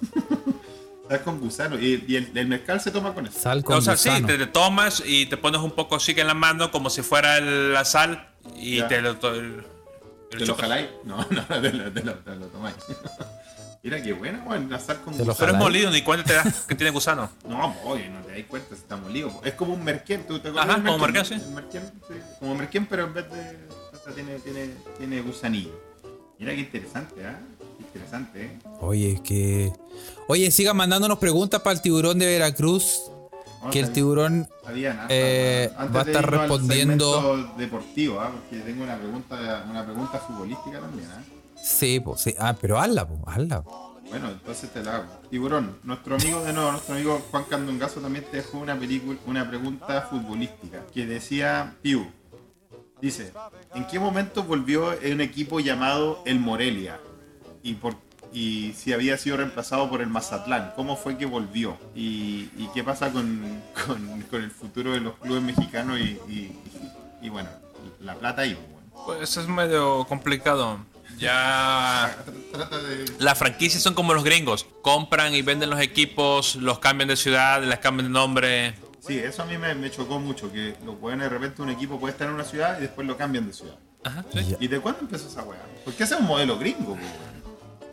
Sal 1.09 1.21
con 1.23 1.39
gusano. 1.39 1.79
Y, 1.79 2.03
y 2.07 2.15
el, 2.15 2.31
el 2.37 2.47
mezcal 2.47 2.81
se 2.81 2.91
toma 2.91 3.13
con 3.13 3.27
eso. 3.27 3.39
Sal 3.39 3.63
con 3.63 3.77
o 3.77 3.81
sea, 3.81 3.95
sí, 3.97 4.09
te, 4.25 4.37
te 4.37 4.47
tomas 4.47 5.03
y 5.05 5.25
te 5.27 5.37
pones 5.37 5.61
un 5.61 5.71
poco 5.71 5.95
así 5.95 6.13
que 6.15 6.21
en 6.21 6.27
la 6.27 6.33
mano 6.33 6.71
como 6.71 6.89
si 6.89 7.01
fuera 7.01 7.37
el- 7.37 7.71
la 7.73 7.85
sal 7.85 8.29
y 8.55 8.77
Ya. 8.77 8.87
te 8.87 9.01
lo, 9.01 9.11
el- 9.11 9.63
el 10.31 10.37
¿Te 10.39 10.45
lo 10.45 10.55
jaláis? 10.55 10.87
No, 11.03 11.17
no, 11.29 11.45
te 11.61 11.71
lo, 11.71 11.91
te 11.91 12.03
lo, 12.03 12.13
te 12.15 12.35
lo 12.35 12.45
tomáis. 12.47 12.75
Mira 13.83 14.01
qué 14.01 14.13
bueno, 14.13 14.41
weón, 14.47 14.63
enlazar 14.63 15.01
con 15.01 15.13
Te 15.13 15.19
lo 15.19 15.33
gusano. 15.33 15.37
Pero 15.39 15.51
es 15.51 15.57
molido, 15.59 15.91
ni 15.91 16.01
cuenta 16.03 16.23
te 16.25 16.33
das 16.33 16.61
que 16.67 16.73
tiene 16.75 16.91
gusano. 16.91 17.29
No, 17.47 17.75
oye, 17.83 18.07
no 18.09 18.21
te 18.21 18.31
das 18.31 18.43
cuenta 18.47 18.69
si 18.75 18.81
está 18.81 18.95
molido. 18.95 19.29
po. 19.29 19.41
Es 19.43 19.53
como 19.55 19.73
un 19.73 19.83
merquén, 19.83 20.25
¿tú 20.25 20.39
te 20.39 20.47
acuerdas? 20.49 20.69
Ajá, 20.77 20.83
como 20.83 20.97
merquén, 20.99 21.25
sí. 21.25 21.33
El 21.33 21.49
merquén, 21.53 21.91
sí. 22.07 22.13
Como 22.39 22.55
merquén, 22.55 22.85
pero 22.85 23.03
en 23.05 23.13
vez 23.13 23.29
de. 23.29 23.39
o 23.93 24.03
sea, 24.03 24.13
tiene, 24.13 24.39
tiene, 24.39 24.69
tiene 24.97 25.21
gusanillo. 25.21 25.77
Mira 26.39 26.53
qué 26.53 26.59
interesante, 26.61 27.25
¿ah? 27.25 27.39
Qué 27.77 27.83
interesante, 27.83 28.45
¿eh? 28.45 28.59
Oye, 28.79 29.21
que. 29.23 29.73
Oye, 30.29 30.49
sigan 30.51 30.77
mandándonos 30.77 31.17
preguntas 31.19 31.61
para 31.61 31.73
el 31.75 31.81
tiburón 31.81 32.17
de 32.19 32.25
Veracruz. 32.25 33.01
Que 33.71 33.79
el 33.79 33.91
tiburón. 33.91 34.47
Había 34.65 34.93
nada. 34.93 35.07
eh, 35.09 35.71
Antes 35.77 35.95
va 35.95 36.01
a 36.01 36.03
estar 36.03 36.29
respondiendo- 36.31 37.53
deportivo, 37.57 38.19
¿ah? 38.21 38.31
Porque 38.31 38.63
tengo 38.63 38.83
una 38.83 38.97
pregunta, 38.97 39.65
una 39.69 39.83
pregunta 39.85 40.19
futbolística 40.19 40.79
también, 40.79 41.07
¿ah? 41.11 41.21
Sí, 41.63 41.99
pues 41.99 42.21
sí. 42.21 42.35
Ah, 42.37 42.55
pero 42.59 42.77
hazla, 42.79 43.07
pues, 43.07 43.19
hazla. 43.25 43.63
Bueno, 44.09 44.29
entonces 44.29 44.69
te 44.71 44.83
la 44.83 44.97
hago. 44.97 45.05
Tiburón, 45.29 45.77
nuestro 45.83 46.15
amigo 46.15 46.43
de 46.43 46.51
nuevo, 46.53 46.71
nuestro 46.71 46.93
amigo 46.95 47.21
Juan 47.31 47.45
Candongazo 47.45 48.01
también 48.01 48.25
te 48.29 48.37
dejó 48.37 48.57
una 48.59 48.77
película, 48.77 49.17
una 49.25 49.47
pregunta 49.47 50.01
futbolística 50.09 50.85
que 50.93 51.05
decía 51.05 51.73
Piu. 51.81 52.05
Dice, 53.01 53.33
¿en 53.73 53.87
qué 53.87 53.99
momento 53.99 54.43
volvió 54.43 54.93
un 55.11 55.21
equipo 55.21 55.59
llamado 55.59 56.21
el 56.25 56.39
Morelia? 56.39 56.99
Y 57.63 57.73
por 57.75 57.95
y 58.35 58.73
si 58.73 58.91
había 58.93 59.15
sido 59.17 59.37
reemplazado 59.37 59.89
por 59.89 60.01
el 60.01 60.07
Mazatlán, 60.07 60.73
¿cómo 60.75 60.95
fue 60.97 61.17
que 61.17 61.25
volvió? 61.27 61.77
¿Y, 61.95 62.49
y 62.57 62.69
qué 62.73 62.83
pasa 62.83 63.11
con, 63.11 63.61
con- 63.85 64.21
con 64.29 64.41
el 64.43 64.49
futuro 64.51 64.91
de 64.91 64.99
los 65.01 65.13
clubes 65.19 65.43
mexicanos 65.43 65.99
y, 65.99 66.19
y- 66.27 66.51
y, 67.21 67.29
bueno, 67.29 67.49
la 68.01 68.15
plata 68.15 68.41
ahí? 68.41 68.55
pues, 68.55 68.67
bueno. 68.73 69.05
Pues 69.05 69.37
es 69.37 69.47
medio 69.47 70.03
complicado. 70.05 70.79
Ya. 71.23 72.17
Trata 72.51 72.77
de... 72.77 73.05
Las 73.19 73.37
franquicias 73.37 73.81
son 73.81 73.93
como 73.93 74.13
los 74.13 74.23
gringos. 74.23 74.65
Compran 74.81 75.33
y 75.33 75.41
venden 75.41 75.69
los 75.69 75.79
equipos, 75.79 76.55
los 76.55 76.79
cambian 76.79 77.07
de 77.07 77.15
ciudad, 77.15 77.63
les 77.63 77.79
cambian 77.79 78.07
de 78.07 78.13
nombre. 78.13 78.75
Sí, 79.05 79.17
eso 79.17 79.43
a 79.43 79.45
mí 79.45 79.57
me, 79.57 79.73
me 79.75 79.91
chocó 79.91 80.19
mucho, 80.19 80.51
que 80.51 80.75
los 80.85 80.95
weones 81.01 81.29
de 81.29 81.29
repente 81.29 81.61
un 81.61 81.69
equipo 81.69 81.99
puede 81.99 82.13
estar 82.13 82.27
en 82.27 82.35
una 82.35 82.45
ciudad 82.45 82.77
y 82.77 82.81
después 82.81 83.05
lo 83.07 83.17
cambian 83.17 83.47
de 83.47 83.53
ciudad. 83.53 83.75
Ajá, 84.03 84.23
sí. 84.33 84.55
¿Y 84.59 84.67
de 84.67 84.79
cuándo 84.79 85.01
empezó 85.01 85.27
esa 85.27 85.43
weá? 85.43 85.59
Porque 85.85 86.03
ese 86.03 86.13
es 86.15 86.19
un 86.19 86.27
modelo 86.27 86.57
gringo. 86.57 86.97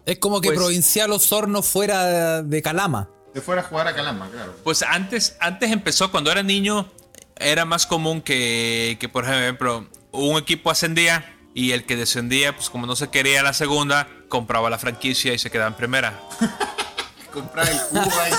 Es 0.06 0.18
como 0.18 0.40
que 0.40 0.48
Pues- 0.48 0.58
Provincial 0.58 1.10
Osorno 1.12 1.62
fuera 1.62 2.42
de 2.42 2.62
Calama. 2.62 3.08
De 3.34 3.40
fuera 3.40 3.60
a 3.62 3.64
jugar 3.64 3.86
a 3.86 3.94
Calama, 3.94 4.28
claro. 4.28 4.56
Pues 4.64 4.82
antes, 4.82 5.36
antes 5.40 5.70
empezó, 5.70 6.10
cuando 6.10 6.32
era 6.32 6.42
niño, 6.42 6.88
era 7.36 7.64
más 7.64 7.86
común 7.86 8.20
que, 8.22 8.96
que, 9.00 9.08
por 9.08 9.24
ejemplo, 9.24 9.86
un 10.10 10.36
equipo 10.36 10.70
ascendía 10.70 11.36
y 11.54 11.72
el 11.72 11.84
que 11.84 11.96
descendía, 11.96 12.54
pues 12.54 12.70
como 12.70 12.86
no 12.86 12.96
se 12.96 13.10
quería 13.10 13.42
la 13.42 13.52
segunda, 13.52 14.08
compraba 14.28 14.70
la 14.70 14.78
franquicia 14.78 15.34
y 15.34 15.38
se 15.38 15.50
quedaba 15.50 15.68
en 15.68 15.74
primera. 15.76 16.20
Comprar 17.32 17.68
el 17.68 17.78
cubo 17.90 18.20
ahí. 18.20 18.32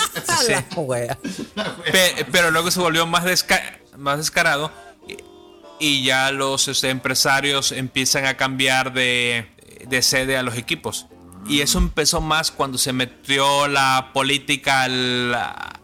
Sí. 0.46 0.54
La 0.76 0.82
wea. 0.82 1.18
Pe- 1.92 2.26
pero 2.32 2.52
luego 2.52 2.72
se 2.72 2.80
volvió 2.82 3.06
más, 3.08 3.24
desca- 3.24 3.80
más 3.98 4.18
descarado 4.18 4.70
y, 5.08 5.18
y 5.80 6.04
ya 6.04 6.32
los 6.32 6.68
este, 6.68 6.90
empresarios 6.90 7.72
empiezan 7.72 8.26
a 8.26 8.36
cambiar 8.36 8.92
de, 8.92 9.50
de 9.88 10.02
sede 10.02 10.36
a 10.38 10.44
los 10.44 10.58
equipos. 10.58 11.06
Y 11.48 11.62
eso 11.62 11.78
empezó 11.80 12.20
más 12.22 12.52
cuando 12.52 12.78
se 12.78 12.92
metió 12.94 13.68
la 13.70 14.10
política 14.14 14.84
al, 14.84 15.34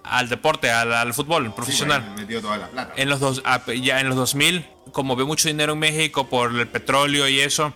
al 0.04 0.30
deporte, 0.30 0.70
al, 0.70 0.94
al 0.94 1.14
fútbol 1.14 1.54
profesional. 1.56 2.04
Sí, 2.16 2.22
metió 2.24 2.42
toda 2.42 2.58
la 2.58 2.68
plata. 2.68 2.94
En 2.98 3.08
los 3.10 3.20
dos, 3.22 3.42
ah, 3.46 3.62
ya 3.82 4.00
en 4.02 4.08
los 4.10 4.18
2000, 4.18 4.68
como 4.92 5.16
ve 5.16 5.24
mucho 5.24 5.48
dinero 5.48 5.74
en 5.74 5.80
México 5.80 6.28
por 6.28 6.52
el 6.56 6.68
petróleo 6.68 7.28
y 7.28 7.40
eso, 7.40 7.74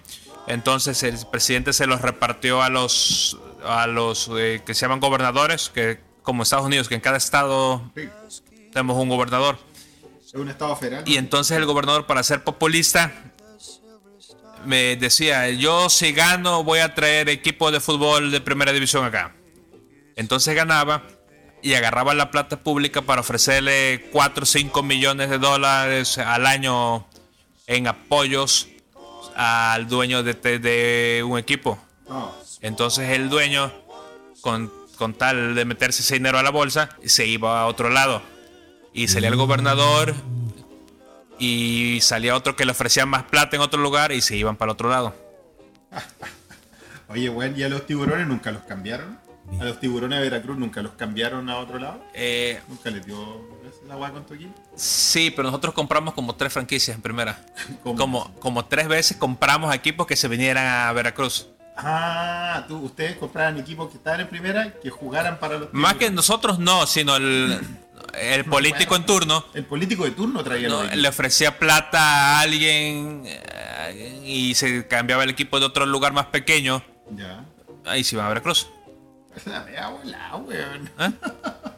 entonces 0.47 1.03
el 1.03 1.17
presidente 1.31 1.73
se 1.73 1.85
los 1.87 2.01
repartió 2.01 2.61
a 2.61 2.69
los 2.69 3.37
a 3.63 3.85
los 3.87 4.29
eh, 4.37 4.61
que 4.65 4.73
se 4.73 4.81
llaman 4.81 4.99
gobernadores, 4.99 5.69
que 5.69 5.99
como 6.23 6.43
Estados 6.43 6.65
Unidos, 6.65 6.87
que 6.89 6.95
en 6.95 7.01
cada 7.01 7.17
estado 7.17 7.81
Sí. 7.95 8.09
tenemos 8.71 8.97
un 8.97 9.09
gobernador. 9.09 9.57
Es 10.25 10.33
un 10.33 10.49
estado 10.49 10.75
federal. 10.75 11.03
Y 11.05 11.17
entonces 11.17 11.57
el 11.57 11.65
gobernador, 11.65 12.05
para 12.07 12.23
ser 12.23 12.43
populista, 12.43 13.11
me 14.65 14.95
decía, 14.95 15.49
yo 15.49 15.89
si 15.89 16.11
gano 16.13 16.63
voy 16.63 16.79
a 16.79 16.93
traer 16.95 17.29
equipo 17.29 17.71
de 17.71 17.79
fútbol 17.79 18.31
de 18.31 18.41
primera 18.41 18.71
división 18.71 19.03
acá. 19.05 19.35
Entonces 20.15 20.55
ganaba 20.55 21.03
y 21.61 21.73
agarraba 21.75 22.13
la 22.13 22.31
plata 22.31 22.57
pública 22.59 23.01
para 23.03 23.21
ofrecerle 23.21 24.07
4 24.11 24.43
o 24.43 24.45
5 24.45 24.83
millones 24.83 25.29
de 25.29 25.37
dólares 25.37 26.17
al 26.17 26.45
año 26.47 27.05
en 27.67 27.87
apoyos 27.87 28.67
al 29.35 29.87
dueño 29.87 30.23
de, 30.23 30.33
de- 30.59 31.23
un 31.23 31.37
equipo. 31.37 31.79
No. 32.09 32.33
Entonces 32.61 33.09
el 33.11 33.29
dueño, 33.29 33.71
con, 34.41 34.71
con 34.97 35.13
tal 35.13 35.55
de 35.55 35.65
meterse 35.65 36.01
ese 36.01 36.15
dinero 36.15 36.37
a 36.37 36.43
la 36.43 36.49
bolsa, 36.49 36.89
se 37.05 37.25
iba 37.27 37.61
a 37.61 37.67
otro 37.67 37.89
lado. 37.89 38.21
Y 38.93 39.07
salía 39.07 39.29
el 39.29 39.35
gobernador 39.37 40.13
y 41.39 41.99
salía 42.01 42.35
otro 42.35 42.55
que 42.55 42.65
le 42.65 42.71
ofrecía 42.71 43.05
más 43.05 43.23
plata 43.23 43.55
en 43.55 43.61
otro 43.61 43.79
lugar 43.81 44.11
y 44.11 44.21
se 44.21 44.35
iban 44.35 44.57
para 44.57 44.71
el 44.71 44.73
otro 44.73 44.89
lado. 44.89 45.15
Oye, 47.07 47.29
weón, 47.29 47.57
¿y 47.57 47.63
a 47.63 47.69
los 47.69 47.85
tiburones 47.85 48.27
nunca 48.27 48.51
los 48.51 48.63
cambiaron? 48.63 49.19
¿A 49.59 49.63
los 49.65 49.79
tiburones 49.79 50.17
de 50.19 50.23
Veracruz 50.29 50.57
nunca 50.57 50.81
los 50.81 50.93
cambiaron 50.93 51.49
a 51.49 51.57
otro 51.57 51.77
lado? 51.77 52.03
Eh, 52.13 52.59
¿Nunca 52.67 52.89
les 52.89 53.05
dio 53.05 53.47
la 53.87 53.95
weá 53.97 54.11
con 54.11 54.25
tu 54.25 54.33
equipo? 54.33 54.53
sí, 54.75 55.31
pero 55.31 55.43
nosotros 55.49 55.73
compramos 55.73 56.13
como 56.13 56.35
tres 56.35 56.51
franquicias 56.53 56.95
en 56.95 57.01
primera. 57.01 57.39
Como, 57.83 58.33
como 58.39 58.65
tres 58.65 58.87
veces 58.87 59.17
compramos 59.17 59.73
equipos 59.75 60.07
que 60.07 60.15
se 60.15 60.27
vinieran 60.27 60.65
a 60.65 60.91
Veracruz. 60.93 61.47
Ah, 61.77 62.65
tú, 62.67 62.77
ustedes 62.79 63.17
compraban 63.17 63.57
equipos 63.57 63.89
que 63.89 63.97
estaban 63.97 64.19
en 64.21 64.27
primera 64.27 64.73
que 64.81 64.89
jugaran 64.89 65.39
para 65.39 65.57
los 65.57 65.73
Más 65.73 65.93
que 65.93 65.99
tiburones. 65.99 66.15
nosotros 66.15 66.59
no, 66.59 66.85
sino 66.87 67.15
el, 67.15 67.59
el 68.19 68.45
político 68.45 68.95
en 68.95 69.05
turno. 69.05 69.45
El 69.53 69.65
político 69.65 70.03
de 70.05 70.11
turno 70.11 70.43
traía 70.43 70.67
No, 70.69 70.83
le 70.83 71.07
ofrecía 71.07 71.57
plata 71.59 71.99
a 71.99 72.39
alguien 72.41 73.23
eh, 73.25 74.21
y 74.25 74.53
se 74.55 74.87
cambiaba 74.87 75.23
el 75.23 75.29
equipo 75.29 75.59
de 75.59 75.65
otro 75.65 75.85
lugar 75.85 76.13
más 76.13 76.27
pequeño. 76.27 76.83
Ya. 77.15 77.45
Ahí 77.85 78.03
se 78.03 78.15
iban 78.15 78.25
a 78.25 78.29
Veracruz. 78.29 78.67
La 79.45 79.63
mea 79.63 79.87
volada, 79.89 80.35
weón. 80.37 80.89
¿eh? 80.99 81.11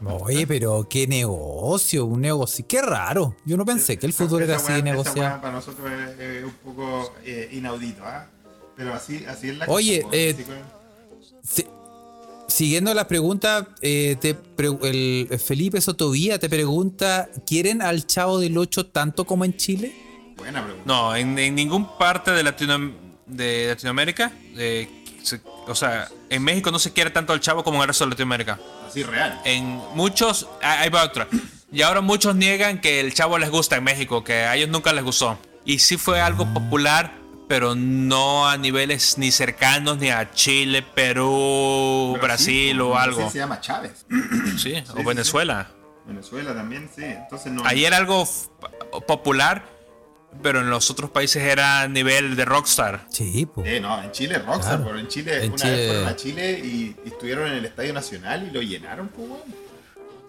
Oye, 0.06 0.46
pero 0.46 0.86
qué 0.88 1.06
negocio, 1.06 2.04
un 2.04 2.20
negocio. 2.20 2.64
Qué 2.68 2.82
raro. 2.82 3.36
Yo 3.44 3.56
no 3.56 3.64
pensé 3.64 3.96
que 3.98 4.06
el 4.06 4.12
fútbol 4.12 4.42
era 4.42 4.56
así 4.56 4.72
de 4.72 4.92
weá 4.92 5.40
para 5.40 5.52
nosotros 5.52 5.90
es, 5.90 6.20
es 6.20 6.44
un 6.44 6.52
poco 6.64 7.14
eh, 7.24 7.48
inaudito, 7.52 8.02
¿ah? 8.04 8.26
Pero 8.76 8.92
así, 8.92 9.24
así 9.26 9.50
es 9.50 9.56
la 9.58 9.66
Oye, 9.66 10.02
cosa, 10.02 10.16
eh, 10.16 10.36
Si- 11.42 11.66
Siguiendo 12.46 12.92
la 12.92 13.08
pregunta, 13.08 13.68
eh, 13.80 14.16
te 14.20 14.36
el 14.82 15.40
Felipe 15.44 15.80
Sotovía 15.80 16.38
te 16.38 16.48
pregunta: 16.50 17.28
¿quieren 17.46 17.80
al 17.80 18.06
Chavo 18.06 18.38
del 18.38 18.58
8 18.58 18.86
tanto 18.86 19.24
como 19.24 19.44
en 19.46 19.56
Chile? 19.56 19.92
Buena 20.36 20.62
pregunta. 20.62 20.84
No, 20.86 21.16
en, 21.16 21.38
en 21.38 21.54
ningún 21.54 21.96
parte 21.96 22.30
de, 22.32 22.42
Latino, 22.42 22.92
de 23.26 23.68
Latinoamérica, 23.68 24.30
eh, 24.56 24.88
se- 25.22 25.40
o 25.66 25.74
sea, 25.74 26.08
en 26.30 26.42
México 26.42 26.70
no 26.70 26.78
se 26.78 26.92
quiere 26.92 27.10
tanto 27.10 27.32
al 27.32 27.40
chavo 27.40 27.64
como 27.64 27.76
en 27.78 27.82
el 27.82 27.88
resto 27.88 28.04
de 28.04 28.10
Latinoamérica. 28.10 28.58
Así 28.86 29.02
real. 29.02 29.40
En 29.44 29.80
muchos, 29.94 30.48
ah, 30.62 30.80
ahí 30.80 30.90
va 30.90 31.04
otra. 31.04 31.28
Y 31.72 31.82
ahora 31.82 32.00
muchos 32.00 32.36
niegan 32.36 32.80
que 32.80 33.00
el 33.00 33.14
chavo 33.14 33.38
les 33.38 33.50
gusta 33.50 33.76
en 33.76 33.84
México, 33.84 34.22
que 34.22 34.44
a 34.44 34.56
ellos 34.56 34.68
nunca 34.68 34.92
les 34.92 35.02
gustó. 35.04 35.38
Y 35.64 35.80
sí 35.80 35.96
fue 35.96 36.20
algo 36.20 36.46
popular, 36.52 37.12
pero 37.48 37.74
no 37.74 38.48
a 38.48 38.56
niveles 38.56 39.18
ni 39.18 39.30
cercanos 39.30 39.98
ni 39.98 40.10
a 40.10 40.30
Chile, 40.32 40.82
Perú, 40.82 42.10
Pero 42.14 42.26
Brasil 42.26 42.76
sí, 42.76 42.80
o 42.80 42.96
algo. 42.96 43.30
Se 43.30 43.38
llama 43.38 43.60
Chávez. 43.60 44.06
Sí, 44.56 44.74
sí, 44.74 44.84
o 44.96 45.02
Venezuela. 45.02 45.68
Venezuela 46.06 46.54
también, 46.54 46.88
sí. 46.94 47.04
Entonces 47.04 47.52
no. 47.52 47.64
Ahí 47.64 47.84
era 47.84 47.96
algo 47.96 48.28
popular, 49.06 49.64
pero 50.42 50.60
en 50.60 50.70
los 50.70 50.90
otros 50.90 51.10
países 51.10 51.42
era 51.42 51.86
nivel 51.88 52.36
de 52.36 52.44
rockstar. 52.44 53.06
Sí, 53.08 53.46
pues. 53.46 53.66
Eh, 53.68 53.80
no, 53.80 54.02
en 54.02 54.12
Chile 54.12 54.38
Rockstar, 54.38 54.76
Claro. 54.76 54.84
pero 54.84 54.98
en 54.98 55.08
Chile 55.08 55.44
En 55.44 55.52
una 55.52 55.56
Chile- 55.62 55.76
vez 55.76 55.86
fueron 55.88 56.08
a 56.08 56.16
Chile 56.16 56.60
y, 56.62 56.96
y 57.04 57.08
estuvieron 57.08 57.46
en 57.48 57.54
el 57.54 57.64
Estadio 57.64 57.92
Nacional 57.92 58.46
y 58.48 58.50
lo 58.52 58.60
llenaron, 58.62 59.08
pues, 59.08 59.28
weón. 59.28 59.42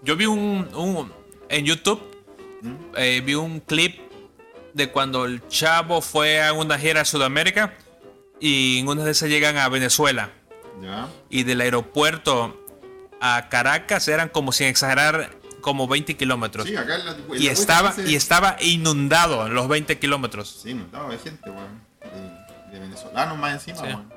Yo 0.02 0.16
vi 0.16 0.26
un, 0.26 0.68
un- 0.74 1.12
en 1.48 1.64
YouTube, 1.64 2.00
eh, 2.96 3.22
vi 3.24 3.34
un 3.34 3.60
clip 3.60 3.98
de 4.74 4.90
cuando 4.90 5.24
el 5.24 5.46
chavo 5.48 6.00
fue 6.00 6.42
a 6.42 6.52
una 6.52 6.78
gira 6.78 7.02
a 7.02 7.04
Sudamérica 7.04 7.74
y 8.40 8.78
en 8.80 8.88
una 8.88 9.04
de 9.04 9.12
esas 9.12 9.28
llegan 9.28 9.56
a 9.56 9.68
Venezuela 9.68 10.30
Ya. 10.82 11.08
y 11.30 11.44
del 11.44 11.60
aeropuerto 11.62 12.62
a 13.20 13.48
Caracas 13.48 14.06
eran 14.08 14.28
como 14.28 14.52
sin 14.52 14.66
exagerar 14.66 15.35
como 15.66 15.88
20 15.88 16.16
kilómetros 16.16 16.64
Sí, 16.68 16.76
acá 16.76 16.94
en 16.94 17.04
la, 17.06 17.10
en 17.10 17.24
y 17.42 17.46
la 17.46 17.50
estaba 17.52 17.92
y 18.06 18.14
estaba 18.14 18.56
inundado 18.60 19.44
en 19.48 19.52
los 19.54 19.66
20 19.66 19.98
kilómetros. 19.98 20.60
Sí, 20.62 20.70
inundado 20.70 21.08
de 21.10 21.18
gente, 21.18 21.50
weón. 21.50 21.80
De, 22.70 22.72
de 22.72 22.78
venezolanos 22.78 23.36
más 23.36 23.54
encima, 23.54 23.78
Sí. 23.78 23.84
weón. 23.86 24.12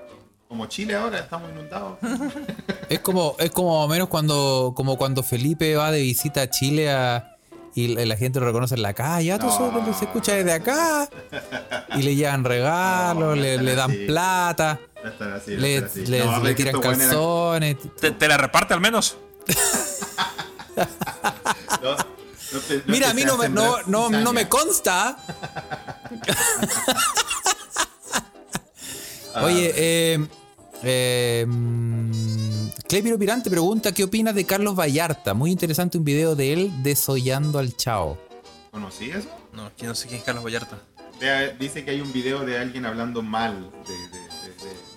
Como 0.48 0.66
Chile 0.68 0.96
ahora, 0.96 1.18
estamos 1.20 1.50
inundados. 1.52 1.98
Es 2.90 3.00
como, 3.00 3.36
es 3.40 3.50
como 3.52 3.88
menos 3.88 4.10
cuando, 4.10 4.74
como 4.76 4.96
cuando 4.98 5.22
Felipe 5.24 5.76
va 5.76 5.92
de 5.92 6.02
visita 6.02 6.42
a 6.44 6.50
Chile 6.52 6.92
a- 6.92 7.36
y 7.76 7.88
la 7.96 8.16
gente 8.18 8.40
lo 8.40 8.46
reconoce 8.48 8.76
en 8.76 8.82
la 8.84 8.94
calle. 8.94 9.32
Ah, 9.32 9.40
tú 9.40 9.46
No. 9.48 9.56
solo 9.58 9.94
se 9.98 10.06
escucha 10.06 10.34
desde 10.34 10.54
acá. 10.54 11.08
Y 11.96 12.02
le 12.04 12.16
llevan 12.16 12.44
regalos, 12.44 13.36
No, 13.36 13.42
le, 13.42 13.58
no 13.58 13.64
le 13.64 13.72
es 13.72 13.78
dan 13.78 13.92
así. 13.92 14.06
plata. 14.06 14.80
Así, 15.36 15.56
Le, 15.58 15.82
le- 15.82 16.26
No, 16.26 16.44
le 16.44 16.54
tiran 16.56 16.76
eran- 16.76 16.82
calzones. 16.98 17.78
¿Te, 18.00 18.12
te 18.12 18.28
la 18.28 18.38
reparte 18.38 18.74
al 18.76 18.82
menos? 18.82 19.18
no, 21.84 21.92
no 21.92 22.60
te- 22.68 22.78
no 22.78 22.84
Mira, 22.88 23.10
a 23.12 23.14
mí 23.14 23.24
no 23.24 23.38
me, 23.38 23.50
no, 23.50 23.76
dar 23.78 23.88
no, 23.88 24.10
no 24.10 24.34
me 24.34 24.48
consta. 24.50 25.18
Ah. 29.34 29.44
Oye, 29.46 29.72
eh, 29.76 30.28
eh, 30.84 31.46
mm, 31.48 32.70
Clepiro 32.88 33.18
Pirante 33.20 33.50
pregunta 33.50 33.92
qué 33.92 34.04
opinas 34.04 34.34
de 34.36 34.46
Carlos 34.46 34.76
Vallarta. 34.76 35.34
Muy 35.34 35.52
interesante 35.52 35.98
un 35.98 36.04
video 36.04 36.36
de 36.36 36.54
él 36.54 36.72
desollando 36.84 37.60
al 37.60 37.76
chao. 37.76 38.18
¿Conocí 38.72 39.12
eso? 39.12 39.30
No, 39.54 39.66
aquí 39.68 39.86
no 39.86 39.94
sé 39.96 40.08
quién 40.08 40.20
es 40.20 40.26
Carlos 40.26 40.44
Vallarta. 40.44 40.80
De- 41.20 41.54
dice 41.60 41.84
que 41.86 41.92
hay 41.92 42.02
un 42.02 42.12
video 42.14 42.46
de 42.46 42.58
alguien 42.58 42.86
hablando 42.86 43.22
mal 43.22 43.70
de, 43.88 44.18
de- 44.18 44.29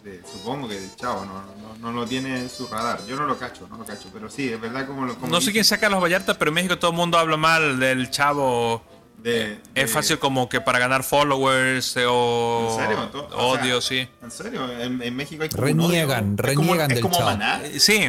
de- 0.05 0.20
supongo 0.30 0.68
que 0.68 0.80
del 0.80 0.94
chavo, 0.96 1.24
no, 1.24 1.42
no, 1.62 1.76
no 1.78 1.92
lo 1.92 2.07
tiene 2.07 2.38
en 2.40 2.48
su 2.50 2.66
radar. 2.66 3.05
Yo 3.07 3.16
no 3.16 3.24
lo 3.26 3.38
cacho, 3.38 3.66
no 3.68 3.76
lo 3.78 3.84
cacho, 3.84 4.09
pero 4.12 4.28
sí, 4.30 4.48
es 4.48 4.61
verdad 4.61 4.86
como 4.86 5.07
lo 5.07 5.14
como 5.14 5.28
No 5.28 5.36
sé 5.36 5.46
dice, 5.46 5.53
quién 5.53 5.64
sea 5.64 5.78
Carlos 5.78 6.03
Vallarta, 6.03 6.38
pero 6.38 6.48
en 6.50 6.55
México 6.55 6.78
todo 6.78 6.90
el 6.90 6.96
mundo 6.96 7.18
habla 7.18 7.36
mal 7.36 7.78
del 7.78 8.11
chavo. 8.11 8.82
de- 9.22 9.30
de- 9.50 9.61
Es 9.76 9.90
fácil 9.92 10.18
como 10.18 10.48
que 10.48 10.61
para 10.61 10.80
ganar 10.80 11.05
followers 11.05 11.96
eh, 11.96 12.05
o 12.09 12.68
¿En 12.76 12.76
serio? 12.88 13.09
To- 13.11 13.28
o 13.36 13.46
odio, 13.53 13.80
sea, 13.80 14.05
sí. 14.05 14.09
¿En 14.20 14.30
serio? 14.32 14.68
En, 14.80 15.00
en 15.00 15.14
México 15.14 15.44
hay 15.44 15.48
como 15.48 15.62
un 15.62 15.68
Reniegan, 15.68 16.34
odio. 16.40 16.48
Es 16.50 16.57
como- 16.57 16.66
reniegan 16.72 16.90
es 16.90 16.94
del 16.96 17.03
como 17.03 17.14
chavo. 17.16 17.30
Maná. 17.30 17.61
Eh, 17.64 17.78
Sí, 17.78 18.00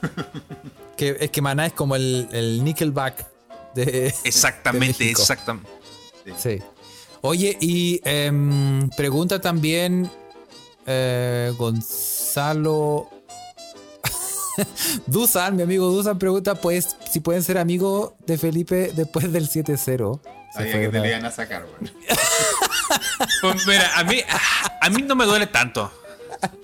Que, 0.96 1.16
es 1.20 1.30
que 1.30 1.42
Maná 1.42 1.66
es 1.66 1.72
como 1.74 1.96
el, 1.96 2.28
el 2.32 2.64
Nickelback 2.64 3.26
de. 3.74 4.14
exactamente, 4.24 5.04
de 5.04 5.10
exactamente. 5.10 5.68
Sí. 6.38 6.58
Oye, 7.22 7.56
y 7.60 8.00
em, 8.04 8.88
pregunta 8.90 9.40
también 9.40 10.10
eh, 10.86 11.52
Gonzalo. 11.56 13.08
Dusan, 15.06 15.56
mi 15.56 15.62
amigo 15.62 15.86
Dusan 15.88 16.18
pregunta 16.18 16.54
pues 16.54 16.96
si 17.10 17.20
pueden 17.20 17.42
ser 17.42 17.58
amigos 17.58 18.12
de 18.26 18.36
Felipe 18.38 18.92
después 18.94 19.32
del 19.32 19.48
7-0. 19.48 19.76
Se 19.76 20.58
Sabía 20.58 20.72
fue 20.72 20.80
que 20.82 20.88
te 20.88 21.00
le 21.00 21.08
iban 21.08 21.24
a 21.24 21.30
sacar. 21.30 21.66
Pues 23.40 23.66
mira, 23.66 23.90
a 23.98 24.04
mí, 24.04 24.18
a 24.80 24.90
mí 24.90 25.02
no 25.02 25.14
me 25.16 25.24
duele 25.24 25.46
tanto. 25.46 25.90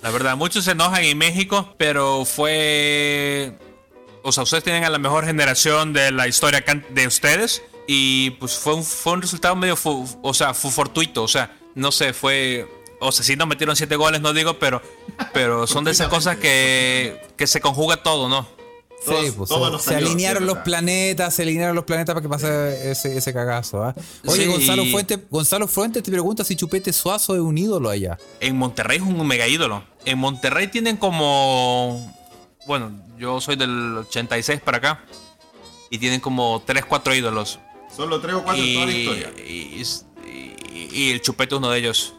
La 0.03 0.11
verdad, 0.11 0.37
muchos 0.37 0.65
se 0.65 0.73
enojan 0.73 1.03
en 1.05 1.17
México, 1.17 1.75
pero 1.79 2.25
fue. 2.27 3.57
O 4.23 4.33
sea, 4.33 4.43
ustedes 4.43 4.65
tienen 4.65 4.85
a 4.85 4.91
la 4.91 4.99
mejor 4.99 5.25
generación 5.25 5.93
de 5.95 6.11
la 6.11 6.29
historia 6.29 6.63
de 6.91 7.07
ustedes. 7.07 7.63
Y 7.87 8.31
pues 8.33 8.55
fue 8.59 8.75
un, 8.75 8.85
fue 8.85 9.15
un 9.15 9.23
resultado 9.23 9.57
medio. 9.57 9.77
fu- 9.77 10.07
o 10.23 10.35
sea, 10.35 10.53
fue 10.53 10.71
fortuito. 10.71 11.23
O 11.23 11.29
sea, 11.29 11.57
no 11.75 11.91
sé, 11.93 12.13
fue. 12.13 12.69
O 13.01 13.13
sea, 13.13 13.25
si 13.25 13.37
nos 13.37 13.47
metieron 13.47 13.77
siete 13.77 13.97
goles, 13.97 14.21
no 14.21 14.33
digo, 14.33 14.59
pero. 14.59 14.83
Pero 15.33 15.67
son 15.67 15.85
de 15.85 15.93
esas 15.93 16.09
cosas 16.09 16.37
que. 16.37 17.21
que 17.37 17.47
se 17.47 17.61
conjuga 17.61 18.03
todo, 18.03 18.29
¿no? 18.29 18.47
Sí, 19.01 19.31
pues, 19.37 19.49
todos 19.49 19.81
se- 19.81 19.95
alinearon 19.95 20.43
sí, 20.43 20.47
los 20.49 20.59
planetas, 20.59 21.33
se 21.33 21.43
alinearon 21.43 21.77
los 21.77 21.85
planetas 21.85 22.15
para 22.15 22.23
que 22.23 22.29
pase 22.29 22.91
ese, 22.91 23.17
ese 23.17 23.33
cagazo. 23.33 23.85
¿ah? 23.85 23.95
Oye, 24.27 24.43
Sí, 24.45 24.51
Gonzalo, 24.51 24.85
Fuentes, 24.87 25.19
Gonzalo 25.31 25.69
Fuentes 25.69 26.03
te 26.03 26.11
pregunta 26.11 26.43
si 26.43 26.57
Chupete 26.57 26.93
Suazo 26.93 27.37
es 27.37 27.41
un 27.41 27.57
ídolo 27.57 27.89
allá. 27.91 28.19
En 28.41 28.57
Monterrey 28.57 28.97
es 28.97 29.03
un 29.05 29.25
mega 29.25 29.47
ídolo. 29.47 29.85
En 30.05 30.19
Monterrey 30.19 30.67
tienen 30.67 30.97
como. 30.97 32.13
Bueno, 32.67 32.91
yo 33.17 33.41
soy 33.41 33.55
del 33.55 33.99
86 33.99 34.61
para 34.63 34.79
acá. 34.79 35.05
Y 35.91 35.99
tienen 35.99 36.19
como 36.21 36.63
3, 36.67 36.85
4 36.85 37.15
ídolos. 37.15 37.61
Solo 37.97 38.21
tres 38.21 38.35
o 38.35 38.43
cuatro 38.43 38.63
en 38.63 38.75
toda 38.75 38.87
la 38.87 38.93
Y, 38.93 38.97
historia. 39.01 39.33
y- 39.39 39.83
y- 40.75 40.89
y 40.93 41.11
el 41.13 41.23
chupete 41.23 41.55
es 41.55 41.59
uno 41.59 41.71
de 41.71 41.79
ellos. 41.79 42.15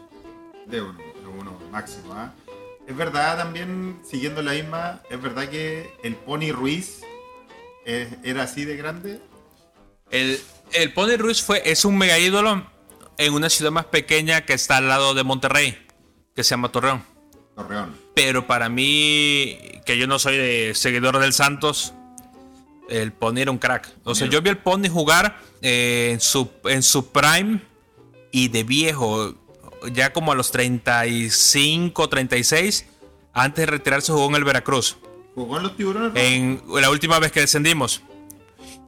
De 0.70 0.80
uno, 0.80 0.98
de 0.98 1.26
uno 1.26 1.58
máximo. 1.70 2.12
¿ah? 2.12 2.32
Es 2.86 2.96
verdad 2.96 3.38
también, 3.38 4.00
siguiendo 4.08 4.42
la 4.42 4.52
misma, 4.52 5.02
es 5.10 5.20
verdad 5.20 5.48
que 5.48 5.92
el 6.02 6.16
Pony 6.16 6.52
Ruiz 6.52 7.00
eh, 7.86 8.08
era 8.22 8.44
así 8.44 8.64
de 8.64 8.76
grande. 8.76 9.20
El, 10.10 10.40
el 10.72 10.92
Pony 10.92 11.16
Ruiz 11.16 11.42
fue, 11.42 11.62
es 11.64 11.84
un 11.84 11.96
mega 11.98 12.18
ídolo 12.18 12.66
en 13.18 13.34
una 13.34 13.50
ciudad 13.50 13.70
más 13.70 13.84
pequeña 13.86 14.46
que 14.46 14.54
está 14.54 14.78
al 14.78 14.88
lado 14.88 15.14
de 15.14 15.24
Monterrey, 15.24 15.78
que 16.34 16.42
se 16.42 16.50
llama 16.50 16.72
Torreón. 16.72 17.02
Torreón. 17.54 17.96
Pero 18.14 18.46
para 18.46 18.68
mí, 18.68 19.58
que 19.84 19.98
yo 19.98 20.06
no 20.06 20.18
soy 20.18 20.36
de 20.36 20.72
seguidor 20.74 21.18
del 21.18 21.32
Santos, 21.32 21.94
el 22.88 23.12
Pony 23.12 23.38
era 23.38 23.50
un 23.50 23.58
crack. 23.58 23.88
O 24.04 24.14
sea, 24.14 24.26
yo 24.26 24.42
vi 24.42 24.50
al 24.50 24.58
Pony 24.58 24.88
jugar 24.90 25.38
eh, 25.62 26.10
en, 26.12 26.20
su, 26.20 26.50
en 26.64 26.82
su 26.82 27.12
prime 27.12 27.60
y 28.32 28.48
de 28.48 28.64
viejo, 28.64 29.34
ya 29.92 30.12
como 30.12 30.32
a 30.32 30.34
los 30.34 30.50
35, 30.52 32.08
36, 32.08 32.86
antes 33.32 33.66
de 33.66 33.70
retirarse 33.70 34.12
jugó 34.12 34.28
en 34.28 34.36
el 34.36 34.44
Veracruz. 34.44 34.96
Jugó 35.34 35.58
en 35.58 35.62
los 35.62 35.76
tiburones. 35.76 36.12
En 36.14 36.62
la 36.74 36.90
última 36.90 37.18
vez 37.18 37.32
que 37.32 37.40
descendimos. 37.40 38.02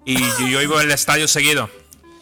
Y 0.05 0.18
yo, 0.18 0.49
yo 0.49 0.62
iba 0.62 0.80
al 0.80 0.90
estadio 0.90 1.28
seguido. 1.28 1.70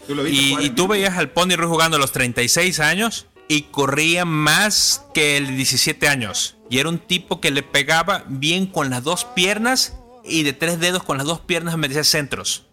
¿Tú 0.06 0.14
lo 0.14 0.22
viste 0.22 0.62
Y, 0.62 0.66
y 0.66 0.70
tú 0.70 0.86
veías 0.86 1.16
al 1.16 1.30
Pony 1.30 1.56
Ruiz 1.56 1.70
jugando 1.70 1.96
a 1.96 2.00
los 2.00 2.12
36 2.12 2.80
años 2.80 3.26
y 3.48 3.62
corría 3.62 4.24
más 4.24 5.04
que 5.12 5.36
el 5.36 5.56
17 5.56 6.06
años. 6.08 6.56
Y 6.68 6.78
era 6.78 6.88
un 6.88 6.98
tipo 6.98 7.40
que 7.40 7.50
le 7.50 7.62
pegaba 7.62 8.24
bien 8.28 8.66
con 8.66 8.90
las 8.90 9.02
dos 9.02 9.24
piernas 9.24 9.96
y 10.24 10.44
de 10.44 10.52
tres 10.52 10.78
dedos 10.78 11.02
con 11.02 11.18
las 11.18 11.26
dos 11.26 11.40
piernas 11.40 11.76
metía 11.76 12.04
centros. 12.04 12.66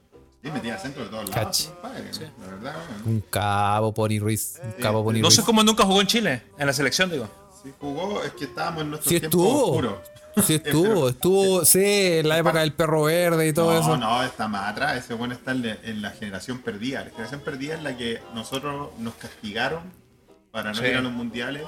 Sí, 0.43 0.51
metía 0.51 0.77
centro 0.77 1.03
de 1.03 1.09
todos 1.09 1.29
lados. 1.29 1.71
compadre, 1.81 2.11
La 2.39 2.47
verdad, 2.47 2.75
weón. 2.89 3.15
Un 3.15 3.21
cabo 3.21 3.93
Pony 3.93 4.19
Ruiz. 4.19 4.59
Un 4.63 4.71
cabo 4.83 5.03
Pony 5.03 5.15
No 5.15 5.21
Ruiz. 5.23 5.35
sé 5.35 5.43
cómo 5.43 5.63
nunca 5.63 5.83
jugó 5.83 5.99
en 6.01 6.07
Chile, 6.07 6.43
en 6.57 6.67
la 6.67 6.73
selección, 6.73 7.09
digo. 7.09 7.27
Sí 7.63 7.73
jugó, 7.79 8.23
es 8.23 8.31
que 8.33 8.45
estábamos 8.45 8.83
en 8.83 8.89
nuestro 8.91 9.09
Sí 9.09 9.19
tiempo 9.19 9.37
estuvo. 9.37 9.65
oscuro. 9.71 10.01
Sí 10.45 10.53
estuvo, 10.63 11.09
estuvo, 11.09 11.65
sí, 11.65 11.81
en 11.83 12.29
la 12.29 12.37
época 12.37 12.59
del 12.59 12.71
perro 12.71 13.03
verde 13.05 13.47
y 13.47 13.53
todo 13.53 13.73
no, 13.73 13.79
eso. 13.79 13.97
no, 13.97 14.23
está 14.23 14.47
más 14.47 14.69
atrás. 14.71 14.97
Ese 14.97 15.15
bueno 15.15 15.33
está 15.33 15.51
en 15.51 15.63
la, 15.65 15.77
en 15.83 16.01
la 16.03 16.11
generación 16.11 16.59
perdida. 16.59 17.03
La 17.03 17.09
generación 17.09 17.41
perdida 17.41 17.73
es 17.75 17.81
la 17.83 17.97
que 17.97 18.21
nosotros 18.35 18.91
nos 18.99 19.15
castigaron 19.15 19.81
para 20.51 20.69
no 20.71 20.75
Sí. 20.79 20.85
ir 20.85 20.95
a 20.97 21.01
los 21.01 21.11
mundiales 21.11 21.63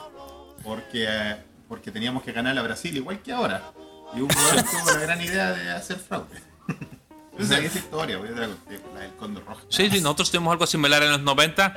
porque, 0.64 1.06
eh, 1.10 1.38
porque 1.68 1.90
teníamos 1.92 2.22
que 2.22 2.32
ganar 2.32 2.56
a 2.58 2.62
Brasil, 2.62 2.96
igual 2.96 3.20
que 3.24 3.34
ahora. 3.34 3.72
Y 4.16 4.22
un 4.22 4.30
jugador 4.30 4.64
tuvo 4.72 4.92
la 4.92 5.00
gran 5.00 5.22
idea 5.22 5.52
de 5.54 5.72
hacer 5.72 5.98
fraude. 5.98 6.40
Esa 7.40 7.60
es 7.60 7.76
historia, 7.76 8.18
voy 8.18 8.28
a 8.30 8.32
la, 8.32 8.48
la 8.48 9.00
del 9.02 9.16
Condor 9.18 9.46
Rojo. 9.46 9.62
Sí, 9.70 9.90
sí, 9.90 10.02
nosotros 10.02 10.30
tuvimos 10.32 10.52
algo 10.52 10.68
similar 10.68 11.02
en 11.04 11.12
los 11.12 11.22
90 11.22 11.74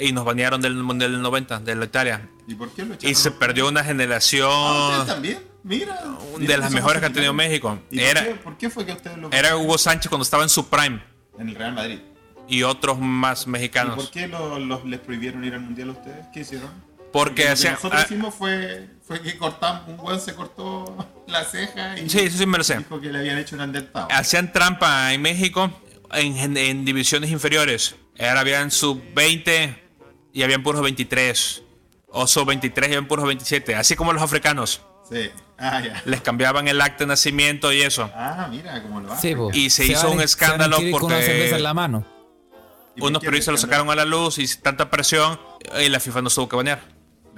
y 0.00 0.12
nos 0.12 0.24
banearon 0.24 0.60
del 0.60 0.74
Mundial 0.74 1.12
del 1.12 1.22
90, 1.22 1.60
de 1.60 1.74
la 1.74 1.84
Italia. 1.84 2.28
¿Y 2.46 2.54
por 2.54 2.70
qué 2.70 2.84
lo 2.84 2.94
echaron? 2.94 3.10
Y 3.10 3.14
se 3.14 3.30
perdió 3.30 3.68
una 3.68 3.80
Ah, 3.80 3.82
¿ustedes 3.82 3.96
generación 3.98 5.06
también? 5.06 5.38
Mira. 5.64 6.00
de 6.38 6.56
las 6.56 6.70
mejores 6.72 7.00
que 7.00 7.06
ha 7.06 7.12
tenido. 7.12 7.32
México. 7.34 7.78
¿Y 7.90 7.96
por 7.98 8.04
Era, 8.06 8.24
qué- 8.24 8.34
¿Por 8.36 8.56
qué 8.56 8.70
fue 8.70 8.86
que 8.86 8.92
ustedes 8.92 9.18
lo 9.18 9.30
era 9.32 9.56
Hugo 9.56 9.76
Sánchez 9.76 10.08
cuando 10.08 10.22
estaba 10.22 10.42
en 10.44 10.48
su 10.48 10.68
prime 10.68 11.02
en 11.38 11.48
el 11.50 11.54
Real 11.54 11.74
Madrid? 11.74 11.98
y 12.48 12.62
otros 12.62 12.98
más 12.98 13.42
¿Y 13.42 13.44
por 13.44 13.52
mexicanos. 13.52 14.10
qué 14.12 14.26
lo- 14.28 14.58
los 14.58 14.84
les 14.86 15.00
prohibieron 15.00 15.44
ir 15.44 15.52
al 15.54 15.60
mundial 15.60 15.90
a 15.90 15.92
ustedes? 15.92 16.26
¿Qué 16.32 16.40
hicieron? 16.40 16.70
Porque 17.12 17.42
lo 17.42 17.46
que 17.46 17.52
hacían- 17.52 17.74
nosotros 17.74 18.00
ah, 18.02 18.04
hicimos 18.06 18.34
fue, 18.34 18.88
fue 19.06 19.20
que 19.22 19.36
cortamos, 19.38 19.88
un 19.88 19.98
weón 20.00 20.20
se 20.20 20.34
cortó 20.34 21.08
la 21.26 21.44
ceja 21.44 21.98
y 21.98 22.08
Sí, 22.08 22.20
eso 22.20 22.38
sí 22.38 22.46
me 22.46 22.58
lo 22.58 22.64
sé. 22.64 22.78
dijo 22.78 23.00
que 23.00 23.10
le 23.10 23.18
habían 23.20 23.38
hecho 23.38 23.54
un 23.56 23.62
andentado. 23.62 24.08
Hacían 24.10 24.52
trampa 24.52 25.12
en 25.14 25.22
México 25.22 25.70
en, 26.12 26.36
en- 26.36 26.56
en 26.56 26.84
divisiones 26.84 27.30
inferiores. 27.30 27.94
Ahora 28.18 28.40
habían 28.40 28.70
sub-20 28.70 29.76
y 30.32 30.42
habían 30.42 30.62
puros 30.62 30.82
23. 30.82 31.62
O 32.10 32.26
sub-23 32.26 32.82
y 32.82 32.84
habían 32.86 33.06
puros 33.06 33.26
27. 33.26 33.74
Así 33.76 33.94
como 33.96 34.12
los 34.12 34.22
africanos. 34.22 34.82
Sí. 35.10 35.30
Ah, 35.58 35.80
ya. 35.80 36.02
Les 36.04 36.20
cambiaban 36.20 36.68
el 36.68 36.80
acta 36.80 37.04
de 37.04 37.08
nacimiento 37.08 37.72
y 37.72 37.82
eso. 37.82 38.10
Ah, 38.14 38.48
mira 38.50 38.82
cómo 38.82 39.00
lo 39.00 39.08
Sí, 39.10 39.14
hacen. 39.32 39.36
po. 39.38 39.50
Y 39.52 39.70
se 39.70 39.86
hizo 39.86 40.04
van 40.08 40.12
un 40.16 40.20
a- 40.20 40.24
escándalo 40.24 40.76
inscribir 40.76 40.92
con 40.92 41.04
una 41.06 41.14
porque- 41.16 41.26
cerveza 41.26 41.56
en 41.56 41.62
la 41.62 41.74
mano. 41.74 42.06
¿Y 42.96 43.00
por 43.00 43.10
Unos 43.10 43.22
periodistas 43.22 43.52
lo 43.52 43.58
sacaron 43.58 43.88
a 43.90 43.94
la 43.94 44.04
luz 44.04 44.38
y 44.38 44.46
tanta 44.56 44.90
presión 44.90 45.38
y 45.80 45.88
la 45.88 46.00
FIFA 46.00 46.22
nos 46.22 46.34
tuvo 46.34 46.48
que 46.48 46.56
banear. 46.56 46.80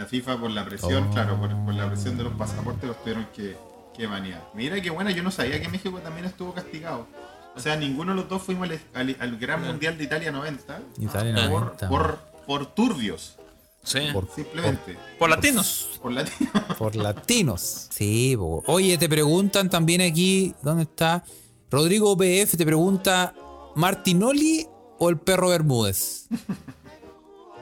La 0.01 0.07
FIFA 0.07 0.38
por 0.40 0.51
la 0.51 0.64
presión, 0.64 1.09
Oh. 1.09 1.12
claro, 1.12 1.38
por, 1.38 1.51
por 1.64 1.74
la 1.74 1.86
presión 1.88 2.16
de 2.16 2.24
los 2.24 2.32
pasaportes 2.32 2.84
los 2.88 2.98
tuvieron 3.03 3.26
que, 3.36 3.55
que 3.94 4.07
banear. 4.07 4.48
Mira 4.55 4.80
qué 4.80 4.88
buena, 4.88 5.11
yo 5.11 5.22
no 5.22 5.30
sabía 5.30 5.61
que 5.61 5.68
México 5.68 5.98
también 5.98 6.24
estuvo 6.24 6.55
castigado. 6.55 7.07
O 7.55 7.61
sea, 7.61 7.76
ninguno 7.76 8.12
de 8.12 8.20
los 8.20 8.28
dos 8.28 8.40
fuimos 8.42 8.70
al, 8.70 8.80
al- 8.94 9.16
al 9.20 9.36
Gran 9.36 9.62
Mundial 9.66 9.98
de 9.98 10.05
Italia 10.05 10.32
90. 10.32 10.80
Italia 11.01 11.34
por, 11.51 11.61
90. 11.64 11.88
por, 11.90 12.18
por 12.46 12.66
turbios, 12.74 13.36
Sí. 13.82 13.98
Por, 14.12 14.28
simplemente. 14.34 14.96
Por 15.18 15.28
latinos. 15.30 15.98
Por 16.03 16.12
latino. 16.12 16.51
por 16.78 16.96
latinos. 16.96 17.86
Sí, 17.90 18.34
po. 18.38 18.62
oye, 18.66 18.96
te 18.98 19.09
preguntan 19.09 19.68
también 19.70 20.01
aquí, 20.03 20.55
¿dónde 20.62 20.82
está? 20.84 21.24
Rodrigo 21.70 22.14
BF 22.16 22.57
te 22.57 22.64
pregunta, 22.66 23.34
¿Martinoli 23.76 24.66
o 24.98 25.09
el 25.11 25.18
perro 25.18 25.48
Bermúdez? 25.48 26.26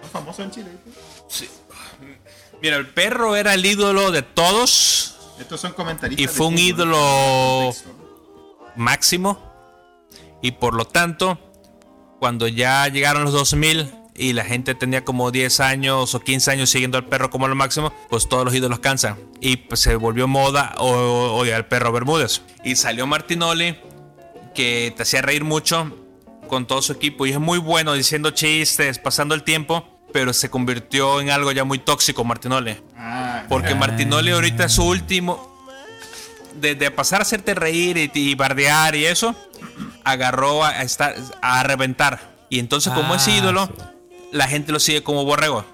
¿Es 0.08 0.12
famoso 0.12 0.42
en 0.42 0.50
Chile? 0.50 0.70
Sí. 1.28 1.46
Mira, 2.62 2.76
el 2.76 2.88
perro 2.88 3.36
era 3.36 3.52
el 3.52 3.66
ídolo 3.66 4.10
de 4.10 4.22
todos, 4.22 5.16
Estos 5.38 5.60
son 5.60 5.72
comentaristas. 5.74 6.24
Y 6.24 6.26
fue 6.34 6.46
un 6.46 6.56
ídolo- 6.56 7.74
máximo. 8.74 9.38
Y 10.40 10.52
por 10.52 10.72
lo 10.74 10.86
tanto, 10.86 11.38
cuando 12.20 12.48
ya 12.48 12.88
llegaron 12.88 13.24
los 13.24 13.34
2000 13.34 13.92
y 14.14 14.32
la 14.32 14.44
gente 14.44 14.74
tenía 14.74 15.04
como 15.04 15.30
10 15.30 15.60
años 15.60 16.14
o 16.14 16.20
15 16.20 16.50
años 16.52 16.70
siguiendo 16.70 16.96
al 16.96 17.04
perro 17.04 17.28
como 17.28 17.46
lo 17.48 17.54
máximo, 17.54 17.92
pues 18.08 18.28
todos 18.30 18.46
los 18.46 18.54
ídolos 18.54 18.78
cansan. 18.80 19.18
Y 19.40 19.56
pues, 19.58 19.80
se 19.80 19.94
volvió 19.96 20.26
moda 20.26 20.74
o, 20.78 21.42
al 21.42 21.66
perro 21.66 21.92
Bermúdez. 21.92 22.40
Y 22.64 22.76
salió 22.76 23.06
Martinoli, 23.06 23.78
que 24.54 24.92
te 24.96 25.02
hacía 25.02 25.20
reír 25.22 25.44
mucho 25.44 25.94
con 26.48 26.66
todo 26.66 26.80
su 26.80 26.92
equipo 26.94 27.26
y 27.26 27.32
es 27.32 27.38
muy 27.38 27.58
bueno 27.58 27.92
diciendo 27.92 28.30
chistes, 28.30 28.98
pasando 28.98 29.34
el 29.34 29.42
tiempo, 29.44 29.97
pero 30.18 30.32
se 30.32 30.50
convirtió 30.50 31.20
en 31.20 31.30
algo 31.30 31.52
ya 31.52 31.62
muy 31.62 31.78
tóxico 31.78 32.24
Martinoli. 32.24 32.76
Ah, 32.96 33.44
Porque 33.48 33.76
Martinoli 33.76 34.32
ahorita 34.32 34.64
es 34.64 34.72
su 34.72 34.82
último... 34.82 35.56
De, 36.56 36.90
pasar 36.90 37.20
a 37.20 37.22
hacerte 37.22 37.54
reír 37.54 38.10
y, 38.12 38.34
bardear 38.34 38.96
y 38.96 39.06
eso, 39.06 39.36
agarró 40.02 40.64
a, 40.64 40.82
estar, 40.82 41.14
a 41.40 41.62
reventar. 41.62 42.18
Y 42.50 42.58
entonces, 42.58 42.92
como 42.92 43.14
es 43.14 43.28
ah, 43.28 43.30
ídolo, 43.30 43.72
la 44.32 44.48
gente 44.48 44.72
lo 44.72 44.80
sigue 44.80 45.04
como 45.04 45.24
borrego. 45.24 45.64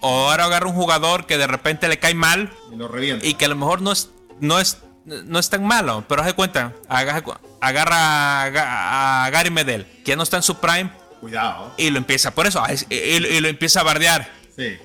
O 0.00 0.30
ahora 0.30 0.46
agarra 0.46 0.66
un 0.66 0.74
jugador 0.74 1.26
que 1.26 1.38
de 1.38 1.46
repente 1.46 1.86
le 1.86 2.00
cae 2.00 2.14
mal 2.14 2.50
y, 2.72 2.74
lo 2.74 2.88
revienta. 2.88 3.24
y 3.24 3.34
que 3.34 3.44
a 3.44 3.48
lo 3.48 3.54
mejor 3.54 3.82
no 3.82 3.92
es, 3.92 4.10
no 4.40 4.58
es, 4.58 4.78
no 5.04 5.38
es 5.38 5.48
tan 5.48 5.64
malo, 5.64 6.04
pero 6.08 6.22
haz 6.22 6.26
de 6.26 6.34
cuenta, 6.34 6.72
agarra, 6.88 8.42
a, 8.42 9.30
Gary 9.30 9.50
Medel, 9.50 9.86
que 10.04 10.16
no 10.16 10.24
está 10.24 10.38
en 10.38 10.42
su 10.42 10.56
prime. 10.56 10.90
Cuidado. 11.20 11.74
Y 11.76 11.90
lo 11.90 11.98
empieza, 11.98 12.34
por 12.34 12.46
eso, 12.46 12.62
y, 12.90 13.40
lo 13.40 13.48
empieza 13.48 13.80
a 13.80 13.82
bardear. 13.82 14.30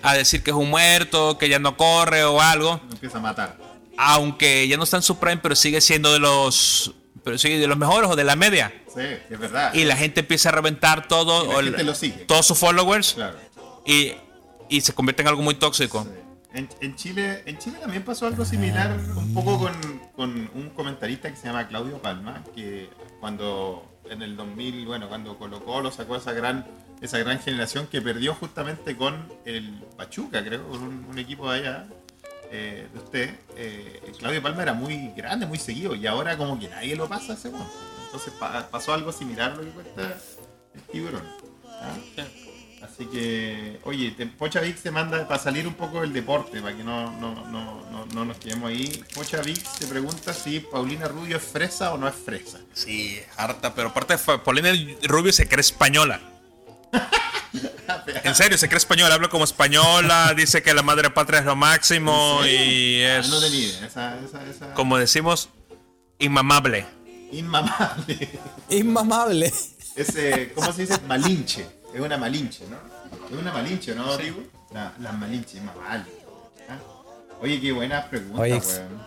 A 0.01 0.15
decir 0.15 0.43
que 0.43 0.51
es 0.51 0.55
un 0.55 0.69
muerto, 0.69 1.37
que 1.37 1.47
ya 1.47 1.59
no 1.59 1.77
corre 1.77 2.23
o 2.25 2.41
algo. 2.41 2.81
Lo 2.85 2.93
empieza 2.93 3.17
a 3.19 3.21
matar. 3.21 3.57
Aunque 3.97 4.67
ya 4.67 4.77
no 4.77 4.83
está 4.83 4.97
en 4.97 5.03
su 5.03 5.17
prime, 5.17 5.37
pero 5.37 5.55
sigue 5.55 5.79
siendo 5.79 6.11
de 6.11 6.19
los 6.19 6.93
pero 7.23 7.37
sigue 7.37 7.59
de 7.59 7.67
los 7.67 7.77
mejores 7.77 8.09
o 8.09 8.15
de 8.15 8.23
la 8.23 8.35
media. 8.35 8.73
Sí, 8.93 9.01
es 9.29 9.39
verdad. 9.39 9.73
Y 9.73 9.83
la 9.85 9.95
gente 9.95 10.21
empieza 10.21 10.49
a 10.49 10.51
reventar 10.51 11.07
todo, 11.07 11.49
todos 12.25 12.45
sus 12.45 12.57
followers. 12.57 13.13
Claro. 13.13 13.37
Y, 13.85 14.13
y, 14.69 14.81
se 14.81 14.93
convierte 14.93 15.21
en 15.21 15.27
algo 15.27 15.41
muy 15.41 15.55
tóxico. 15.55 16.07
En, 16.53 16.67
en, 16.81 16.95
Chile, 16.95 17.43
en 17.45 17.57
Chile 17.57 17.77
también 17.79 18.03
pasó 18.03 18.27
algo 18.27 18.43
similar, 18.43 18.97
un 19.15 19.33
poco 19.33 19.57
con, 19.57 19.73
con, 20.15 20.51
un 20.53 20.69
comentarista 20.71 21.29
que 21.29 21.37
se 21.37 21.47
llama 21.47 21.67
Claudio 21.67 22.01
Palma, 22.01 22.43
que 22.53 22.89
cuando 23.19 23.90
en 24.11 24.21
el 24.21 24.35
2000, 24.35 24.85
bueno, 24.85 25.07
cuando 25.07 25.37
Colo 25.37 25.63
Colo 25.63 25.89
sacó 25.89 26.17
esa 26.17 26.33
gran, 26.33 26.65
esa 27.01 27.17
gran 27.17 27.39
generación 27.39 27.87
que 27.87 28.01
perdió 28.01 28.35
justamente 28.35 28.95
con 28.97 29.25
el 29.45 29.81
Pachuca, 29.97 30.43
creo, 30.43 30.67
con 30.67 30.83
un, 30.83 31.17
equipo 31.17 31.49
de 31.51 31.59
allá, 31.59 31.87
eh, 32.51 32.87
de 32.91 32.99
usted, 32.99 33.35
eh, 33.55 34.11
Claudio 34.19 34.41
Palma 34.41 34.63
era 34.63 34.73
muy 34.73 35.11
grande, 35.15 35.45
muy 35.45 35.57
seguido, 35.57 35.95
y 35.95 36.05
ahora 36.07 36.37
como 36.37 36.59
que 36.59 36.67
nadie 36.67 36.95
lo 36.97 37.07
pasa 37.07 37.33
ese 37.33 37.47
Entonces 37.47 38.33
pasó 38.69 38.93
algo 38.93 39.13
similar 39.13 39.51
a 39.51 39.55
lo 39.55 39.63
que 39.63 39.69
cuesta 39.69 40.17
el 40.75 40.81
tiburón. 40.91 41.23
¿ah? 41.65 41.95
Así 43.01 43.09
que, 43.09 43.79
oye, 43.85 44.13
Pocha 44.37 44.59
Vix 44.59 44.83
te 44.83 44.91
manda 44.91 45.27
para 45.27 45.41
salir 45.41 45.65
un 45.65 45.73
poco 45.73 46.01
del 46.01 46.13
deporte, 46.13 46.61
para 46.61 46.77
que 46.77 46.83
no, 46.83 47.11
no, 47.19 48.25
nos 48.25 48.37
quedemos 48.37 48.69
ahí. 48.69 49.03
Pocha 49.15 49.41
Vix 49.41 49.79
te 49.79 49.87
pregunta 49.87 50.35
si 50.35 50.59
Paulina 50.59 51.07
Rubio 51.07 51.37
es 51.37 51.43
fresa 51.43 51.93
o 51.93 51.97
no 51.97 52.07
es 52.07 52.13
fresa. 52.13 52.59
Sí, 52.75 53.19
harta, 53.37 53.73
pero 53.73 53.87
aparte 53.87 54.15
Paulina 54.45 54.69
Rubio 55.01 55.33
se 55.33 55.47
cree 55.47 55.61
española. 55.61 56.21
en 58.23 58.35
serio, 58.35 58.55
se 58.59 58.67
cree 58.67 58.77
española, 58.77 59.15
habla 59.15 59.29
como 59.29 59.45
española, 59.45 60.35
dice 60.37 60.61
que 60.61 60.71
la 60.75 60.83
madre 60.83 61.09
patria 61.09 61.39
es 61.39 61.45
lo 61.45 61.55
máximo 61.55 62.41
y 62.45 63.01
ah, 63.01 63.17
es... 63.17 63.29
no 63.29 63.43
esa, 63.43 64.19
esa, 64.19 64.45
esa... 64.47 64.73
Como 64.75 64.99
decimos, 64.99 65.49
inmamable. 66.19 66.85
Inmamable. 67.31 68.29
Inmamable. 68.69 69.51
Ese, 69.95 70.51
¿cómo 70.53 70.71
se 70.71 70.81
dice? 70.83 70.99
Malinche. 71.07 71.81
Es 71.93 71.99
una 71.99 72.17
malinche, 72.17 72.65
¿no? 72.69 72.90
Es 73.31 73.37
una 73.37 73.53
malinche, 73.53 73.95
¿no, 73.95 74.17
sí. 74.17 74.33
La, 74.73 74.93
las 74.99 75.17
malinches, 75.17 75.63
más 75.63 75.73
vale. 75.75 76.03
¿Ah? 76.69 76.77
Oye, 77.41 77.61
qué 77.61 77.71
buena 77.71 78.09
pregunta, 78.09 78.41
Oye, 78.41 78.55
weón. 78.55 79.01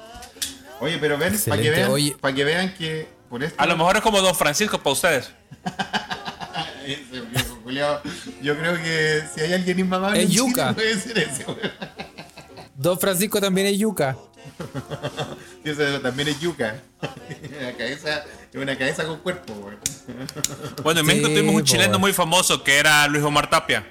Oye, 0.81 0.97
pero 0.99 1.19
ven, 1.19 1.39
para 1.47 1.61
que 1.61 1.71
vean, 1.71 1.93
para 2.21 2.35
que 2.35 2.45
vean 2.45 2.75
que 2.75 3.07
por 3.29 3.45
esto. 3.45 3.63
A 3.63 3.67
lo 3.67 3.77
mejor 3.77 3.97
es 3.97 4.03
como 4.03 4.23
Don 4.23 4.35
Francisco 4.35 4.79
para 4.79 4.93
ustedes. 4.93 5.31
yo 8.43 8.57
creo 8.57 8.77
que 8.77 9.25
si 9.35 9.43
hay 9.43 9.53
alguien 9.53 9.81
inmamable 9.81 10.23
es 10.23 10.31
yuca. 10.31 10.73
puede 10.75 10.99
ser 10.99 11.19
ese, 11.19 11.45
weón. 11.45 11.59
Don 12.75 12.99
Francisco 12.99 13.43
también 13.43 13.67
es 13.67 13.79
yuca. 13.79 14.17
Eso 15.65 16.01
también 16.01 16.29
es 16.29 16.41
yuca. 16.41 16.77
La 17.61 17.73
cabeza 17.73 18.25
una 18.55 18.77
cabeza 18.77 19.05
con 19.05 19.19
cuerpo, 19.19 19.53
güey. 19.55 19.77
Bueno, 20.83 21.01
en 21.01 21.07
México 21.07 21.29
tuvimos 21.29 21.57
un 21.57 21.65
chileno 21.65 21.99
muy 21.99 22.13
famoso 22.13 22.63
que 22.63 22.79
era 22.79 23.07
Luis 23.09 23.23
Omar 23.23 23.51
Tapia. 23.51 23.85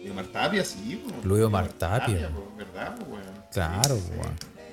Luis 0.00 0.12
Omar 0.12 0.26
Tapia, 0.26 0.64
sí, 0.64 1.02
Luis 1.22 1.44
Omar 1.44 1.68
Tapia. 1.68 2.30
¿Verdad, 2.56 2.96
güey? 3.06 3.20
Claro. 3.52 3.98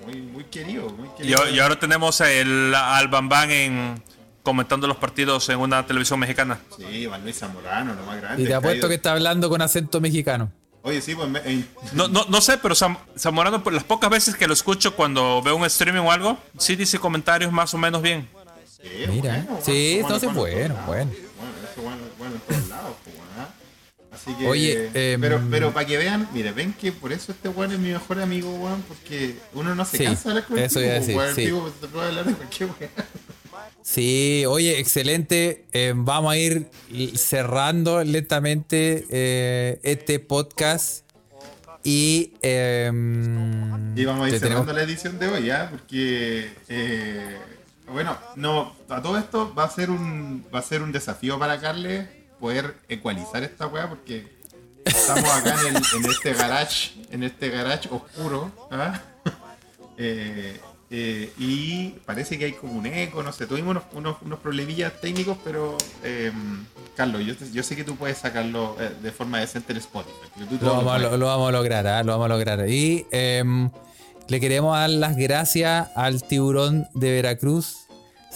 Muy, 0.06 0.22
muy 0.22 0.44
querido, 0.46 0.90
muy 0.90 1.10
querido. 1.10 1.50
Y, 1.50 1.60
ahora 1.60 1.78
tenemos 1.78 2.22
el, 2.22 2.74
al 2.74 3.08
Bambán 3.10 3.52
en 3.52 4.02
comentando 4.42 4.88
los 4.88 4.96
partidos 4.96 5.50
en 5.50 5.60
una 5.60 5.86
televisión 5.86 6.20
mexicana. 6.20 6.60
Sí, 6.78 6.86
Iván 6.86 7.24
Luis 7.24 7.38
Zamorano, 7.38 7.94
lo 7.94 8.04
más 8.04 8.22
grande. 8.22 8.42
Y 8.42 8.46
te 8.46 8.54
apuesto 8.54 8.88
que 8.88 8.96
está 8.96 9.12
hablando 9.12 9.50
con 9.50 9.62
acento 9.62 10.00
mexicano. 10.00 10.50
Oye, 10.84 11.02
sí, 11.02 11.16
pues. 11.16 11.30
No, 11.92 12.08
no, 12.08 12.26
no, 12.30 12.40
sé, 12.40 12.58
pero 12.58 12.74
Zamorano, 12.74 13.62
por 13.62 13.74
las 13.74 13.84
pocas 13.84 14.10
veces 14.10 14.36
que 14.36 14.48
lo 14.48 14.54
escucho 14.54 14.96
cuando 14.96 15.42
veo 15.42 15.58
un 15.58 15.66
streaming 15.66 16.00
o 16.00 16.12
algo, 16.14 16.38
sí 16.58 16.78
dice 16.78 16.98
comentarios 16.98 17.52
más 17.52 17.74
o 17.74 17.78
menos 17.78 18.02
bien. 18.02 18.30
Sí, 18.82 18.88
Mira, 19.10 19.46
sí, 19.62 19.98
entonces 20.00 20.34
bueno, 20.34 20.78
bueno. 20.86 21.12
Bueno, 21.12 21.52
eso 21.70 21.82
bueno, 21.82 21.98
bueno 22.18 22.36
en 22.36 22.42
todos 22.42 22.70
lados, 22.70 22.96
pues, 23.04 23.16
¿ah? 23.20 23.27
Así 24.18 24.34
que. 24.34 24.48
Oye, 24.48 24.90
eh, 24.94 25.18
pero, 25.22 25.42
pero 25.50 25.74
para 25.74 25.86
que 25.86 25.98
vean, 25.98 26.28
mire, 26.34 26.52
ven 26.52 26.74
que 26.74 26.92
por 26.92 27.14
eso 27.14 27.32
este 27.32 27.50
weón 27.50 27.72
es 27.72 27.80
mi 27.80 27.90
mejor 27.90 28.20
amigo, 28.20 28.54
weón, 28.56 28.82
porque 28.88 29.36
uno 29.54 29.76
no 29.76 29.86
se 29.86 30.04
cansa 30.04 30.24
de 30.24 30.30
hablar 30.30 30.48
con 30.48 30.60
eso 30.60 30.80
el 30.80 31.06
tipo, 31.06 31.68
sí. 31.68 31.74
te 31.82 31.88
puede 31.88 32.08
hablar 32.08 32.26
de 32.26 32.34
cualquier 32.34 32.70
weón. 32.70 32.92
Sí, 33.82 34.44
oye, 34.48 34.80
excelente. 34.80 35.66
Eh, 35.72 35.94
vamos 35.96 36.34
a 36.34 36.38
ir 36.38 36.70
cerrando 37.16 38.04
lentamente 38.04 39.06
eh, 39.10 39.80
este 39.84 40.20
podcast. 40.20 41.06
Y, 41.84 42.34
eh, 42.42 42.92
y 43.96 44.04
vamos 44.04 44.28
a 44.28 44.30
ir 44.30 44.40
cerrando 44.40 44.74
la 44.74 44.82
edición 44.84 45.18
de 45.20 45.28
hoy, 45.28 45.46
¿ya? 45.46 45.70
Porque, 45.72 46.52
eh, 46.68 47.38
bueno, 47.90 48.18
no, 48.36 48.76
a 48.90 49.02
todo 49.02 49.18
esto 49.18 49.56
va 49.56 49.64
a 49.64 49.70
ser 49.70 49.90
un, 49.90 50.46
va 50.54 50.60
a 50.60 50.64
ser 50.64 50.82
un 50.82 50.92
desafío 50.92 51.40
para 51.40 51.62
Carles 51.62 52.10
poder 52.40 52.76
ecualizar 52.88 53.44
esta 53.44 53.68
weá, 53.68 53.90
porque 53.90 54.28
estamos 54.86 55.30
acá 55.30 55.56
en, 55.68 55.76
en 55.76 56.10
este 56.10 56.34
garage, 56.34 56.92
en 57.12 57.24
este 57.24 57.50
garage 57.50 57.90
oscuro. 57.92 58.52
¿ah? 58.72 59.02
Eh, 60.00 60.60
eh, 60.90 61.34
y 61.38 61.90
parece 62.06 62.40
que 62.40 62.46
hay 62.46 62.54
como 62.54 62.74
un 62.74 62.86
eco, 62.86 63.22
no 63.22 63.34
sé, 63.34 63.46
tuvimos 63.46 63.84
unos, 63.92 64.18
unos, 64.22 64.40
problemillas 64.40 64.94
técnicos, 65.02 65.38
pero 65.44 65.78
eh, 66.02 66.32
Carlos, 66.96 67.26
yo, 67.26 67.34
yo, 67.52 67.62
sé 67.62 67.76
que 67.76 67.84
tú 67.84 67.98
puedes 67.98 68.18
sacarlo 68.18 68.78
eh, 68.80 68.92
de 69.02 69.12
forma 69.12 69.40
decente 69.40 69.74
en 69.74 69.80
Spotify. 69.80 70.16
Lo 70.62 70.76
vamos, 70.76 71.02
lo, 71.20 71.26
vamos, 71.26 71.50
a 71.50 71.52
lograr, 71.52 71.88
¿ah? 71.88 72.04
lo 72.04 72.14
vamos 72.14 72.26
a 72.26 72.30
lograr. 72.30 72.70
Y 72.70 73.06
em, 73.12 73.70
le 74.30 74.40
queremos 74.40 74.78
dar 74.78 74.90
las 74.90 75.18
gracias 75.18 75.90
al 75.94 76.24
tiburón 76.24 76.88
de 76.94 77.12
Veracruz. 77.12 77.87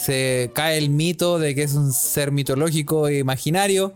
Se 0.04 0.50
cae 0.56 0.80
el 0.80 0.90
mito 0.90 1.38
de 1.38 1.54
que 1.54 1.62
es 1.62 1.76
un 1.76 1.94
ser 1.94 2.32
mitológico 2.32 3.08
e 3.08 3.20
imaginario 3.20 3.94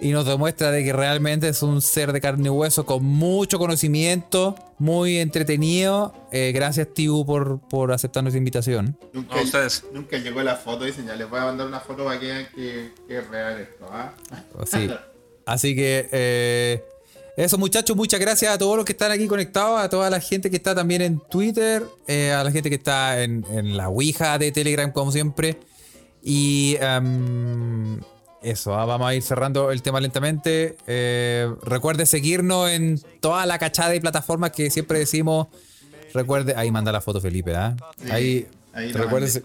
y 0.00 0.12
nos 0.12 0.24
demuestra 0.24 0.70
de 0.70 0.84
que 0.84 0.92
realmente 0.92 1.48
es 1.48 1.62
un 1.62 1.82
ser 1.82 2.12
de 2.12 2.20
carne 2.20 2.46
y 2.46 2.50
hueso 2.50 2.86
con 2.86 3.04
mucho 3.04 3.58
conocimiento, 3.58 4.54
muy 4.78 5.18
entretenido. 5.18 6.14
Eh, 6.30 6.52
gracias, 6.54 6.88
Tibu, 6.94 7.26
por, 7.26 7.60
por 7.68 7.92
aceptar 7.92 8.22
nuestra 8.22 8.38
invitación. 8.38 8.96
Nunca, 9.12 9.40
ustedes. 9.40 9.84
nunca 9.92 10.18
llegó 10.18 10.42
la 10.42 10.54
foto, 10.54 10.84
dicen, 10.84 11.06
ya 11.06 11.16
les 11.16 11.28
voy 11.28 11.40
a 11.40 11.44
mandar 11.46 11.66
una 11.66 11.80
foto 11.80 12.04
para 12.04 12.20
que 12.20 12.26
vean 12.26 12.46
que, 12.54 12.92
es 13.08 13.28
real 13.28 13.60
esto. 13.60 13.88
¿ah? 13.90 14.12
Oh, 14.56 14.64
sí. 14.64 14.88
Así 15.46 15.74
que, 15.74 16.08
eh, 16.12 16.84
eso, 17.36 17.56
muchachos, 17.56 17.96
muchas 17.96 18.20
gracias 18.20 18.54
a 18.54 18.58
todos 18.58 18.76
los 18.76 18.84
que 18.84 18.92
están 18.92 19.10
aquí 19.10 19.26
conectados, 19.26 19.80
a 19.80 19.88
toda 19.88 20.10
la 20.10 20.20
gente 20.20 20.50
que 20.50 20.56
está 20.56 20.74
también 20.74 21.00
en 21.00 21.18
Twitter, 21.30 21.82
eh, 22.06 22.30
a 22.30 22.44
la 22.44 22.50
gente 22.50 22.68
que 22.68 22.76
está 22.76 23.22
en, 23.22 23.44
en, 23.50 23.76
la 23.76 23.88
Ouija 23.88 24.36
de 24.38 24.52
Telegram, 24.52 24.92
como 24.92 25.12
siempre. 25.12 25.58
Y 26.22 26.76
um, 26.76 27.98
eso, 28.42 28.74
ah, 28.74 28.84
vamos 28.84 29.08
a 29.08 29.14
ir 29.14 29.22
cerrando 29.22 29.70
el 29.70 29.80
tema 29.80 30.00
lentamente. 30.00 30.76
Eh, 30.86 31.50
recuerde 31.62 32.04
seguirnos 32.04 32.68
en 32.70 33.00
toda 33.20 33.46
la 33.46 33.58
cachada 33.58 33.94
y 33.94 34.00
plataformas 34.00 34.52
que 34.52 34.70
siempre 34.70 34.98
decimos. 34.98 35.48
Recuerde, 36.12 36.54
ahí 36.54 36.70
manda 36.70 36.92
la 36.92 37.00
foto 37.00 37.20
Felipe, 37.20 37.54
¿ah? 37.54 37.74
ahí, 38.10 38.46
recuerde. 38.74 39.28
si, 39.30 39.40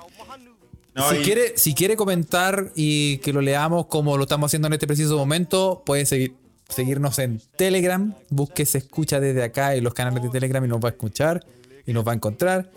quiere, 1.23 1.57
si 1.57 1.73
quiere 1.73 1.95
comentar 1.95 2.71
y 2.75 3.19
que 3.19 3.31
lo 3.31 3.39
leamos 3.39 3.85
como 3.85 4.17
lo 4.17 4.23
estamos 4.23 4.49
haciendo 4.49 4.67
en 4.67 4.73
este 4.73 4.88
preciso 4.88 5.15
momento, 5.15 5.83
puede 5.85 6.05
seguir, 6.05 6.35
seguirnos 6.70 7.20
en 7.20 7.41
Telegram. 7.55 8.13
Busque 8.30 8.65
se 8.65 8.80
escucha 8.80 9.20
desde 9.20 9.43
acá 9.43 9.76
en 9.76 9.84
los 9.84 9.93
canales 9.93 10.22
de 10.24 10.30
Telegram 10.30 10.63
y 10.63 10.68
nos 10.68 10.80
va 10.84 10.89
a 10.89 10.91
escuchar 10.91 11.45
y 11.86 11.93
nos 11.93 12.05
va 12.07 12.11
a 12.11 12.15
encontrar. 12.15 12.70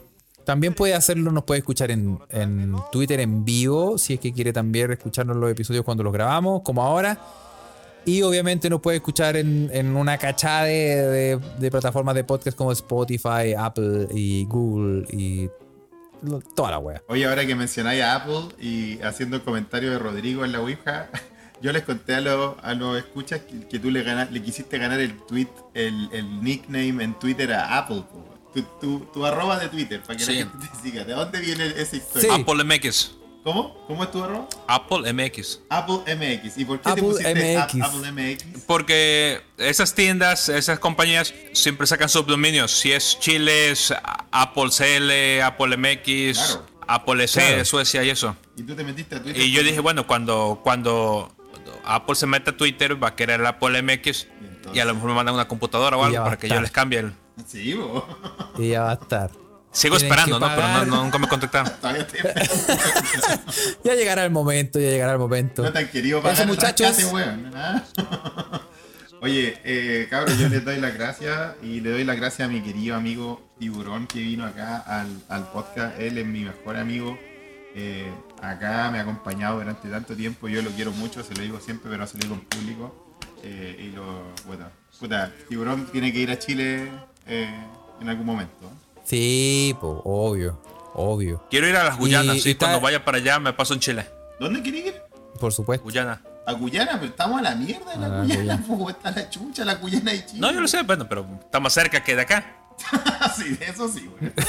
También 0.45 0.75
puede 0.75 0.95
hacerlo, 0.95 1.31
nos 1.33 1.45
puede 1.45 1.59
escuchar 1.59 1.91
en, 1.91 2.19
Twitter 2.91 3.21
en 3.21 3.45
vivo, 3.45 3.99
si 3.99 4.15
es 4.15 4.21
que 4.21 4.33
quiere 4.33 4.53
también 4.53 4.91
escucharnos 4.91 5.37
los 5.37 5.51
episodios 5.51 5.85
cuando 5.85 6.03
los 6.03 6.13
grabamos, 6.13 6.63
como 6.63 6.83
ahora. 6.83 7.19
Y 8.07 8.23
obviamente 8.23 8.71
nos 8.71 8.81
puede 8.81 8.97
escuchar 8.97 9.37
en, 9.37 9.71
en 9.73 9.95
una 9.95 10.17
cachada 10.17 10.65
de, 10.65 11.39
de- 11.59 11.71
plataformas 11.71 12.15
de 12.15 12.25
podcast 12.25 12.57
como 12.57 12.73
Spotify, 12.73 13.53
Apple 13.57 14.09
y 14.15 14.47
Google 14.47 15.07
y 15.13 15.51
toda 16.55 16.71
la 16.71 16.79
wea. 16.79 17.03
Oye, 17.09 17.27
ahora 17.27 17.47
que 17.47 17.55
mencionáis 17.55 18.03
a 18.03 18.17
Apple 18.17 18.55
y 18.59 18.99
haciendo 19.03 19.37
el 19.37 19.43
comentario 19.43 19.91
de 19.91 19.99
Rodrigo 19.99 20.45
en 20.47 20.53
la 20.53 20.61
Ouija, 20.61 21.11
yo 21.63 21.73
les 21.73 21.83
conté 21.83 22.15
a 22.15 22.21
los, 22.21 22.57
a 22.63 22.75
los 22.75 22.97
escuchas 22.99 23.41
que, 23.41 23.67
que 23.69 23.79
tú 23.79 23.91
le, 23.91 24.03
ganas, 24.03 24.31
le 24.31 24.43
quisiste 24.43 24.79
ganar 24.79 25.01
el 25.01 25.17
tweet, 25.27 25.49
el, 25.75 26.09
el 26.13 26.43
nickname 26.43 27.03
en 27.05 27.19
Twitter 27.19 27.53
a 27.53 27.79
Apple. 27.79 28.03
Tu, 28.55 28.63
tu, 28.81 29.01
tu 29.13 29.25
arroba 29.27 29.59
de 29.59 29.69
Twitter, 29.69 30.01
para 30.03 30.17
que 30.19 30.25
Sí. 30.25 30.33
la 30.33 30.39
gente 30.51 30.67
te 30.67 30.83
siga. 30.83 31.05
¿De 31.05 31.13
dónde 31.13 31.39
viene 31.41 31.67
esa 31.77 31.97
historia? 31.97 32.35
Sí. 32.35 32.41
Apple 32.43 32.65
MX. 32.65 33.13
¿Cómo? 33.45 33.75
¿Cómo 33.87 34.03
es 34.05 34.11
tu 34.11 34.23
arroba? 34.23 34.49
Apple 34.67 35.13
MX. 35.13 35.61
Apple 35.71 36.15
MX. 36.17 36.59
¿Y 36.59 36.65
por 36.65 36.81
qué 36.81 36.89
Apple 36.91 37.03
te 37.03 37.09
pusiste 37.09 37.57
A- 37.57 37.65
MX? 37.67 37.83
Apple 37.83 38.13
MX? 38.13 38.45
Porque 38.67 39.41
esas 39.57 39.95
tiendas, 39.95 40.49
esas 40.49 40.79
compañías 40.79 41.33
siempre 41.53 41.87
sacan 41.87 42.09
subdominios. 42.09 42.73
Si 42.73 42.91
es 42.93 43.19
Chile, 43.21 43.71
es 43.71 43.95
Apple 44.33 44.71
CL, 44.71 45.43
Apple 45.43 45.77
MX, 45.77 46.37
Claro. 46.39 46.67
Apple 46.89 47.25
S 47.25 47.41
Claro. 47.41 47.57
de 47.59 47.65
Suecia 47.65 48.03
y 48.03 48.11
eso. 48.11 48.37
Y 48.57 48.63
tú 48.65 48.75
te 48.75 48.83
metiste 48.85 49.15
a 49.15 49.23
Twitter. 49.23 49.41
Y 49.41 49.53
yo 49.53 49.63
dije, 49.63 49.79
bueno, 49.81 50.07
cuando, 50.07 50.61
cuando 50.63 51.33
Apple 51.95 52.15
se 52.15 52.27
meta 52.27 52.53
a 52.53 52.57
Twitter 52.57 53.03
va 53.03 53.09
a 53.09 53.17
querer 53.17 53.41
el 53.41 53.47
Apple 53.47 53.83
MX 53.83 54.27
Y 54.73 54.79
a 54.81 54.85
lo 54.85 54.95
mejor 54.95 55.11
me 55.11 55.17
mandan 55.17 55.35
una 55.35 55.49
computadora 55.49 55.97
o 55.97 56.05
algo 56.05 56.23
para 56.25 56.39
que 56.39 56.49
yo 56.49 56.61
les 56.61 56.71
cambie 56.71 57.01
el... 57.01 57.13
Sí, 57.47 57.75
bo. 57.75 58.07
Y 58.59 58.69
ya 58.71 58.83
va 58.83 58.91
a 58.91 58.95
estar. 58.95 59.31
Sigo 59.73 59.97
esperando, 59.97 60.39
¿no? 60.41 60.49
Pero 60.55 60.69
no, 60.69 60.85
no- 60.85 61.03
nunca 61.05 61.19
me 61.19 61.29
contactaron. 61.29 61.73
Ya 63.85 63.95
llegará 63.95 64.25
el 64.25 64.31
momento, 64.31 64.79
ya 64.81 64.91
llegará 64.91 65.13
el 65.13 65.19
momento. 65.19 65.63
No 65.63 65.73
te 65.73 65.79
han 65.79 65.89
querido 65.89 66.21
pagar 66.21 66.39
Eso, 66.39 66.47
muchachos. 66.47 66.97
Oye, 69.23 69.59
eh, 69.65 70.07
cabros, 70.09 70.39
yo 70.39 70.49
les 70.49 70.65
doy 70.65 70.81
las 70.81 70.95
gracias 70.95 71.55
y 71.63 71.81
le 71.81 71.91
doy 71.91 72.05
las 72.05 72.17
gracias 72.17 72.49
a 72.49 72.51
mi 72.51 72.63
querido 72.63 72.97
amigo 72.97 73.43
Tiburón 73.59 74.07
que 74.07 74.19
vino 74.21 74.47
acá 74.47 74.79
al, 74.79 75.09
al 75.29 75.51
podcast. 75.53 75.99
Él 76.01 76.17
es 76.17 76.27
mi 76.27 76.41
mejor 76.41 76.77
amigo. 76.77 77.19
Eh, 77.75 78.13
acá 78.43 78.91
me 78.91 78.99
ha 78.99 79.03
acompañado 79.03 79.59
durante 79.59 79.89
tanto 79.89 80.15
tiempo. 80.17 80.49
Yo 80.49 80.63
lo 80.63 80.71
quiero 80.71 80.91
mucho, 80.93 81.23
se 81.23 81.35
lo 81.35 81.43
digo 81.43 81.61
siempre, 81.61 81.91
pero 81.91 82.07
se 82.07 82.15
lo 82.19 82.23
digo 82.25 82.35
en 82.35 82.41
público. 82.43 83.07
Eh, 83.43 83.89
y 83.91 83.97
lo. 83.97 84.23
Bueno, 84.47 84.67
puta, 84.99 85.33
Tiburón 85.49 85.87
tiene 85.87 86.13
que 86.13 86.19
ir 86.19 86.31
a 86.31 86.39
Chile 86.39 86.91
eh, 87.27 87.49
en 88.01 88.09
algún 88.09 88.27
momento. 88.27 88.71
Sí, 89.05 89.75
po, 89.81 90.03
obvio, 90.05 90.61
obvio. 90.95 91.45
Quiero 91.51 91.69
ir 91.69 91.77
a 91.77 91.85
las 91.85 91.97
Guyanas, 91.99 92.37
Y- 92.37 92.41
sí. 92.41 92.51
y 92.51 92.55
Cuando 92.57 92.81
vaya 92.81 93.05
para 93.05 93.19
allá 93.19 93.39
me 93.39 93.53
paso 93.53 93.75
en 93.75 93.81
Chile. 93.81 94.07
¿Dónde 94.39 94.63
quiere 94.63 94.79
ir? 94.79 94.95
Por 95.39 95.53
supuesto. 95.53 95.85
Guyana. 95.85 96.21
A 96.47 96.53
Guyana, 96.53 96.93
pero 96.95 97.07
estamos 97.07 97.39
a 97.39 97.43
la 97.43 97.55
mierda 97.55 97.93
de 97.93 97.99
la 97.99 98.09
la 98.09 98.21
Guyana, 98.23 98.41
Guyana. 98.57 98.67
po, 98.79 98.91
está 98.91 99.11
la 99.11 99.31
chucha, 99.31 99.65
la 99.65 99.75
Guyana 99.77 100.13
y 100.13 100.27
Chile. 100.27 100.41
No, 100.41 100.53
yo 100.53 100.61
lo 100.61 100.69
sé, 100.69 100.83
bueno, 100.83 101.09
pero 101.09 101.27
está 101.41 101.61
más 101.61 101.73
cerca 101.73 102.03
que 102.03 102.17
de 102.17 102.23
acá. 102.23 102.57
sí, 103.37 103.59
eso 103.61 103.89
sí, 103.89 104.09
weón. 104.21 104.33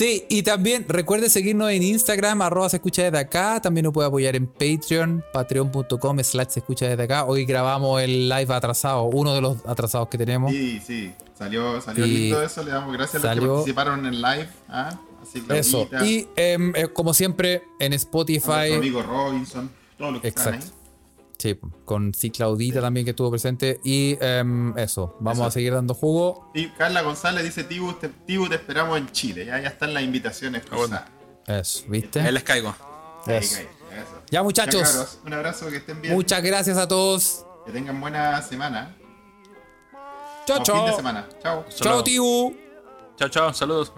Sí, 0.00 0.24
y 0.30 0.42
también 0.42 0.86
recuerde 0.88 1.28
seguirnos 1.28 1.70
en 1.70 1.82
Instagram, 1.82 2.40
arroba 2.40 2.70
se 2.70 2.76
escucha 2.78 3.02
desde 3.02 3.18
acá. 3.18 3.60
También 3.60 3.84
nos 3.84 3.92
puede 3.92 4.08
apoyar 4.08 4.34
en 4.34 4.46
Patreon, 4.46 5.22
patreon.com 5.30 6.18
slash 6.24 6.48
se 6.48 6.60
escucha 6.60 6.88
desde 6.88 7.02
acá. 7.02 7.26
Hoy 7.26 7.44
grabamos 7.44 8.00
el 8.00 8.26
live 8.30 8.54
atrasado, 8.54 9.02
uno 9.02 9.34
de 9.34 9.42
los 9.42 9.58
atrasados 9.66 10.08
que 10.08 10.16
tenemos. 10.16 10.52
Sí, 10.52 10.80
sí, 10.82 11.12
salió, 11.38 11.82
salió 11.82 12.06
Y 12.06 12.08
lindo 12.08 12.42
eso, 12.42 12.62
le 12.62 12.70
damos 12.70 12.94
gracias 12.94 13.22
a 13.22 13.26
los 13.26 13.34
que 13.34 13.40
salió- 13.40 13.54
participaron 13.56 13.98
en 13.98 14.14
el 14.14 14.22
live. 14.22 14.48
¿ah? 14.70 14.98
Así 15.22 15.42
Eso. 15.50 15.86
Claudita, 15.86 16.06
Y 16.10 16.28
em, 16.34 16.72
eh, 16.76 16.88
como 16.88 17.12
siempre, 17.12 17.64
en 17.78 17.92
a 17.92 17.96
Spotify. 17.96 18.72
amigo 18.72 19.02
Robinson, 19.02 19.70
todos 19.98 20.14
los 20.14 20.22
que 20.22 20.28
están 20.28 20.54
Exacto. 20.54 20.74
ahí. 20.74 20.79
Sí, 21.40 21.58
con 21.86 22.12
sí 22.12 22.30
Claudita 22.30 22.82
también 22.82 23.04
que 23.04 23.10
estuvo 23.10 23.30
presente. 23.30 23.80
Y 23.82 24.18
em, 24.20 24.76
eso, 24.76 25.16
vamos 25.20 25.38
Eso. 25.38 25.46
a 25.48 25.50
seguir 25.50 25.72
dando 25.72 25.94
jugo. 25.94 26.50
Y 26.54 26.68
Carla 26.68 27.00
González 27.00 27.42
dice, 27.44 27.64
Tibu 27.64 27.94
te, 27.94 28.08
Tibu, 28.10 28.46
te 28.48 28.56
esperamos 28.56 28.98
en 28.98 29.10
Chile. 29.10 29.46
Ya, 29.46 29.58
ya 29.58 29.68
están 29.68 29.94
las 29.94 30.02
invitaciones 30.02 30.62
bueno. 30.68 30.84
cruzadas. 30.86 31.08
Eso, 31.46 31.84
¿viste? 31.88 32.20
Ahí 32.20 32.30
les 32.32 32.42
caigo. 32.42 32.74
Eso. 33.26 33.56
ahí, 33.58 33.66
eso. 33.92 34.22
Ya, 34.30 34.42
muchachos. 34.42 34.82
cabros, 34.82 35.18
un 35.24 35.32
abrazo, 35.32 35.70
que 35.70 35.76
estén 35.78 36.02
bien. 36.02 36.14
Muchas 36.14 36.42
gracias 36.42 36.76
a 36.76 36.86
todos. 36.86 37.46
Que 37.64 37.72
tengan 37.72 37.98
buena 38.00 38.42
semana. 38.42 38.94
Chao, 40.46 40.60
O 40.60 40.64
fin 40.64 40.74
de 40.74 40.86
chao. 40.90 40.96
semana. 40.96 41.28
Chao. 41.42 41.64
Chao, 41.74 42.04
Tibu. 42.04 42.54
Chao, 43.16 43.28
chao. 43.30 43.54
Saludos. 43.54 43.92